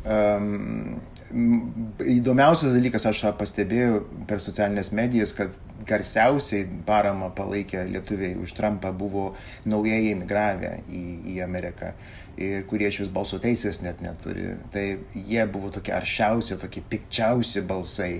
Um, 0.07 1.01
įdomiausias 1.29 2.73
dalykas, 2.73 3.05
aš 3.09 3.21
tą 3.25 3.33
pastebėjau 3.37 4.01
per 4.29 4.41
socialinės 4.41 4.91
medijas, 4.97 5.35
kad 5.37 5.57
garsiausiai 5.89 6.67
paramą 6.89 7.31
palaikė 7.37 7.85
lietuviai 7.91 8.37
už 8.41 8.55
Trumpą 8.57 8.93
buvo 8.97 9.31
naujai 9.69 10.13
emigravę 10.13 10.79
į, 10.89 11.03
į 11.35 11.41
Ameriką, 11.45 11.93
ir 12.41 12.65
kurie 12.71 12.89
iš 12.89 13.03
vis 13.05 13.11
balso 13.13 13.41
teisės 13.43 13.83
net 13.85 14.01
neturi. 14.05 14.55
Tai 14.73 14.87
jie 15.15 15.45
buvo 15.53 15.73
tokie 15.75 15.95
aršiausi, 15.97 16.57
tokie 16.61 16.85
pikčiausi 16.89 17.65
balsai. 17.69 18.15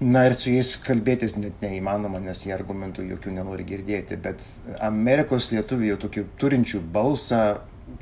Na 0.00 0.26
ir 0.28 0.34
su 0.36 0.50
jais 0.52 0.74
kalbėtis 0.84 1.38
net 1.40 1.62
neįmanoma, 1.64 2.20
nes 2.20 2.42
jie 2.44 2.52
argumentų 2.52 3.06
jokių 3.14 3.32
nenori 3.38 3.64
girdėti, 3.64 4.18
bet 4.20 4.42
Amerikos 4.84 5.48
lietuvių 5.54 5.96
tokių 6.02 6.26
turinčių 6.42 6.82
balsą 6.92 7.44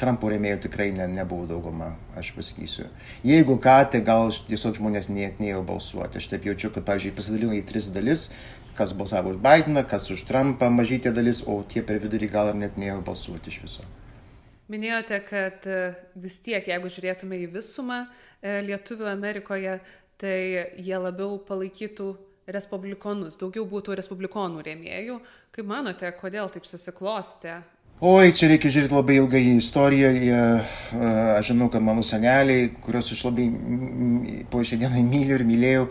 Trumpo 0.01 0.31
rėmėjų 0.33 0.63
tikrai 0.65 0.89
ne, 0.97 1.05
nebuvo 1.13 1.45
dauguma, 1.49 1.91
aš 2.17 2.31
pasakysiu. 2.37 2.87
Jeigu 3.27 3.59
ką, 3.63 3.77
tai 3.93 4.01
gal 4.07 4.31
tiesiog 4.49 4.79
žmonės 4.79 5.11
net 5.13 5.43
neėjo 5.43 5.61
balsuoti. 5.69 6.19
Aš 6.21 6.31
taip 6.33 6.47
jaučiu, 6.49 6.71
kad, 6.73 6.87
pavyzdžiui, 6.89 7.13
pasidalino 7.19 7.53
į 7.59 7.61
tris 7.69 7.91
dalis, 7.93 8.31
kas 8.79 8.95
balsavo 8.97 9.35
už 9.35 9.43
Bideną, 9.45 9.85
kas 9.89 10.09
už 10.11 10.25
Trumpą, 10.29 10.71
mažytė 10.73 11.13
dalis, 11.15 11.43
o 11.47 11.61
tie 11.69 11.85
per 11.85 12.01
vidurį 12.03 12.31
gal 12.33 12.55
ir 12.55 12.59
net 12.63 12.81
neėjo 12.81 13.03
balsuoti 13.05 13.53
iš 13.53 13.61
viso. 13.67 13.87
Minėjote, 14.73 15.19
kad 15.29 15.67
e, 15.69 15.81
vis 16.17 16.39
tiek, 16.41 16.65
jeigu 16.65 16.89
žiūrėtume 16.89 17.37
į 17.45 17.51
visumą 17.59 18.07
e, 18.07 18.63
lietuvių 18.65 19.11
Amerikoje, 19.13 19.77
tai 20.17 20.39
jie 20.81 20.97
labiau 20.97 21.37
palaikytų 21.45 22.09
respublikonus, 22.57 23.37
daugiau 23.41 23.67
būtų 23.69 23.99
respublikonų 24.01 24.65
rėmėjų. 24.65 25.21
Kaip 25.53 25.69
manote, 25.69 26.09
kodėl 26.17 26.49
taip 26.53 26.65
susiklostė? 26.69 27.61
Oi, 28.03 28.33
čia 28.35 28.49
reikia 28.51 28.73
žiūrėti 28.75 28.97
labai 28.97 29.15
ilgai 29.21 29.41
į 29.47 29.51
istoriją. 29.61 30.09
Jie, 30.19 30.39
aš 31.39 31.53
žinau, 31.53 31.69
kad 31.71 31.83
mano 31.87 32.03
seneliai, 32.03 32.73
kuriuos 32.83 33.13
aš 33.15 33.21
labai 33.29 33.45
po 34.51 34.65
šią 34.67 34.81
dieną 34.81 35.03
myliu 35.07 35.37
ir 35.37 35.45
mylėjau, 35.47 35.85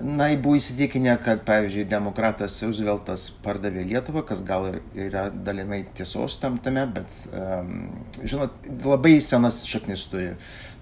na, 0.00 0.30
buvo 0.40 0.56
įsitikinę, 0.56 1.12
kad, 1.20 1.42
pavyzdžiui, 1.44 1.84
demokratas 1.90 2.56
Rooseveltas 2.64 3.26
pardavė 3.44 3.84
Lietuvą, 3.90 4.24
kas 4.30 4.40
gal 4.48 4.70
ir 4.70 4.80
yra 5.10 5.26
dalinai 5.28 5.82
tiesos 5.92 6.38
tam 6.40 6.56
tame, 6.56 6.86
bet, 6.96 7.20
um, 7.36 7.84
žinot, 8.24 8.56
labai 8.88 9.18
senas 9.20 9.60
šaknis 9.68 10.06
turi 10.08 10.32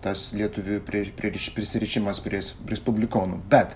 tas 0.00 0.30
lietuvių 0.38 0.84
prisirišimas 0.86 2.22
prie 2.22 2.44
respublikonų. 2.70 3.42
Bet 3.50 3.74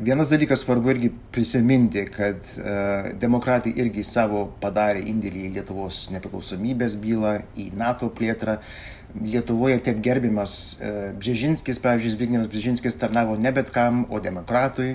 Vienas 0.00 0.30
dalykas 0.32 0.62
svarbu 0.64 0.90
irgi 0.90 1.10
prisiminti, 1.32 2.06
kad 2.08 2.36
uh, 2.36 3.10
demokratai 3.20 3.74
irgi 3.82 4.00
savo 4.08 4.46
padarė 4.62 5.02
indėlį 5.10 5.42
į 5.44 5.50
Lietuvos 5.58 5.98
nepriklausomybės 6.14 6.96
bylą, 7.02 7.34
į 7.60 7.66
NATO 7.76 8.08
plėtrą. 8.08 8.56
Lietuvoje 9.20 9.76
taip 9.84 10.00
gerbimas 10.00 10.56
uh, 10.78 11.12
Bžežinskis, 11.20 11.82
pavyzdžiui, 11.84 12.14
Zbignevas 12.16 12.48
Bžežinskis 12.48 12.96
tarnavo 12.96 13.36
ne 13.36 13.52
bet 13.52 13.68
kam, 13.76 14.06
o 14.08 14.24
demokratui. 14.24 14.94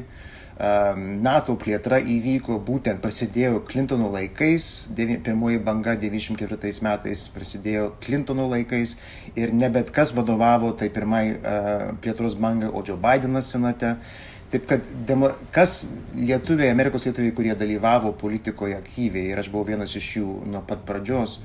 Uh, 0.58 0.98
NATO 0.98 1.54
plėtra 1.62 2.02
įvyko 2.02 2.58
būtent 2.66 3.04
prasidėjo 3.04 3.62
Clintono 3.70 4.10
laikais, 4.10 4.90
devi, 4.98 5.22
pirmoji 5.22 5.62
banga 5.62 5.94
94 6.02 6.80
metais 6.82 7.28
prasidėjo 7.36 7.92
Clintono 8.02 8.50
laikais 8.58 8.98
ir 9.38 9.54
ne 9.54 9.70
bet 9.70 9.94
kas 9.94 10.18
vadovavo 10.18 10.74
tai 10.80 10.90
pirmai 10.90 11.26
uh, 11.36 11.92
plėtros 12.02 12.40
bangai, 12.40 12.74
o 12.74 12.82
Joe 12.82 12.98
Bidenas 12.98 13.54
senate. 13.54 14.00
Uh, 14.00 14.25
Taip 14.54 14.68
kad 14.70 14.90
demo, 15.08 15.32
kas 15.52 15.88
lietuviai, 16.16 16.70
Amerikos 16.70 17.08
lietuviai, 17.08 17.34
kurie 17.36 17.56
dalyvavo 17.58 18.12
politikoje 18.20 18.78
aktyviai 18.78 19.32
ir 19.32 19.42
aš 19.42 19.50
buvau 19.54 19.66
vienas 19.72 19.96
iš 19.98 20.10
jų 20.20 20.34
nuo 20.52 20.62
pat 20.68 20.84
pradžios, 20.86 21.40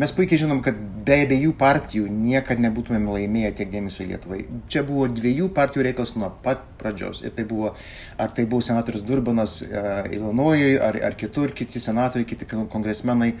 mes 0.00 0.14
puikiai 0.16 0.40
žinom, 0.40 0.62
kad 0.64 0.78
be 1.04 1.18
abiejų 1.26 1.52
partijų 1.60 2.08
niekada 2.08 2.64
nebūtumėm 2.64 3.06
laimėję 3.12 3.52
tiek 3.60 3.70
dėmesio 3.72 4.06
Lietuvai. 4.08 4.40
Čia 4.72 4.84
buvo 4.88 5.10
dviejų 5.12 5.50
partijų 5.56 5.84
reikalas 5.90 6.14
nuo 6.16 6.32
pat 6.44 6.64
pradžios. 6.80 7.20
Ir 7.26 7.36
tai 7.36 7.44
buvo, 7.50 7.74
ar 8.16 8.32
tai 8.32 8.46
buvo 8.48 8.64
senatorius 8.64 9.04
Durbanas 9.04 9.60
uh, 9.66 10.08
Ilonojui, 10.08 10.74
ar, 10.88 11.00
ar 11.10 11.20
kitur, 11.20 11.52
kiti 11.56 11.82
senatoriai, 11.82 12.28
kiti 12.28 12.48
kongresmenai, 12.48 13.32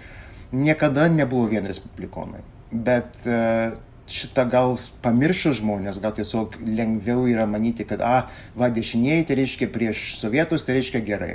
niekada 0.52 1.08
nebuvo 1.12 1.48
vien 1.54 1.66
respublikonai. 1.68 2.44
Bet 2.72 3.22
uh, 3.24 3.78
šitą 4.08 4.44
gal 4.50 4.76
pamiršo 5.04 5.52
žmonės, 5.58 6.00
gal 6.02 6.14
tiesiog 6.16 6.58
lengviau 6.64 7.26
yra 7.30 7.46
manyti, 7.50 7.86
kad, 7.88 8.02
a, 8.04 8.28
va, 8.58 8.70
dešinieji 8.72 9.28
tai 9.28 9.38
reiškia 9.42 9.68
prieš 9.72 10.04
sovietus, 10.20 10.64
tai 10.66 10.78
reiškia 10.78 11.04
gerai. 11.04 11.34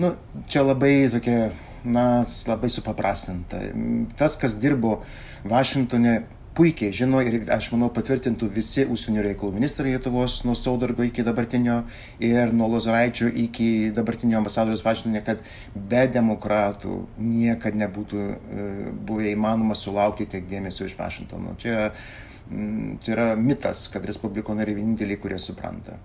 Nu, 0.00 0.14
čia 0.50 0.64
labai 0.64 1.10
tokia, 1.12 1.50
na, 1.84 2.22
labai 2.48 2.70
supaprastinta. 2.72 3.62
Tas, 4.18 4.36
kas 4.40 4.56
dirbo 4.60 5.00
Vašingtonė, 5.48 6.20
puikiai 6.60 6.92
žino 6.92 7.22
ir 7.24 7.38
aš 7.54 7.70
manau 7.72 7.86
patvirtintų 7.96 8.50
visi 8.52 8.82
užsienio 8.92 9.22
reikalų 9.24 9.54
ministrai 9.56 9.94
Lietuvos 9.94 10.42
nuo 10.44 10.52
Saudargo 10.58 11.06
iki 11.06 11.24
dabartinio 11.24 11.78
ir 12.20 12.52
nuo 12.52 12.66
Lozoraičio 12.74 13.30
iki 13.44 13.68
dabartinio 13.96 14.36
ambasadorius 14.42 14.82
Vašingtonė, 14.84 15.22
kad 15.24 15.40
be 15.72 16.02
demokratų 16.12 16.98
niekad 17.16 17.78
nebūtų 17.80 18.26
e, 18.26 18.66
buvę 19.08 19.32
įmanoma 19.32 19.78
sulaukti 19.78 20.28
tiek 20.34 20.44
dėmesio 20.50 20.84
iš 20.90 20.98
Vašingtono. 21.00 21.56
Čia, 21.64 21.88
mm, 22.50 23.00
čia 23.06 23.16
yra 23.16 23.28
mitas, 23.40 23.86
kad 23.94 24.04
respublikonai 24.04 24.68
yra 24.68 24.76
vieninteliai, 24.82 25.20
kurie 25.22 25.40
supranta. 25.40 25.96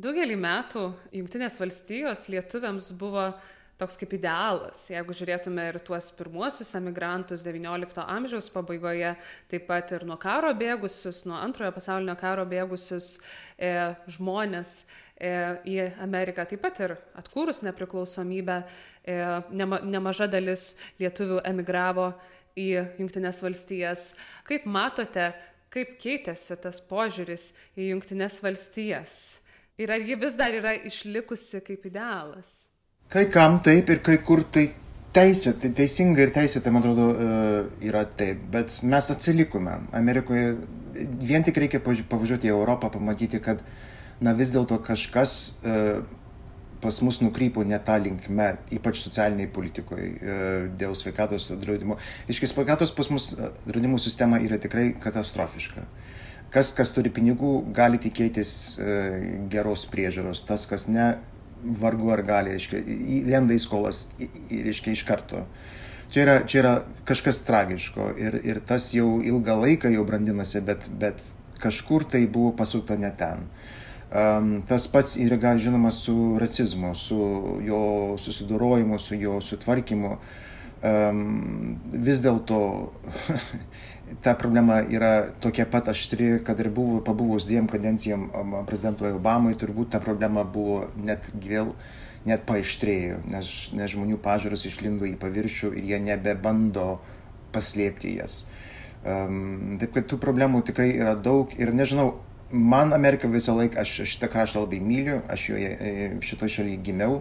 Daugelį 0.00 0.40
metų 0.40 0.88
Junktinės 1.18 1.60
valstijos 1.60 2.28
lietuviams 2.32 2.94
buvo 2.96 3.34
toks 3.78 3.98
kaip 3.98 4.14
idealas. 4.18 4.80
Jeigu 4.90 5.14
žiūrėtume 5.14 5.68
ir 5.70 5.78
tuos 5.86 6.10
pirmuosius 6.18 6.74
emigrantus 6.78 7.44
XIX 7.46 8.02
amžiaus 8.04 8.50
pabaigoje, 8.54 9.12
taip 9.50 9.68
pat 9.70 9.92
ir 9.94 10.06
nuo 10.08 10.18
karo 10.20 10.50
bėgusius, 10.58 11.22
nuo 11.30 11.38
antrojo 11.38 11.70
pasaulinio 11.76 12.16
karo 12.18 12.46
bėgusius 12.48 13.16
e, 13.54 13.72
žmonės 14.10 14.80
e, 14.82 15.32
į 15.70 15.78
Ameriką, 16.02 16.46
taip 16.50 16.64
pat 16.66 16.82
ir 16.82 16.96
atkūrus 17.22 17.62
nepriklausomybę, 17.66 18.60
e, 19.06 19.18
nema, 19.54 19.82
nemaža 19.86 20.26
dalis 20.30 20.72
lietuvių 20.98 21.42
emigravo 21.46 22.10
į 22.58 22.70
Junktinės 22.98 23.44
valstijas. 23.44 24.08
Kaip 24.48 24.66
matote, 24.66 25.30
kaip 25.70 25.94
keitėsi 26.02 26.58
tas 26.58 26.82
požiūris 26.82 27.52
į 27.78 27.92
Junktinės 27.92 28.42
valstijas? 28.42 29.14
Ir 29.78 29.94
ar 29.94 30.02
ji 30.02 30.16
vis 30.18 30.34
dar 30.34 30.50
yra 30.50 30.74
išlikusi 30.74 31.62
kaip 31.62 31.86
idealas? 31.86 32.67
Kai 33.08 33.24
kam 33.32 33.62
taip 33.64 33.88
ir 33.88 34.02
kai 34.04 34.18
kur 34.20 34.42
tai 34.52 34.66
teisėtai, 35.16 35.62
tai 35.62 35.76
teisingai 35.80 36.26
ir 36.26 36.32
teisėtai, 36.34 36.72
man 36.74 36.82
atrodo, 36.82 37.06
e, 37.08 37.60
yra 37.88 38.02
taip, 38.04 38.42
bet 38.52 38.74
mes 38.84 39.06
atsilikome. 39.14 39.78
Amerikoje 39.96 40.50
vien 41.24 41.46
tik 41.46 41.56
reikia 41.62 41.80
pavažiuoti 41.80 42.50
į 42.50 42.52
Europą, 42.52 42.90
pamatyti, 42.92 43.40
kad 43.40 43.62
na 44.20 44.34
vis 44.36 44.52
dėlto 44.52 44.76
kažkas 44.84 45.36
e, 45.64 45.78
pas 46.82 46.98
mus 47.00 47.22
nukrypo 47.24 47.64
ne 47.64 47.78
tą 47.86 47.96
linkme, 48.02 48.50
ypač 48.76 49.00
socialiniai 49.00 49.48
politikoje 49.56 50.36
dėl 50.78 50.92
sveikatos 50.98 51.48
draudimo. 51.64 51.96
Iš 52.28 52.42
tiesų, 52.42 52.52
sveikatos 52.52 52.92
pas 52.92 53.08
mus 53.14 53.30
e, 53.32 53.48
draudimų 53.70 54.02
sistema 54.04 54.42
yra 54.44 54.60
tikrai 54.60 54.90
katastrofiška. 55.00 55.86
Kas, 56.52 56.74
kas 56.76 56.92
turi 56.92 57.08
pinigų, 57.12 57.56
gali 57.76 57.96
tikėtis 58.00 58.52
geros 59.52 59.82
priežiūros, 59.88 60.46
tas, 60.48 60.62
kas 60.68 60.86
ne, 60.88 61.10
vargu 61.80 62.12
ar 62.14 62.22
gali, 62.26 62.54
reiškia, 62.56 62.82
lenda 63.28 63.56
į 63.56 63.62
skolas, 63.62 64.06
reiškia, 64.50 64.94
iš 64.94 65.04
karto. 65.08 65.44
Čia 66.08 66.22
yra, 66.24 66.36
čia 66.48 66.60
yra 66.62 66.74
kažkas 67.08 67.42
tragiško 67.44 68.12
ir, 68.16 68.38
ir 68.48 68.62
tas 68.64 68.86
jau 68.96 69.18
ilgą 69.20 69.58
laiką 69.60 69.90
jau 69.92 70.06
brandinasi, 70.08 70.62
bet, 70.64 70.88
bet 71.00 71.20
kažkur 71.60 72.06
tai 72.08 72.24
buvo 72.26 72.54
pasukta 72.56 72.96
ne 72.96 73.10
ten. 73.18 73.44
Um, 74.08 74.62
tas 74.64 74.86
pats 74.88 75.18
yra, 75.20 75.36
gal 75.36 75.58
žinoma, 75.60 75.90
su 75.92 76.38
rasizmu, 76.40 76.94
su 76.96 77.18
jo 77.60 78.16
susidorojimu, 78.16 78.98
su 78.98 79.18
jo 79.20 79.36
sutvarkymu. 79.44 80.14
Um, 80.78 81.76
vis 81.92 82.22
dėlto 82.24 82.58
ta 84.22 84.34
problema 84.34 84.80
yra 84.82 85.28
tokia 85.40 85.66
pat 85.70 85.88
aštri, 85.88 86.38
kad 86.44 86.60
ir 86.60 86.70
buvo 86.74 87.00
pabuvus 87.04 87.46
dviem 87.46 87.68
kadencijom 87.70 88.28
prezidentui 88.66 89.12
Obamui, 89.16 89.56
turbūt 89.58 89.92
ta 89.94 90.00
problema 90.02 90.44
buvo 90.44 90.84
net 90.96 91.30
vėl, 91.34 91.72
net 92.28 92.44
paaištrėjo, 92.48 93.22
nes, 93.30 93.52
nes 93.76 93.92
žmonių 93.94 94.18
pažiūros 94.24 94.66
išlindo 94.68 95.06
į 95.08 95.16
paviršių 95.20 95.72
ir 95.78 95.90
jie 95.92 96.00
nebebando 96.02 96.98
paslėpti 97.54 98.16
jas. 98.18 98.42
Um, 99.06 99.78
taip 99.80 99.94
kad 99.94 100.08
tų 100.10 100.18
problemų 100.20 100.64
tikrai 100.68 100.90
yra 100.98 101.14
daug 101.14 101.52
ir 101.56 101.70
nežinau, 101.72 102.16
man 102.50 102.92
Amerika 102.92 103.30
visą 103.30 103.54
laiką, 103.56 103.80
aš 103.80 104.02
šitą 104.10 104.28
kraštą 104.32 104.64
labai 104.64 104.80
myliu, 104.82 105.20
aš 105.30 105.48
joje, 105.52 105.70
e, 105.70 106.08
šitoje 106.24 106.56
šalyje 106.58 106.82
gimiau, 106.84 107.20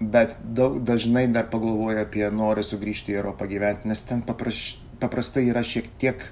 bet 0.00 0.36
daug, 0.42 0.80
dažnai 0.82 1.28
dar 1.30 1.46
pagalvoju 1.52 2.02
apie 2.02 2.26
norą 2.34 2.64
sugrįžti 2.66 3.14
į 3.14 3.20
Europą 3.20 3.46
gyventi, 3.48 3.88
nes 3.88 4.02
ten 4.08 4.24
paprasčiausiai 4.26 4.89
paprastai 5.00 5.46
yra 5.48 5.62
šiek 5.66 5.88
tiek 6.00 6.22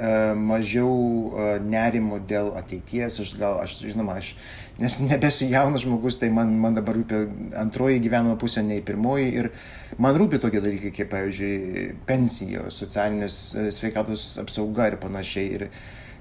uh, 0.00 0.32
mažiau 0.38 0.90
uh, 0.90 1.50
nerimo 1.62 2.20
dėl 2.22 2.52
ateities, 2.58 3.20
aš 3.24 3.34
gal, 3.40 3.58
aš 3.64 3.76
žinoma, 3.82 4.18
aš, 4.22 4.32
nes 4.80 4.98
nebesu 5.04 5.48
jaunas 5.50 5.84
žmogus, 5.84 6.20
tai 6.22 6.30
man, 6.34 6.54
man 6.62 6.78
dabar 6.78 6.98
rūpi 6.98 7.20
antroji 7.60 8.00
gyvenimo 8.06 8.38
pusė, 8.40 8.64
nei 8.66 8.80
pirmoji 8.86 9.28
ir 9.42 9.50
man 9.98 10.16
rūpi 10.18 10.40
tokie 10.42 10.62
dalykai, 10.64 10.94
kaip, 10.96 11.12
pavyzdžiui, 11.12 11.90
pensijos, 12.08 12.80
socialinės 12.80 13.38
e, 13.54 13.68
sveikatos 13.76 14.32
apsauga 14.42 14.88
ir 14.90 14.98
panašiai. 15.02 15.50
Ir 15.58 15.66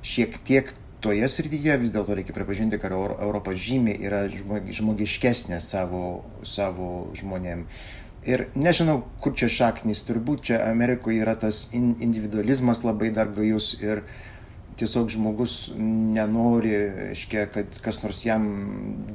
šiek 0.06 0.40
tiek 0.48 0.74
toje 1.04 1.28
srityje 1.32 1.78
vis 1.80 1.94
dėlto 1.96 2.18
reikia 2.18 2.36
pripažinti, 2.36 2.80
kad 2.82 2.94
Europa 2.96 3.54
žymiai 3.56 4.00
yra 4.04 4.26
žmogiškesnė 4.30 5.62
savo, 5.64 6.26
savo 6.44 7.10
žmonėm. 7.18 7.66
Ir 8.28 8.50
nežinau, 8.56 9.04
kur 9.24 9.32
čia 9.40 9.48
šaknys, 9.52 10.04
turbūt 10.08 10.50
čia 10.50 10.64
Amerikoje 10.68 11.22
yra 11.24 11.38
tas 11.40 11.70
individualizmas 11.74 12.84
labai 12.84 13.14
dar 13.16 13.32
gajus 13.32 13.78
ir 13.80 14.04
tiesiog 14.80 15.10
žmogus 15.12 15.54
nenori, 15.78 16.72
aiškia, 17.10 17.46
kad 17.54 17.80
kas 17.84 18.00
nors 18.04 18.22
jam 18.26 18.46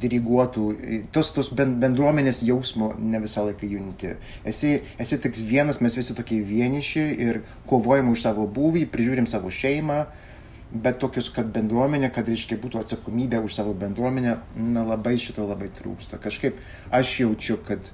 diriguotų. 0.00 0.66
Tos, 1.14 1.32
tos 1.36 1.50
bendruomenės 1.56 2.42
jausmo 2.44 2.92
ne 2.98 3.20
visą 3.22 3.46
laiką 3.48 3.68
junti. 3.68 4.14
Esi, 4.48 4.76
esi 5.00 5.18
tik 5.20 5.36
vienas, 5.48 5.80
mes 5.84 5.96
visi 5.96 6.16
tokie 6.16 6.40
vieniši 6.44 7.06
ir 7.26 7.40
kovojam 7.70 8.12
už 8.12 8.24
savo 8.26 8.46
būvį, 8.48 8.86
prižiūrim 8.92 9.28
savo 9.30 9.52
šeimą, 9.52 10.04
bet 10.84 10.98
tokius, 11.02 11.30
kad 11.32 11.52
bendruomenė, 11.54 12.10
kad, 12.12 12.28
reiškia, 12.28 12.58
būtų 12.60 12.80
atsakomybė 12.82 13.40
už 13.44 13.56
savo 13.60 13.76
bendruomenę, 13.78 14.38
na 14.56 14.86
labai 14.88 15.16
šito 15.22 15.46
labai 15.48 15.70
trūksta. 15.76 16.20
Kažkaip 16.20 16.58
aš 16.92 17.20
jaučiu, 17.24 17.60
kad 17.68 17.92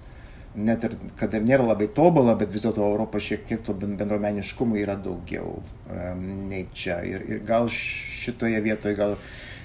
net 0.54 0.84
ir 0.86 0.96
kad 1.18 1.34
ir 1.34 1.44
nėra 1.46 1.68
labai 1.68 1.90
tobula, 1.94 2.34
bet 2.38 2.50
vis 2.50 2.64
dėlto 2.66 2.82
Europo 2.82 3.20
šiek 3.22 3.46
tiek 3.46 3.62
to 3.66 3.74
bendruomeniškumo 3.74 4.78
yra 4.80 4.96
daugiau 4.98 5.60
um, 5.60 6.26
nei 6.50 6.66
čia. 6.74 7.00
Ir, 7.06 7.24
ir 7.30 7.44
gal 7.46 7.70
šitoje 7.70 8.58
vietoje 8.64 8.98
gal 8.98 9.16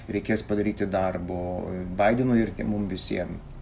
reikės 0.06 0.44
padaryti 0.46 0.86
darbo 0.86 1.66
Bidenui 1.98 2.40
ir 2.44 2.54
mums 2.64 2.92
visiems. 2.92 3.52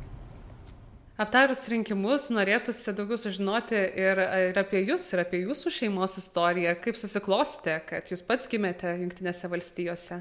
Aptarus 1.15 1.61
rinkimus, 1.71 2.25
norėtųsi 2.35 2.91
daugiau 2.99 3.15
sužinoti 3.23 3.79
ir, 3.79 4.19
ir 4.51 4.57
apie 4.59 4.81
jūs, 4.83 5.05
ir 5.15 5.21
apie 5.23 5.45
jūsų 5.45 5.71
šeimos 5.71 6.19
istoriją, 6.19 6.73
kaip 6.83 6.99
susiklostė, 6.99 7.77
kad 7.87 8.11
jūs 8.11 8.25
pats 8.27 8.51
gimėte 8.51 8.91
Junktinėse 8.99 9.47
valstijose. 9.53 10.19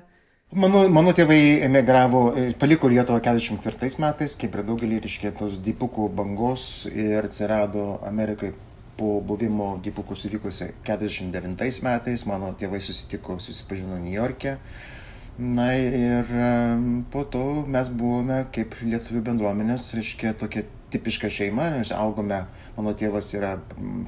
Mano, 0.53 0.83
mano 0.85 1.09
tėvai 1.17 1.63
emigravo, 1.65 2.19
paliko 2.61 2.85
Lietuvą 2.91 3.23
44 3.25 3.97
metais, 4.03 4.35
kaip 4.37 4.53
ir 4.53 4.61
daugelį 4.67 4.99
ryškėtos 5.01 5.55
dipukų 5.65 6.11
bangos 6.13 6.65
ir 6.91 7.25
atsirado 7.25 7.95
Amerikai 8.05 8.51
po 8.99 9.15
buvimo 9.25 9.71
dipukų 9.81 10.13
stovyklose 10.19 10.67
49 10.85 11.81
metais. 11.87 12.25
Mano 12.29 12.51
tėvai 12.59 12.83
susitiko, 12.85 13.39
susipažino 13.41 13.97
New 13.97 14.13
York'e. 14.13 14.59
Na 15.41 15.71
ir 15.73 16.29
po 17.09 17.25
to 17.25 17.43
mes 17.65 17.89
buvome 17.89 18.43
kaip 18.53 18.77
lietuvių 18.85 19.25
bendruomenės, 19.31 19.89
reiškia 19.97 20.37
tokia 20.37 20.67
tipiška 20.93 21.33
šeima, 21.33 21.71
mes 21.73 21.89
augome, 21.97 22.43
mano 22.77 22.93
tėvas 22.93 23.33
yra 23.33 23.55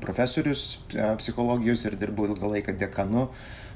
profesorius 0.04 0.76
psichologijos 0.94 1.88
ir 1.88 1.98
dirbo 1.98 2.30
ilgą 2.30 2.54
laiką 2.54 2.78
dekanu 2.78 3.32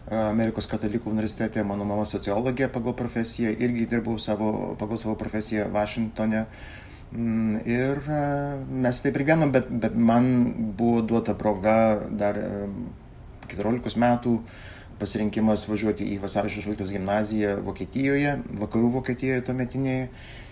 Amerikos 0.10 0.66
katalikų 0.70 1.12
universitete, 1.12 1.62
mano 1.64 1.86
mama 1.86 2.06
sociologė 2.10 2.70
pagal 2.74 2.96
profesiją, 2.98 3.52
irgi 3.62 3.86
dirbau 3.92 4.18
savo, 4.18 4.76
pagal 4.80 4.98
savo 4.98 5.14
profesiją 5.20 5.68
Vašingtone. 5.74 6.46
Mm, 7.10 7.60
ir 7.70 8.02
mes 8.70 9.02
taip 9.06 9.18
ir 9.18 9.26
gyvenom, 9.28 9.54
bet, 9.54 9.70
bet 9.70 9.96
man 9.98 10.26
buvo 10.78 11.04
duota 11.06 11.34
proga 11.38 11.78
dar 12.10 12.38
14 13.50 14.02
metų 14.02 14.36
pasirinkimas 15.00 15.64
važiuoti 15.70 16.06
į 16.16 16.20
Vasario 16.24 16.52
16 16.52 16.92
gimnaziją 16.98 17.56
Vokietijoje, 17.66 18.36
vakarų 18.60 18.94
Vokietijoje 19.00 19.46
tuometinėje. 19.48 20.06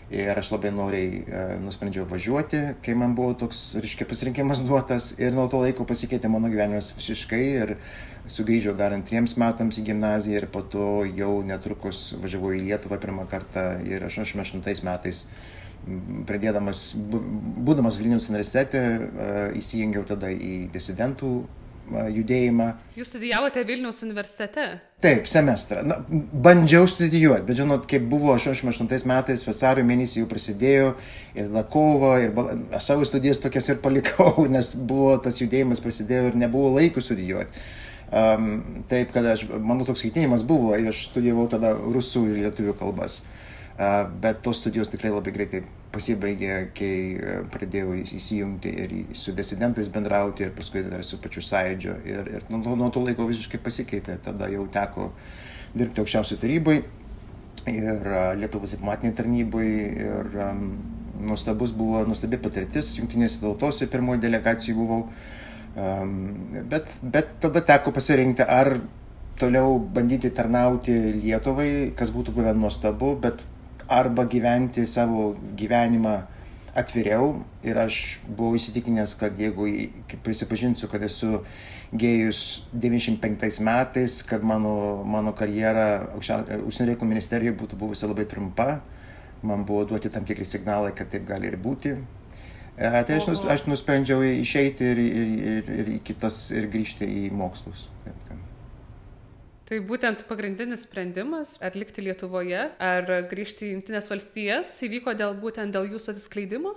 Ir 0.07 0.39
aš 0.39 0.53
labai 0.53 0.69
noriai 0.71 1.07
e, 1.19 1.39
nusprendžiau 1.59 2.05
važiuoti, 2.07 2.61
kai 2.79 2.93
man 2.95 3.11
buvo 3.17 3.33
toks, 3.41 3.73
reiškia, 3.83 4.05
pasirinkimas 4.07 4.61
duotas. 4.63 5.09
Ir 5.19 5.35
nuo 5.35 5.49
to 5.51 5.59
laiko 5.59 5.83
pasikeitė 5.89 6.31
mano 6.31 6.47
gyvenimas 6.47 6.93
visiškai. 6.95 7.41
Ir 7.57 7.73
sugrįžau 8.31 8.73
dar 8.77 8.95
antriems 8.95 9.37
metams 9.39 9.79
į 9.79 9.85
gimnaziją 9.91 10.41
ir 10.41 10.49
po 10.51 10.63
to 10.63 11.03
jau 11.17 11.37
netrukus 11.45 12.09
važiavau 12.21 12.53
į 12.57 12.65
Lietuvą 12.69 12.99
pirmą 13.03 13.27
kartą 13.31 13.69
ir 13.87 14.05
88 14.07 14.83
metais 14.87 15.25
pradėdamas, 16.27 16.89
būdamas 16.97 17.99
Vilnius 18.01 18.27
universitete, 18.27 18.81
įsijungiau 19.55 20.03
tada 20.09 20.31
į 20.33 20.67
disidentų 20.73 21.31
judėjimą. 21.87 22.67
Jūs 22.97 23.11
studijavote 23.13 23.63
Vilniaus 23.67 24.01
universitete? 24.03 24.65
Taip, 25.03 25.27
semestrą. 25.29 25.83
Na, 25.87 25.99
bandžiau 26.33 26.87
studijuoti, 26.89 27.45
bet 27.47 27.59
žinot, 27.61 27.87
kaip 27.89 28.07
buvo 28.11 28.33
88 28.35 29.07
metais, 29.07 29.45
vasario 29.47 29.85
mėnesį 29.87 30.21
jau 30.21 30.29
prasidėjo 30.29 30.93
ir 31.37 31.51
Lakovo, 31.53 32.15
ir 32.19 32.33
bal... 32.35 32.51
aš 32.75 32.91
savo 32.91 33.07
studijas 33.07 33.39
tokias 33.43 33.69
ir 33.71 33.81
palikau, 33.83 34.33
nes 34.55 34.73
buvo 34.75 35.15
tas 35.23 35.39
judėjimas 35.41 35.83
prasidėjo 35.83 36.31
ir 36.31 36.41
nebuvo 36.43 36.75
laiko 36.75 37.03
studijuoti. 37.03 37.67
Um, 38.07 38.83
taip, 38.87 39.11
kad 39.11 39.25
aš, 39.27 39.43
mano 39.59 39.83
toks 39.83 39.99
skaitinimas 39.99 40.45
buvo, 40.47 40.71
aš 40.77 41.09
studijavau 41.09 41.49
tada 41.51 41.73
rusų 41.75 42.29
ir 42.29 42.45
lietuvių 42.45 42.77
kalbas. 42.79 43.19
Uh, 43.19 44.07
bet 44.21 44.39
tos 44.41 44.61
studijos 44.61 44.89
tikrai 44.89 45.11
labai 45.11 45.33
greitai 45.35 45.61
pasibaigė, 45.93 46.53
kai 46.77 46.93
e, 47.15 47.35
pradėjau 47.53 47.93
įsijungti 48.01 48.71
ir 48.83 48.93
su 49.17 49.33
disidentais 49.37 49.89
bendrauti 49.93 50.45
ir 50.45 50.51
paskui 50.55 50.83
dar 50.85 51.03
su 51.05 51.19
pačiu 51.21 51.43
sąidžiu. 51.45 51.95
Ir, 52.05 52.31
ir 52.37 52.45
nuo, 52.51 52.75
nuo 52.79 52.89
to 52.93 53.03
laiko 53.05 53.27
visiškai 53.29 53.59
pasikeitė. 53.63 54.17
Tada 54.25 54.49
jau 54.51 54.65
teko 54.73 55.11
dirbti 55.77 56.03
aukščiausiai 56.03 56.41
tarybai 56.41 56.77
ir 57.71 58.11
Lietuvos 58.41 58.75
diplomatiniai 58.75 59.17
tarnybai. 59.17 59.69
Ir 60.03 60.37
um, 60.47 60.67
nuostabus 61.27 61.73
buvo, 61.73 62.03
nuostabi 62.05 62.39
patirtis. 62.41 62.93
Junktinėse 62.99 63.41
tautose 63.41 63.89
pirmoji 63.89 64.25
delegacija 64.27 64.77
buvau. 64.77 65.05
Um, 65.07 65.36
bet, 65.77 66.89
bet 67.03 67.35
tada 67.43 67.61
teko 67.61 67.93
pasirinkti, 67.93 68.41
ar 68.43 68.79
toliau 69.37 69.77
bandyti 69.79 70.31
tarnauti 70.33 70.95
Lietuvai, 71.21 71.93
kas 71.97 72.09
būtų 72.15 72.33
buvę 72.33 72.55
nuostabu, 72.57 73.13
bet 73.21 73.45
arba 73.87 74.25
gyventi 74.25 74.87
savo 74.89 75.35
gyvenimą 75.55 76.17
atviriau 76.77 77.43
ir 77.65 77.77
aš 77.81 78.19
buvau 78.27 78.57
įsitikinęs, 78.57 79.15
kad 79.17 79.37
jeigu 79.39 79.65
prisipažinsiu, 80.25 80.89
kad 80.91 81.01
esu 81.05 81.41
gėjus 81.97 82.41
95 82.73 83.61
metais, 83.65 84.19
kad 84.27 84.43
mano, 84.45 85.03
mano 85.07 85.33
karjera 85.37 85.87
užsienio 86.17 86.91
reikalų 86.91 87.09
ministerijoje 87.13 87.57
būtų 87.61 87.79
buvusi 87.79 88.09
labai 88.09 88.27
trumpa, 88.29 88.67
man 89.41 89.65
buvo 89.65 89.85
duoti 89.89 90.11
tam 90.13 90.25
tikri 90.27 90.45
signalai, 90.45 90.93
kad 90.97 91.09
taip 91.13 91.25
gali 91.29 91.49
ir 91.49 91.57
būti. 91.61 91.95
E, 92.77 92.89
tai 93.03 93.17
aš, 93.17 93.31
nus, 93.31 93.41
aš 93.49 93.63
nusprendžiau 93.65 94.21
išeiti 94.21 94.85
ir, 94.85 94.99
ir, 95.01 95.29
ir, 95.51 95.71
ir, 95.81 95.93
į 95.97 96.01
kitas, 96.05 96.43
ir 96.53 96.69
grįžti 96.69 97.07
į 97.09 97.23
mokslus. 97.33 97.87
Taip, 98.05 98.19
kad 98.27 98.43
tai 99.67 99.81
būtent 99.83 100.21
pagrindinis 100.29 100.85
sprendimas 100.87 101.57
ar 101.65 101.75
likti 101.75 102.05
lietuvoje 102.05 102.61
ar 102.79 103.09
grįžti 103.27 103.67
į 103.67 103.71
jungtines 103.73 104.07
valstijas 104.07 104.71
įvyko 104.87 105.11
dėl 105.19 105.35
būtent 105.41 105.75
dėl 105.75 105.89
jūsų 105.91 106.13
atsiskleidimo 106.13 106.71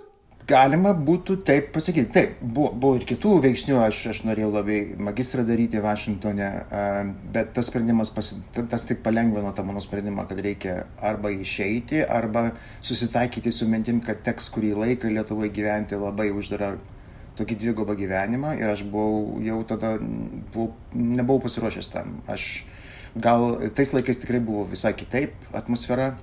Galima 0.49 0.91
būtų 0.97 1.37
taip 1.45 1.69
pasakyti. 1.75 2.09
Taip, 2.13 2.39
buvo, 2.41 2.71
buvo 2.73 2.97
ir 2.99 3.05
kitų 3.09 3.35
veiksnių, 3.45 3.77
aš, 3.85 3.99
aš 4.13 4.21
norėjau 4.27 4.49
labai 4.55 4.79
magistrą 4.99 5.45
daryti 5.47 5.81
Vašingtonė, 5.83 6.49
bet 7.35 7.53
tas 7.55 7.69
sprendimas, 7.69 8.11
pasi, 8.13 8.39
tas 8.71 8.87
tik 8.89 9.03
palengvino 9.05 9.53
tą 9.55 9.65
mano 9.67 9.83
sprendimą, 9.83 10.25
kad 10.29 10.41
reikia 10.43 10.77
arba 10.97 11.31
išeiti, 11.35 12.01
arba 12.03 12.49
susitaikyti 12.81 13.53
su 13.53 13.69
mintim, 13.69 14.01
kad 14.05 14.23
teks 14.25 14.49
kurį 14.55 14.73
laiką 14.81 15.13
Lietuvoje 15.13 15.53
gyventi 15.53 15.99
labai 15.99 16.31
uždarą 16.33 16.73
tokį 17.39 17.57
dvigubą 17.61 17.95
gyvenimą 17.99 18.57
ir 18.59 18.73
aš 18.73 18.83
buvau 18.91 19.39
jau 19.45 19.61
tada, 19.69 19.95
buvau, 20.01 20.73
nebuvau 20.93 21.39
pasiruošęs 21.45 21.93
tam. 21.93 22.19
Aš 22.29 22.51
Gal 23.15 23.59
tais 23.75 23.91
laikais 23.91 24.21
tikrai 24.23 24.39
buvo 24.39 24.63
visai 24.63 24.93
kitaip 24.95 25.33
atmosfera. 25.51 26.15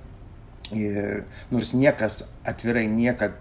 Ir 0.75 1.23
nors 1.49 1.71
niekas 1.73 2.23
atvirai 2.45 2.85
niekad, 2.91 3.39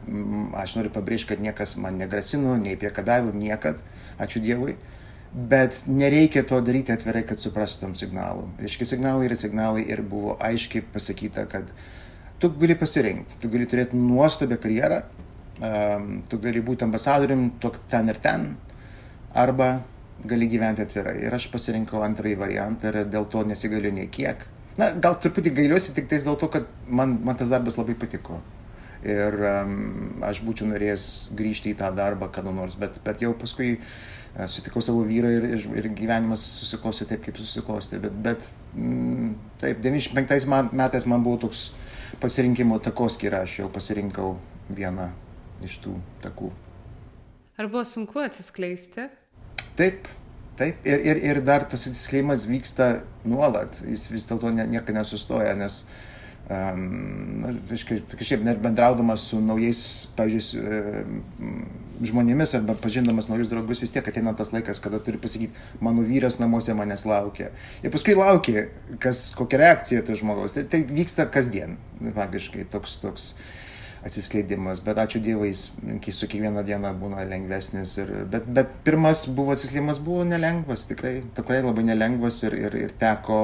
aš 0.56 0.78
noriu 0.78 0.92
pabrėžti, 0.94 1.34
kad 1.34 1.42
niekas 1.44 1.74
man 1.76 1.98
negrasino, 2.00 2.54
nei 2.56 2.78
priekabiavo, 2.80 3.34
niekad, 3.36 3.82
ačiū 4.16 4.40
Dievui. 4.40 4.78
Bet 5.28 5.82
nereikia 5.92 6.40
to 6.48 6.62
daryti 6.64 6.94
atvirai, 6.94 7.20
kad 7.28 7.42
suprastum 7.42 7.92
signalų. 7.98 8.46
Reiškia, 8.64 8.88
signalai 8.94 9.28
yra 9.28 9.36
signalai 9.36 9.84
ir 9.84 10.00
buvo 10.00 10.38
aiškiai 10.40 10.86
pasakyta, 10.94 11.44
kad 11.52 11.68
tu 12.40 12.48
gali 12.56 12.78
pasirinkti, 12.80 13.36
tu 13.42 13.52
gali 13.52 13.68
turėti 13.68 14.00
nuostabią 14.00 14.56
karjerą, 14.62 15.02
tu 16.32 16.40
gali 16.40 16.64
būti 16.64 16.86
ambasadorium 16.86 17.50
ten 17.92 18.08
ir 18.08 18.24
ten, 18.24 18.50
arba 19.34 19.82
gali 20.24 20.48
gyventi 20.48 20.82
atvirai. 20.86 21.18
Ir 21.26 21.34
aš 21.34 21.50
pasirinkau 21.52 22.00
antrąjį 22.06 22.38
variantą 22.40 22.88
ir 22.88 23.04
dėl 23.10 23.28
to 23.28 23.44
nesigaliu 23.44 23.92
nei 23.92 24.08
kiek. 24.08 24.48
Na, 24.78 24.92
gal 24.94 25.18
truputį 25.18 25.54
gailiuosi 25.56 25.94
tik 25.96 26.06
tais 26.10 26.26
dėl 26.26 26.38
to, 26.38 26.48
kad 26.52 26.68
man, 26.86 27.18
man 27.26 27.38
tas 27.38 27.50
darbas 27.50 27.78
labai 27.80 27.96
patiko. 27.98 28.38
Ir 29.06 29.34
um, 29.46 30.22
aš 30.26 30.40
būčiau 30.42 30.66
norėjęs 30.70 31.08
grįžti 31.38 31.70
į 31.70 31.78
tą 31.78 31.90
darbą 31.94 32.30
kada 32.34 32.50
nors, 32.54 32.74
bet, 32.78 32.96
bet 33.04 33.22
jau 33.22 33.30
paskui 33.38 33.76
uh, 33.76 33.90
sutikau 34.46 34.82
savo 34.84 35.02
vyrą 35.06 35.30
ir, 35.34 35.46
ir, 35.56 35.66
ir 35.80 35.88
gyvenimas 35.96 36.42
susiklosti 36.60 37.08
taip, 37.10 37.24
kaip 37.24 37.40
susiklosti. 37.40 37.98
Bet, 38.02 38.18
bet 38.22 38.50
mm, 38.76 39.32
taip, 39.58 39.80
95 39.82 40.46
metais 40.72 41.06
man 41.10 41.24
buvo 41.24 41.40
toks 41.48 41.68
pasirinkimo 42.22 42.78
takoskyra, 42.82 43.42
aš 43.46 43.60
jau 43.62 43.68
pasirinkau 43.72 44.36
vieną 44.70 45.10
iš 45.64 45.78
tų 45.82 45.96
takų. 46.22 46.52
Ar 47.58 47.66
buvo 47.66 47.82
sunku 47.88 48.22
atsiskleisti? 48.22 49.08
Taip, 49.78 50.06
taip. 50.58 50.84
Ir, 50.86 51.02
ir, 51.06 51.22
ir 51.30 51.40
dar 51.46 51.64
tas 51.68 51.86
atsiskleidimas 51.88 52.46
vyksta 52.48 53.00
nuolat. 53.28 53.80
Jis 53.86 54.08
vis 54.12 54.28
dėlto 54.28 54.52
ne, 54.54 54.66
nieko 54.70 54.94
nesustoja, 54.94 55.54
nes 55.58 55.80
um, 56.52 57.44
kažkaip 57.70 58.46
net 58.46 58.62
bendraudamas 58.64 59.28
su 59.30 59.40
naujais, 59.42 59.82
pavyzdžiui, 60.18 60.80
žmonėmis 62.08 62.54
arba 62.54 62.76
pažindamas 62.78 63.26
naujus 63.30 63.50
draugus, 63.50 63.80
vis 63.82 63.90
tiek 63.94 64.06
ateina 64.06 64.34
tas 64.38 64.52
laikas, 64.54 64.78
kada 64.82 65.00
turi 65.02 65.18
pasakyti, 65.18 65.56
mano 65.82 66.04
vyras 66.06 66.38
namuose 66.42 66.76
manęs 66.78 67.06
laukia. 67.10 67.50
Ir 67.82 67.94
paskui 67.94 68.14
laukia, 68.18 68.68
kas, 69.02 69.28
kokia 69.38 69.64
reakcija 69.64 70.04
to 70.06 70.18
žmogaus. 70.18 70.54
Ir 70.60 70.68
tai 70.70 70.84
vyksta 70.86 71.26
kasdien, 71.32 71.78
faktiškai, 72.14 72.68
toks, 72.70 73.00
toks. 73.02 73.32
Uh, 73.32 73.67
atsiskleidimas, 74.06 74.80
bet 74.84 74.98
ačiū 75.02 75.20
Dievui, 75.22 75.50
jis 75.50 76.14
su 76.14 76.28
kiekviena 76.30 76.62
diena 76.66 76.92
būna 76.94 77.24
lengvesnis. 77.28 77.96
Ir, 78.02 78.12
bet, 78.30 78.46
bet 78.46 78.70
pirmas 78.86 79.26
buvo 79.26 79.54
atsiskleidimas 79.56 80.00
buvo 80.04 80.24
nelengvas, 80.28 80.86
tikrai, 80.90 81.18
tikrai 81.36 81.62
labai 81.64 81.86
nelengvas 81.88 82.42
ir, 82.46 82.54
ir, 82.68 82.76
ir 82.78 82.94
teko, 83.00 83.40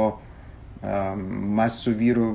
um, 0.84 1.24
mes 1.58 1.80
su 1.82 1.94
vyru 1.98 2.28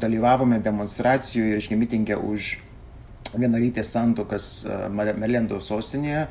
dalyvavome 0.00 0.62
demonstracijoje 0.64 1.52
ir 1.52 1.62
iškai 1.62 1.78
mitingę 1.80 2.18
už 2.20 2.56
vienalytės 3.34 3.92
santokas 3.92 4.48
uh, 4.64 4.88
Melendo 4.90 5.60
sostinėje. 5.60 6.26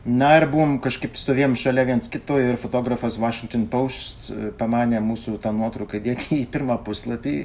Na 0.00 0.30
ir 0.38 0.46
buvom 0.48 0.78
kažkaip 0.80 1.18
stovėjom 1.20 1.58
šalia 1.60 1.82
viens 1.84 2.06
kito 2.08 2.38
ir 2.40 2.56
fotografas 2.60 3.18
Washington 3.20 3.66
Post 3.72 4.30
uh, 4.30 4.48
pamanė 4.56 5.02
mūsų 5.04 5.40
tą 5.42 5.52
nuotrauką 5.56 6.00
dėti 6.04 6.44
į 6.44 6.46
pirmą 6.52 6.78
puslapį. 6.86 7.40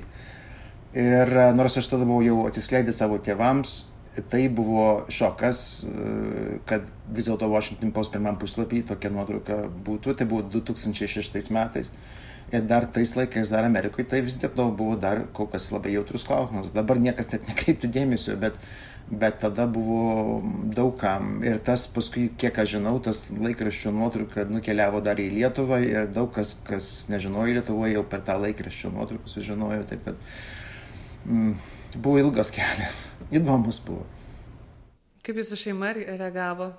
Ir 0.96 1.28
e, 1.28 1.50
nors 1.52 1.76
aš 1.76 1.90
tada 1.92 2.08
buvau 2.08 2.24
jau 2.24 2.38
atsiskleidęs 2.48 3.02
savo 3.02 3.18
tėvams, 3.20 3.74
tai 4.32 4.46
buvo 4.48 5.06
šokas, 5.12 5.60
e, 5.84 6.60
kad 6.70 6.86
vis 7.12 7.28
dėlto 7.28 7.50
Washington 7.52 7.92
Post 7.96 8.14
pirmam 8.14 8.38
puslapį 8.40 8.86
tokia 8.94 9.12
nuotrauka 9.12 9.66
būtų. 9.88 10.16
Tai 10.16 10.30
buvo 10.32 10.46
2006 10.54 11.52
metais. 11.52 11.92
Ir 12.54 12.64
dar 12.70 12.86
tais 12.86 13.12
laikais, 13.18 13.50
dar 13.52 13.66
Amerikoje, 13.68 14.06
tai 14.08 14.22
vis 14.24 14.38
dėlto 14.40 14.70
buvo 14.78 14.96
dar 14.96 15.26
kol 15.36 15.50
kas 15.52 15.68
labai 15.74 15.96
jautrus 15.98 16.24
klausimas. 16.24 16.72
Dabar 16.72 17.02
niekas 17.02 17.34
net 17.34 17.48
nekreiptų 17.50 17.90
dėmesio, 17.92 18.38
bet, 18.40 18.60
bet 19.10 19.42
tada 19.42 19.66
buvo 19.68 20.40
daugam. 20.78 21.40
Ir 21.44 21.58
tas 21.66 21.88
paskui, 21.92 22.30
kiek 22.40 22.56
aš 22.62 22.78
žinau, 22.78 23.00
tas 23.04 23.26
laikraščio 23.34 23.92
nuotrauka 23.92 24.46
nukeliavo 24.48 25.02
dar 25.04 25.20
į 25.20 25.32
Lietuvą 25.40 25.82
ir 25.84 26.08
daug 26.14 26.30
kas, 26.38 26.54
kas 26.70 26.92
nežinojo 27.12 27.58
Lietuvoje, 27.58 27.98
jau 27.98 28.06
per 28.14 28.24
tą 28.30 28.38
laikraščio 28.46 28.94
nuotrauką 28.94 29.34
sužinojo. 29.34 29.82
Taip, 29.90 30.06
kad, 30.06 30.30
mm, 31.26 31.54
buvo 31.98 32.20
ilgas 32.22 32.52
kelias, 32.54 33.06
įdomus 33.34 33.82
buvo. 33.86 34.06
Kaip 35.26 35.40
jūsų 35.42 35.58
šeima 35.58 35.94
reagavo? 35.98 36.70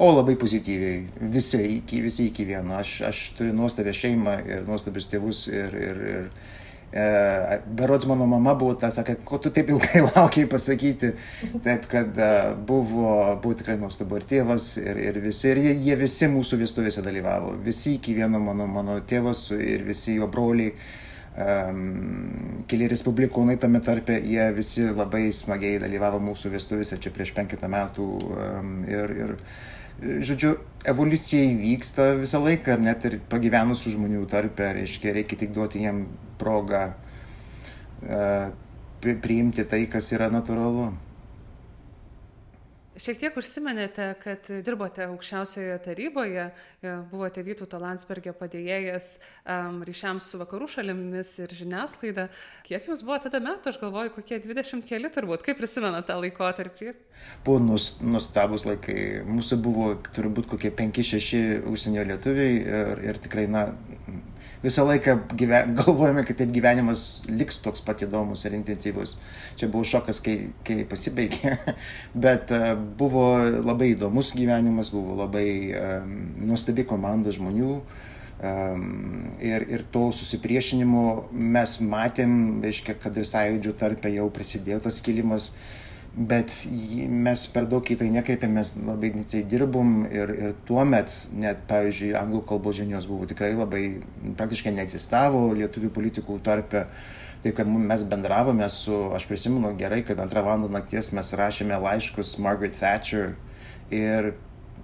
O 0.00 0.06
labai 0.14 0.36
pozityviai, 0.40 1.00
visi 1.20 1.58
iki, 1.76 1.98
visi 2.00 2.30
iki 2.30 2.46
vieno. 2.48 2.78
Aš, 2.78 2.94
aš 3.10 3.18
turiu 3.36 3.52
nuostabią 3.52 3.92
šeimą 3.92 4.36
ir 4.48 4.62
nuostabius 4.64 5.10
tėvus 5.10 5.42
ir, 5.52 5.74
ir, 5.76 6.00
ir 6.12 6.30
e, 6.96 7.58
berods 7.76 8.06
mano 8.08 8.24
mama 8.30 8.54
buvo 8.56 8.78
ta, 8.80 8.88
sakė, 8.94 9.18
ko 9.28 9.36
tu 9.42 9.52
taip 9.52 9.68
ilgai 9.74 10.00
laukiai 10.06 10.48
pasakyti. 10.48 11.12
Taip, 11.66 11.84
kad 11.90 12.16
e, 12.16 12.30
buvo, 12.70 13.12
buvo 13.42 13.58
tikrai 13.60 13.76
nuostabu 13.82 14.16
ir 14.16 14.26
tėvas, 14.30 14.70
ir, 14.80 15.02
ir 15.10 15.20
visi, 15.20 15.50
ir 15.52 15.60
jie, 15.66 15.76
jie 15.90 16.00
visi 16.00 16.30
mūsų 16.32 16.62
vestuvėse 16.62 17.04
dalyvavo. 17.04 17.58
Visi 17.68 17.98
iki 17.98 18.16
vieno 18.16 18.40
mano, 18.40 18.70
mano 18.70 18.96
tėvas 19.04 19.50
ir 19.58 19.84
visi 19.90 20.16
jo 20.16 20.30
broliai 20.32 20.72
um, 21.36 22.64
keli 22.70 22.88
respublikonai 22.90 23.56
tame 23.60 23.80
tarpe, 23.84 24.16
jie 24.24 24.46
visi 24.56 24.86
labai 24.88 25.28
smagiai 25.34 25.80
dalyvavo 25.82 26.20
mūsų 26.22 26.54
vestuvėse 26.54 26.98
čia 27.02 27.12
prieš 27.14 27.34
penkitą 27.36 27.70
metų. 27.70 28.08
Um, 28.36 28.72
ir, 28.88 29.14
ir, 29.24 29.36
žodžiu, 30.26 30.54
evoliucija 30.88 31.44
įvyksta 31.52 32.14
visą 32.22 32.40
laiką, 32.42 32.78
net 32.80 33.06
ir 33.08 33.20
pagyvenusių 33.30 33.94
žmonių 33.96 34.24
tarpe, 34.32 34.72
reiškia, 34.80 35.14
reikia 35.18 35.38
tik 35.44 35.54
duoti 35.56 35.84
jiem 35.84 36.06
progą 36.40 36.88
uh, 36.94 38.50
priimti 39.00 39.64
tai, 39.68 39.84
kas 39.92 40.12
yra 40.16 40.30
natūralu. 40.32 40.90
Šiek 43.00 43.16
tiek 43.16 43.36
užsiminėte, 43.40 44.06
kad 44.20 44.48
dirbote 44.66 45.06
aukščiausioje 45.06 45.78
taryboje, 45.86 46.42
e, 46.84 46.90
buvote 47.08 47.40
Vytauto 47.46 47.78
Landsbergio 47.80 48.34
padėjėjas 48.36 49.14
um, 49.16 49.78
ryšiams 49.88 50.26
su 50.28 50.40
vakarų 50.42 50.68
šalimis 50.68 51.30
ir 51.40 51.54
žiniasklaida. 51.56 52.26
Kiek 52.66 52.90
jums 52.90 53.00
buvo 53.06 53.16
tada 53.24 53.40
metų, 53.40 53.72
aš 53.72 53.78
galvoju, 53.80 54.12
kokie 54.18 54.40
20 54.44 54.84
keli 54.90 55.08
turbūt, 55.14 55.46
kaip 55.46 55.56
prisimenate 55.62 56.10
tą 56.10 56.18
laikotarpį? 56.20 56.92
Buvo 57.46 57.62
nus, 57.70 57.94
nustabus 58.04 58.66
laikai, 58.68 58.98
mūsų 59.24 59.60
buvo 59.64 59.94
turbūt 60.12 60.50
kokie 60.52 60.74
5-6 60.82 61.70
užsienio 61.72 62.04
lietuviai 62.12 62.60
ir, 62.60 63.04
ir 63.08 63.22
tikrai, 63.24 63.46
na, 63.48 63.70
visą 64.62 64.84
laiką 64.88 65.16
gyven, 65.36 65.74
galvojame, 65.80 66.24
kad 66.28 66.40
taip 66.40 66.52
gyvenimas 66.54 67.04
liks 67.30 67.60
toks 67.64 67.82
pat 67.86 68.04
įdomus 68.06 68.44
ir 68.46 68.56
intensyvus. 68.58 69.16
Čia 69.60 69.70
buvo 69.72 69.86
šokas, 69.88 70.22
kai, 70.24 70.36
kai 70.66 70.82
pasibaigė, 70.88 71.56
bet 72.26 72.54
uh, 72.56 72.72
buvo 72.76 73.32
labai 73.60 73.92
įdomus 73.94 74.34
gyvenimas, 74.36 74.92
buvo 74.94 75.18
labai 75.22 75.48
um, 75.72 76.14
nuostabi 76.50 76.86
komanda 76.88 77.34
žmonių. 77.34 77.74
Um, 78.40 79.26
ir, 79.44 79.66
ir 79.68 79.82
to 79.92 80.06
susipriešinimo 80.16 81.02
mes 81.36 81.76
matėm, 81.84 82.62
reiškia, 82.64 82.96
kad 83.02 83.18
ir 83.20 83.28
sąjūdžių 83.28 83.76
tarpe 83.76 84.12
jau 84.14 84.30
prasidėjo 84.32 84.80
tas 84.86 85.02
kilimas. 85.04 85.50
Uh, 85.50 85.79
bet 86.16 86.52
mes 87.06 87.44
per 87.54 87.68
daug 87.70 87.86
į 87.86 87.96
tai 88.00 88.08
nekreipėm, 88.10 88.56
mes 88.58 88.72
labai 88.82 89.12
intensyviai 89.12 89.46
dirbom 89.50 89.92
ir, 90.10 90.32
ir 90.34 90.56
tuo 90.66 90.82
met 90.88 91.14
net, 91.30 91.62
pavyzdžiui, 91.70 92.16
anglų 92.18 92.42
kalbos 92.48 92.80
žinios 92.80 93.06
buvo 93.06 93.28
tikrai 93.30 93.52
labai, 93.54 93.84
praktiškai 94.38 94.74
neegzistavo 94.74 95.46
lietuvių 95.60 95.92
politikų 95.94 96.40
tarpe. 96.46 96.86
Taip 97.40 97.54
kad 97.56 97.68
mes 97.72 98.02
bendravome 98.04 98.66
su, 98.68 98.92
aš 99.16 99.24
prisimenu 99.30 99.70
gerai, 99.78 100.02
kad 100.04 100.18
antrą 100.20 100.42
valandą 100.44 100.68
nakties 100.74 101.08
mes 101.16 101.30
rašėme 101.40 101.78
laiškus 101.80 102.34
Margaret 102.42 102.76
Thatcher 102.76 103.30
ir 103.88 104.34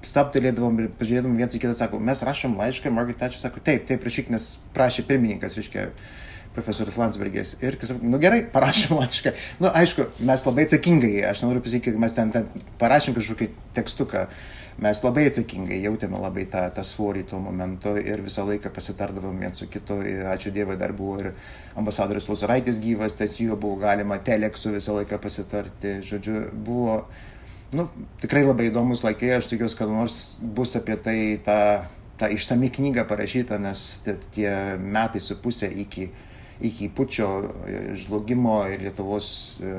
stabtelėdavom 0.07 0.79
ir 0.81 0.89
pažiūrėdavom 0.97 1.37
viens 1.37 1.53
į 1.53 1.61
kitą, 1.61 1.75
sako, 1.77 2.01
mes 2.01 2.23
rašom 2.25 2.57
laišką, 2.57 2.93
Margaret 2.95 3.19
Thatcher 3.21 3.43
sako, 3.43 3.61
taip, 3.67 3.85
taip, 3.89 4.05
rašyk, 4.07 4.31
nes 4.33 4.55
prašė 4.77 5.05
pirmininkas, 5.09 5.59
reiškia, 5.59 5.89
profesorius 6.57 6.99
Landsbergis. 7.01 7.57
Ir, 7.65 7.79
kas, 7.81 7.93
nu 8.03 8.21
gerai, 8.23 8.43
parašėm 8.53 8.97
laišką. 8.99 9.35
Nu, 9.63 9.71
aišku, 9.71 10.09
mes 10.27 10.45
labai 10.49 10.67
atsakingai, 10.67 11.15
aš 11.31 11.45
noriu 11.45 11.63
pasakyti, 11.65 11.93
kad 11.93 12.03
mes 12.03 12.17
ten, 12.17 12.33
ten 12.35 12.69
parašėm 12.81 13.17
kažkokį 13.17 13.51
tekstuką. 13.77 14.27
Mes 14.85 15.01
labai 15.01 15.23
atsakingai 15.31 15.79
jautėme 15.81 16.19
labai 16.21 16.45
tą, 16.53 16.67
tą 16.77 16.83
svorį 16.85 17.23
tuo 17.31 17.39
momentu 17.41 17.95
ir 17.97 18.21
visą 18.21 18.45
laiką 18.45 18.69
pasitardavom 18.77 19.39
viens 19.41 19.57
su 19.63 19.69
kitu. 19.73 20.03
Ir 20.05 20.27
ačiū 20.29 20.53
Dievui, 20.53 20.77
dar 20.77 20.93
buvo 20.97 21.17
ir 21.23 21.31
ambasadoris 21.81 22.29
Luzaraitis 22.29 22.83
gyvas, 22.85 23.17
su 23.17 23.47
juo 23.47 23.57
buvo 23.57 23.81
galima 23.81 24.19
teleksu 24.21 24.75
visą 24.75 24.99
laiką 24.99 25.17
pasitarti. 25.23 25.97
Žodžiu, 26.05 26.43
buvo 26.53 26.99
nu, 27.73 27.89
tikrai 28.21 28.45
labai 28.45 28.69
įdomus 28.69 29.03
laikai, 29.07 29.33
aš 29.39 29.49
tikiuosi, 29.51 29.79
kad 29.81 29.91
nors 29.91 30.21
bus 30.41 30.77
apie 30.79 30.97
tai 31.01 31.19
ta, 31.45 31.59
ta 32.21 32.29
išsami 32.33 32.71
knyga 32.77 33.07
parašyta, 33.09 33.59
nes 33.63 33.87
tie 34.35 34.51
metai 34.77 35.25
su 35.25 35.39
pusė 35.41 35.71
iki 35.73 36.11
iki 36.61 36.89
pučio 36.89 37.29
e, 37.67 37.97
žlugimo 37.97 38.59
ir 38.73 38.81
Lietuvos 38.87 39.29
e, 39.61 39.75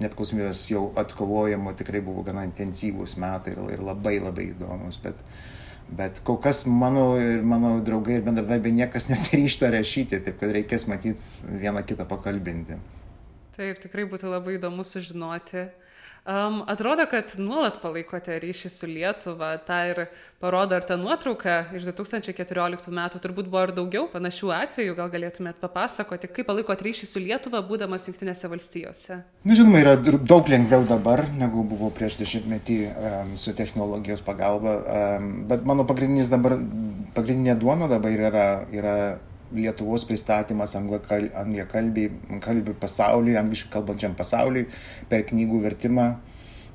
nepriklausomybės 0.00 0.62
jau 0.70 0.86
atkovojimo 1.00 1.74
tikrai 1.76 2.00
buvo 2.04 2.24
gana 2.24 2.46
intensyvūs 2.48 3.18
metai 3.20 3.54
ir, 3.54 3.82
labai 3.84 4.16
labai 4.22 4.48
įdomus. 4.54 4.98
Bet, 5.04 5.20
bet 5.92 6.20
kol 6.24 6.40
kas 6.40 6.64
mano 6.66 7.14
ir 7.20 7.44
mano 7.44 7.76
draugai 7.84 8.18
ir 8.18 8.26
bendradarbiai 8.26 8.80
niekas 8.80 9.08
nesiryšta 9.12 9.72
rašyti, 9.74 10.22
taip 10.24 10.40
kad 10.40 10.54
reikės 10.56 10.88
matyti 10.90 11.56
vieną 11.60 11.84
kitą 11.86 12.08
pakalbinti. 12.08 12.80
Taip, 13.54 13.78
tikrai 13.78 14.08
būtų 14.10 14.32
labai 14.32 14.56
įdomu 14.56 14.82
sužinoti. 14.82 15.68
Um, 16.24 16.62
atrodo, 16.66 17.04
kad 17.04 17.34
nuolat 17.36 17.82
palaikote 17.82 18.38
ryšį 18.40 18.68
su 18.72 18.86
Lietuva, 18.88 19.50
tą 19.60 19.76
ir 19.90 19.98
parodo 20.40 20.72
ir 20.72 20.86
ta 20.88 20.96
nuotrauka 20.96 21.58
iš 21.76 21.84
2014 21.90 22.88
metų, 22.96 23.20
turbūt 23.20 23.50
buvo 23.52 23.66
ir 23.66 23.72
daugiau 23.76 24.06
panašių 24.08 24.54
atvejų, 24.56 24.94
gal 24.96 25.10
galėtumėt 25.12 25.60
papasakoti, 25.60 26.30
kaip 26.32 26.48
palaikot 26.48 26.80
ryšį 26.86 27.10
su 27.10 27.20
Lietuva, 27.20 27.60
būdamas 27.68 28.08
Junktinėse 28.08 28.48
valstijose. 28.48 29.18
Na, 29.44 29.58
žinoma, 29.58 29.82
yra 29.84 29.98
daug 30.00 30.48
lengviau 30.48 30.88
dabar, 30.88 31.26
negu 31.36 31.66
buvo 31.68 31.92
prieš 31.92 32.16
dešimtmetį 32.22 32.78
um, 32.88 33.36
su 33.36 33.52
technologijos 33.60 34.24
pagalba, 34.24 34.78
um, 34.80 35.30
bet 35.52 35.68
mano 35.68 35.84
pagrindinis 35.84 36.32
dabar, 36.32 36.56
pagrindinė 37.12 37.60
duona 37.60 37.92
dabar 37.92 38.16
yra, 38.16 38.48
yra 38.72 38.96
Lietuvos 39.54 40.04
pristatymas 40.08 40.74
angliakalbiai 40.78 42.76
pasauliui, 42.80 43.38
angliškai 43.40 43.72
kalbančiam 43.78 44.14
pasauliui 44.18 44.66
per 45.08 45.26
knygų 45.30 45.62
vertimą. 45.64 46.08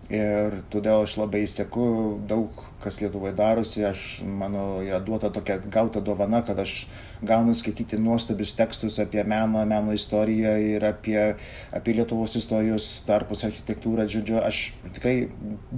Ir 0.10 0.56
todėl 0.74 1.04
aš 1.06 1.20
labai 1.20 1.44
seku 1.46 1.84
daug, 2.26 2.50
kas 2.82 2.96
Lietuvoje 2.98 3.36
darosi. 3.38 3.84
Aš, 3.86 4.24
mano, 4.26 4.80
yra 4.82 4.98
duota 5.06 5.30
tokia 5.30 5.60
gauta 5.62 6.02
dovana, 6.02 6.40
kad 6.42 6.58
aš 6.58 6.88
gaunu 7.22 7.54
skaityti 7.54 8.00
nuostabius 8.02 8.56
tekstus 8.58 8.98
apie 9.04 9.22
meną, 9.22 9.62
meno 9.70 9.94
istoriją 9.94 10.56
ir 10.66 10.86
apie, 10.90 11.36
apie 11.78 11.94
Lietuvos 12.00 12.34
istorijos 12.42 12.88
tarpus 13.06 13.46
architektūrą. 13.46 14.08
Žodžiu, 14.10 14.42
aš 14.42 14.64
tikrai 14.98 15.16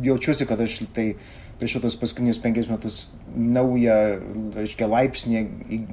jaučiuosi, 0.08 0.47
kad 0.47 0.64
aš 0.64 0.80
tai 0.95 1.10
per 1.62 1.70
šitos 1.70 1.93
paskutinius 2.01 2.39
penkis 2.41 2.66
metus 2.72 2.95
naują, 3.30 3.95
reiškia, 4.57 4.88
laipsnį 4.89 5.41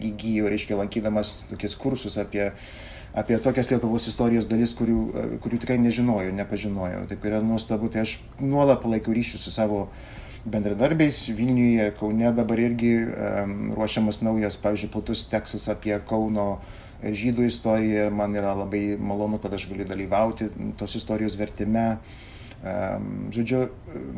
įgyjau, 0.09 0.49
reiškia, 0.49 0.79
lankydamas 0.81 1.43
tokius 1.51 1.77
kursus 1.77 2.17
apie, 2.21 2.47
apie 3.13 3.37
tokias 3.45 3.69
Lietuvos 3.69 4.09
istorijos 4.09 4.49
dalis, 4.49 4.73
kurių, 4.79 5.03
kurių 5.45 5.61
tikrai 5.61 5.77
nežinojau, 5.83 6.33
nepažinojau. 6.41 7.05
Taip 7.11 7.27
yra 7.29 7.43
nuostabu, 7.45 7.91
tai 7.93 8.07
aš 8.07 8.17
nuolat 8.41 8.81
palaikiau 8.81 9.13
ryšius 9.19 9.45
su 9.45 9.53
savo 9.53 9.91
bendradarbiais 10.49 11.21
Vilniuje, 11.37 11.91
Kaune 11.99 12.33
dabar 12.33 12.65
irgi 12.65 12.95
um, 13.05 13.55
ruošiamas 13.77 14.23
naujas, 14.25 14.57
pavyzdžiui, 14.63 14.93
platus 14.95 15.27
tekstas 15.29 15.69
apie 15.69 15.99
Kauno 16.09 16.55
žydų 17.03 17.45
istoriją 17.47 18.09
ir 18.09 18.15
man 18.15 18.33
yra 18.41 18.57
labai 18.57 18.97
malonu, 18.97 19.37
kad 19.43 19.53
aš 19.55 19.69
galiu 19.71 19.85
dalyvauti 19.87 20.49
tos 20.81 20.97
istorijos 20.97 21.37
vertime. 21.39 21.99
Žodžiu, 22.59 23.69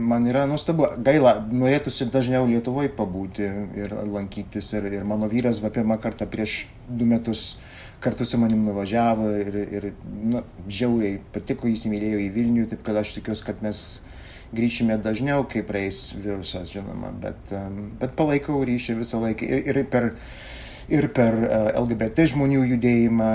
man 0.01 0.25
yra 0.25 0.47
nuostabu, 0.49 0.87
gaila, 1.05 1.35
norėtųsi 1.53 2.07
dažniau 2.09 2.47
Lietuvoje 2.49 2.89
pabūti 2.97 3.45
ir 3.77 3.93
lankytis. 4.09 4.73
Ir, 4.79 4.89
ir 4.89 5.05
mano 5.05 5.29
vyras 5.29 5.61
va 5.61 5.69
pirmą 5.75 5.99
kartą 6.01 6.29
prieš 6.31 6.65
du 6.89 7.09
metus 7.09 7.59
kartu 8.01 8.25
su 8.25 8.39
manim 8.41 8.63
nuvažiavo 8.65 9.29
ir, 9.37 9.57
ir 9.77 9.87
nu, 10.25 10.41
žiauriai 10.73 11.19
patiko, 11.35 11.69
įsimylėjo 11.69 12.23
į 12.25 12.31
Vilnių, 12.33 12.65
taip 12.71 12.81
kad 12.87 12.97
aš 12.97 13.13
tikiuosi, 13.19 13.45
kad 13.45 13.61
mes 13.65 13.83
grįšime 14.57 14.97
dažniau, 15.05 15.45
kai 15.45 15.61
praeis 15.67 16.15
virusas, 16.17 16.73
žinoma, 16.73 17.13
bet, 17.21 17.53
bet 18.01 18.17
palaikau 18.19 18.63
ryšį 18.67 18.97
visą 19.03 19.21
laiką 19.21 19.45
ir, 19.47 19.83
ir 19.83 19.91
per, 19.93 20.09
ir 20.89 21.11
per 21.13 21.37
e, 21.45 21.61
LGBT 21.83 22.27
žmonių 22.33 22.65
judėjimą. 22.73 23.35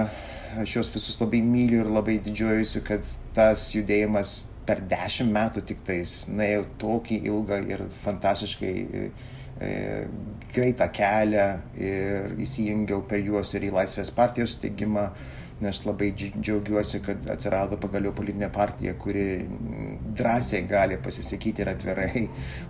Aš 0.65 0.77
juos 0.77 0.89
visus 0.93 1.17
labai 1.19 1.41
myliu 1.43 1.81
ir 1.83 1.89
labai 1.91 2.17
didžiuojuosi, 2.23 2.81
kad 2.87 3.07
tas 3.35 3.67
judėjimas 3.75 4.35
per 4.65 4.81
dešimt 4.89 5.33
metų 5.33 5.63
tik 5.69 5.85
tais 5.87 6.25
nuėjau 6.31 6.65
tokį 6.81 7.21
ilgą 7.29 7.61
ir 7.69 7.85
fantastiškai 8.01 8.73
e, 8.95 9.79
greitą 10.55 10.89
kelią 10.93 11.47
ir 11.79 12.35
įsijungiau 12.43 13.05
per 13.09 13.23
juos 13.23 13.53
ir 13.55 13.69
į 13.69 13.73
Laisvės 13.75 14.11
partijos 14.15 14.57
steigimą, 14.57 15.07
nes 15.63 15.79
labai 15.85 16.09
džiaugiuosi, 16.17 16.99
kad 17.05 17.29
atsirado 17.31 17.79
pagaliau 17.79 18.11
politinė 18.15 18.49
partija, 18.51 18.95
kuri 18.99 19.45
drąsiai 20.17 20.65
gali 20.67 20.99
pasisakyti 20.99 21.63
ir 21.63 21.71
atvirai 21.71 22.25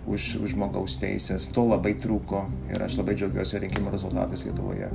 už, 0.06 0.36
už 0.44 0.54
žmogaus 0.54 1.00
teisės. 1.02 1.50
To 1.56 1.66
labai 1.72 1.96
trūko 1.98 2.46
ir 2.70 2.86
aš 2.86 3.00
labai 3.02 3.18
džiaugiuosi 3.18 3.64
rinkimų 3.66 3.94
rezultatais 3.96 4.46
Lietuvoje. 4.46 4.92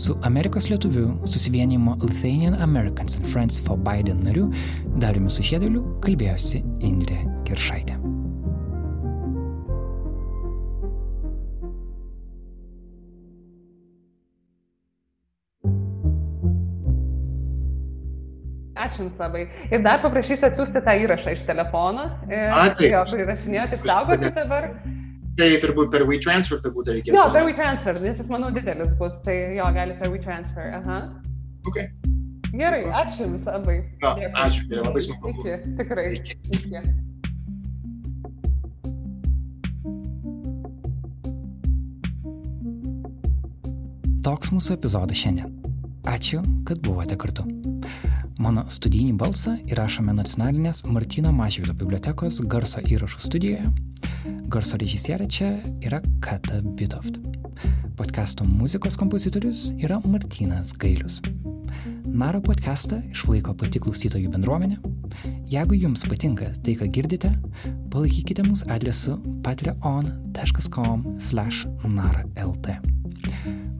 Su 0.00 0.14
Amerikos 0.24 0.70
lietuvių 0.70 1.26
susivienimo 1.28 1.92
Lithuanian 2.00 2.54
Americans 2.64 3.18
and 3.18 3.26
Friends 3.28 3.58
for 3.60 3.76
Biden 3.84 4.22
nariu 4.24 4.46
Dariumi 5.02 5.28
Sušėdėliu 5.28 5.82
kalbėjosi 6.00 6.62
Indrė 6.88 7.18
Kiršaitė. 7.44 7.98
Ačiū 18.80 19.04
Jums 19.04 19.20
labai. 19.20 19.44
Ir 19.68 19.84
dar 19.84 20.00
paprašysiu 20.00 20.48
atsiųsti 20.48 20.80
tą 20.88 20.96
įrašą 21.04 21.36
iš 21.36 21.44
telefono. 21.44 22.08
A, 22.32 22.70
taip. 22.72 22.88
Jo, 22.88 23.04
įrašinėjot 23.20 23.76
ir 23.76 23.84
saugokit 23.84 24.40
dabar 24.40 24.70
tai 25.40 25.50
turbūt 25.62 25.90
per 25.92 26.04
WeTransfer 26.08 26.60
tai 26.62 26.72
būtų 26.74 26.96
reikės. 26.98 27.16
Jo, 27.16 27.26
per 27.34 27.46
WeTransfer, 27.48 28.00
nes 28.04 28.20
jis, 28.20 28.30
manau, 28.32 28.52
didelis 28.54 28.94
bus, 29.00 29.18
tai 29.24 29.36
jo, 29.56 29.68
gali 29.76 29.96
per 30.00 30.12
WeTransfer. 30.12 30.72
Aha. 30.80 31.02
Ok. 31.68 31.84
Gerai, 32.50 32.82
ačiū 33.02 33.28
Jums 33.28 33.46
labai. 33.46 33.76
Na, 34.02 34.16
no, 34.18 34.32
ačiū, 34.44 34.66
tai 34.70 34.82
labai 34.82 35.04
smagu. 35.04 35.32
Iki, 35.38 35.54
tikrai. 35.78 36.08
Iki. 36.18 36.34
Iki. 36.58 36.82
Toks 44.26 44.50
mūsų 44.52 44.76
epizodas 44.76 45.16
šiandien. 45.16 45.54
Ačiū, 46.10 46.42
kad 46.68 46.82
buvote 46.84 47.16
kartu. 47.20 47.46
Mano 48.40 48.64
studijinį 48.72 49.14
balsą 49.20 49.54
įrašome 49.68 50.12
nacionalinės 50.16 50.82
Martino 50.88 51.32
Mažvydo 51.36 51.76
bibliotekos 51.76 52.40
garso 52.48 52.80
įrašų 52.88 53.24
studijoje 53.24 53.68
Garso 54.50 54.74
režisierė 54.80 55.28
čia 55.30 55.48
yra 55.86 56.00
Kata 56.24 56.56
Bitoft. 56.74 57.20
Podcast'o 57.94 58.42
muzikos 58.42 58.96
kompozitorius 58.98 59.68
yra 59.78 60.00
Martinas 60.02 60.72
Gailius. 60.74 61.20
Naro 62.02 62.40
podcastą 62.42 62.98
išlaiko 63.12 63.54
pati 63.54 63.78
klausytojų 63.78 64.32
bendruomenė. 64.34 64.80
Jeigu 65.52 65.78
jums 65.78 66.02
patinka 66.02 66.50
tai, 66.66 66.74
ką 66.80 66.90
girdite, 66.90 67.30
palaikykite 67.94 68.42
mus 68.48 68.66
adresu 68.66 69.20
patreon.com 69.46 71.06
slash 71.22 71.68
naralt. 71.86 72.72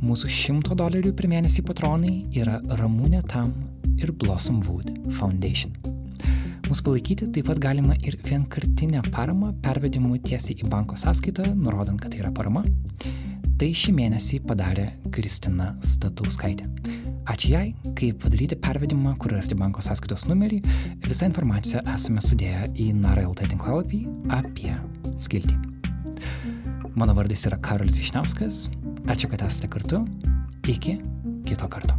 Mūsų 0.06 0.30
100 0.38 0.78
dolerių 0.78 1.16
per 1.18 1.32
mėnesį 1.34 1.66
patronai 1.66 2.20
yra 2.30 2.60
Ramūnė 2.78 3.26
Tam 3.32 3.56
ir 3.98 4.14
Blossom 4.22 4.62
Wood 4.70 4.94
Foundation. 5.18 5.74
Mūsų 6.70 6.84
palaikyti 6.86 7.26
taip 7.34 7.48
pat 7.48 7.58
galima 7.58 7.96
ir 8.06 8.14
vienkartinę 8.22 9.00
paramą 9.10 9.48
pervedimu 9.64 10.20
tiesiai 10.22 10.54
į 10.62 10.68
banko 10.70 10.94
sąskaitą, 11.00 11.48
nurodant, 11.58 11.98
kad 11.98 12.12
tai 12.12 12.20
yra 12.22 12.28
parama. 12.30 12.62
Tai 13.58 13.70
šį 13.74 13.94
mėnesį 13.96 14.38
padarė 14.46 14.84
Kristina 15.10 15.72
Statauskaitė. 15.82 16.68
Ačiū 17.26 17.50
jai, 17.50 17.64
kaip 17.98 18.20
padaryti 18.22 18.54
pervedimą, 18.62 19.16
kur 19.18 19.34
rasti 19.34 19.58
banko 19.58 19.82
sąskaitos 19.82 20.28
numerį. 20.30 20.60
Visą 21.08 21.26
informaciją 21.32 21.82
esame 21.90 22.22
sudėję 22.22 22.70
į 22.78 22.86
NARLT 23.00 23.42
tinklalapį 23.50 24.04
apie 24.38 24.76
skiltį. 25.18 25.58
Mano 26.94 27.18
vardas 27.18 27.48
yra 27.50 27.58
Karolis 27.66 27.98
Višniauskas. 27.98 28.68
Ačiū, 29.10 29.26
kad 29.34 29.42
esate 29.48 29.72
kartu. 29.74 30.04
Iki 30.70 31.00
kito 31.50 31.66
karto. 31.66 31.98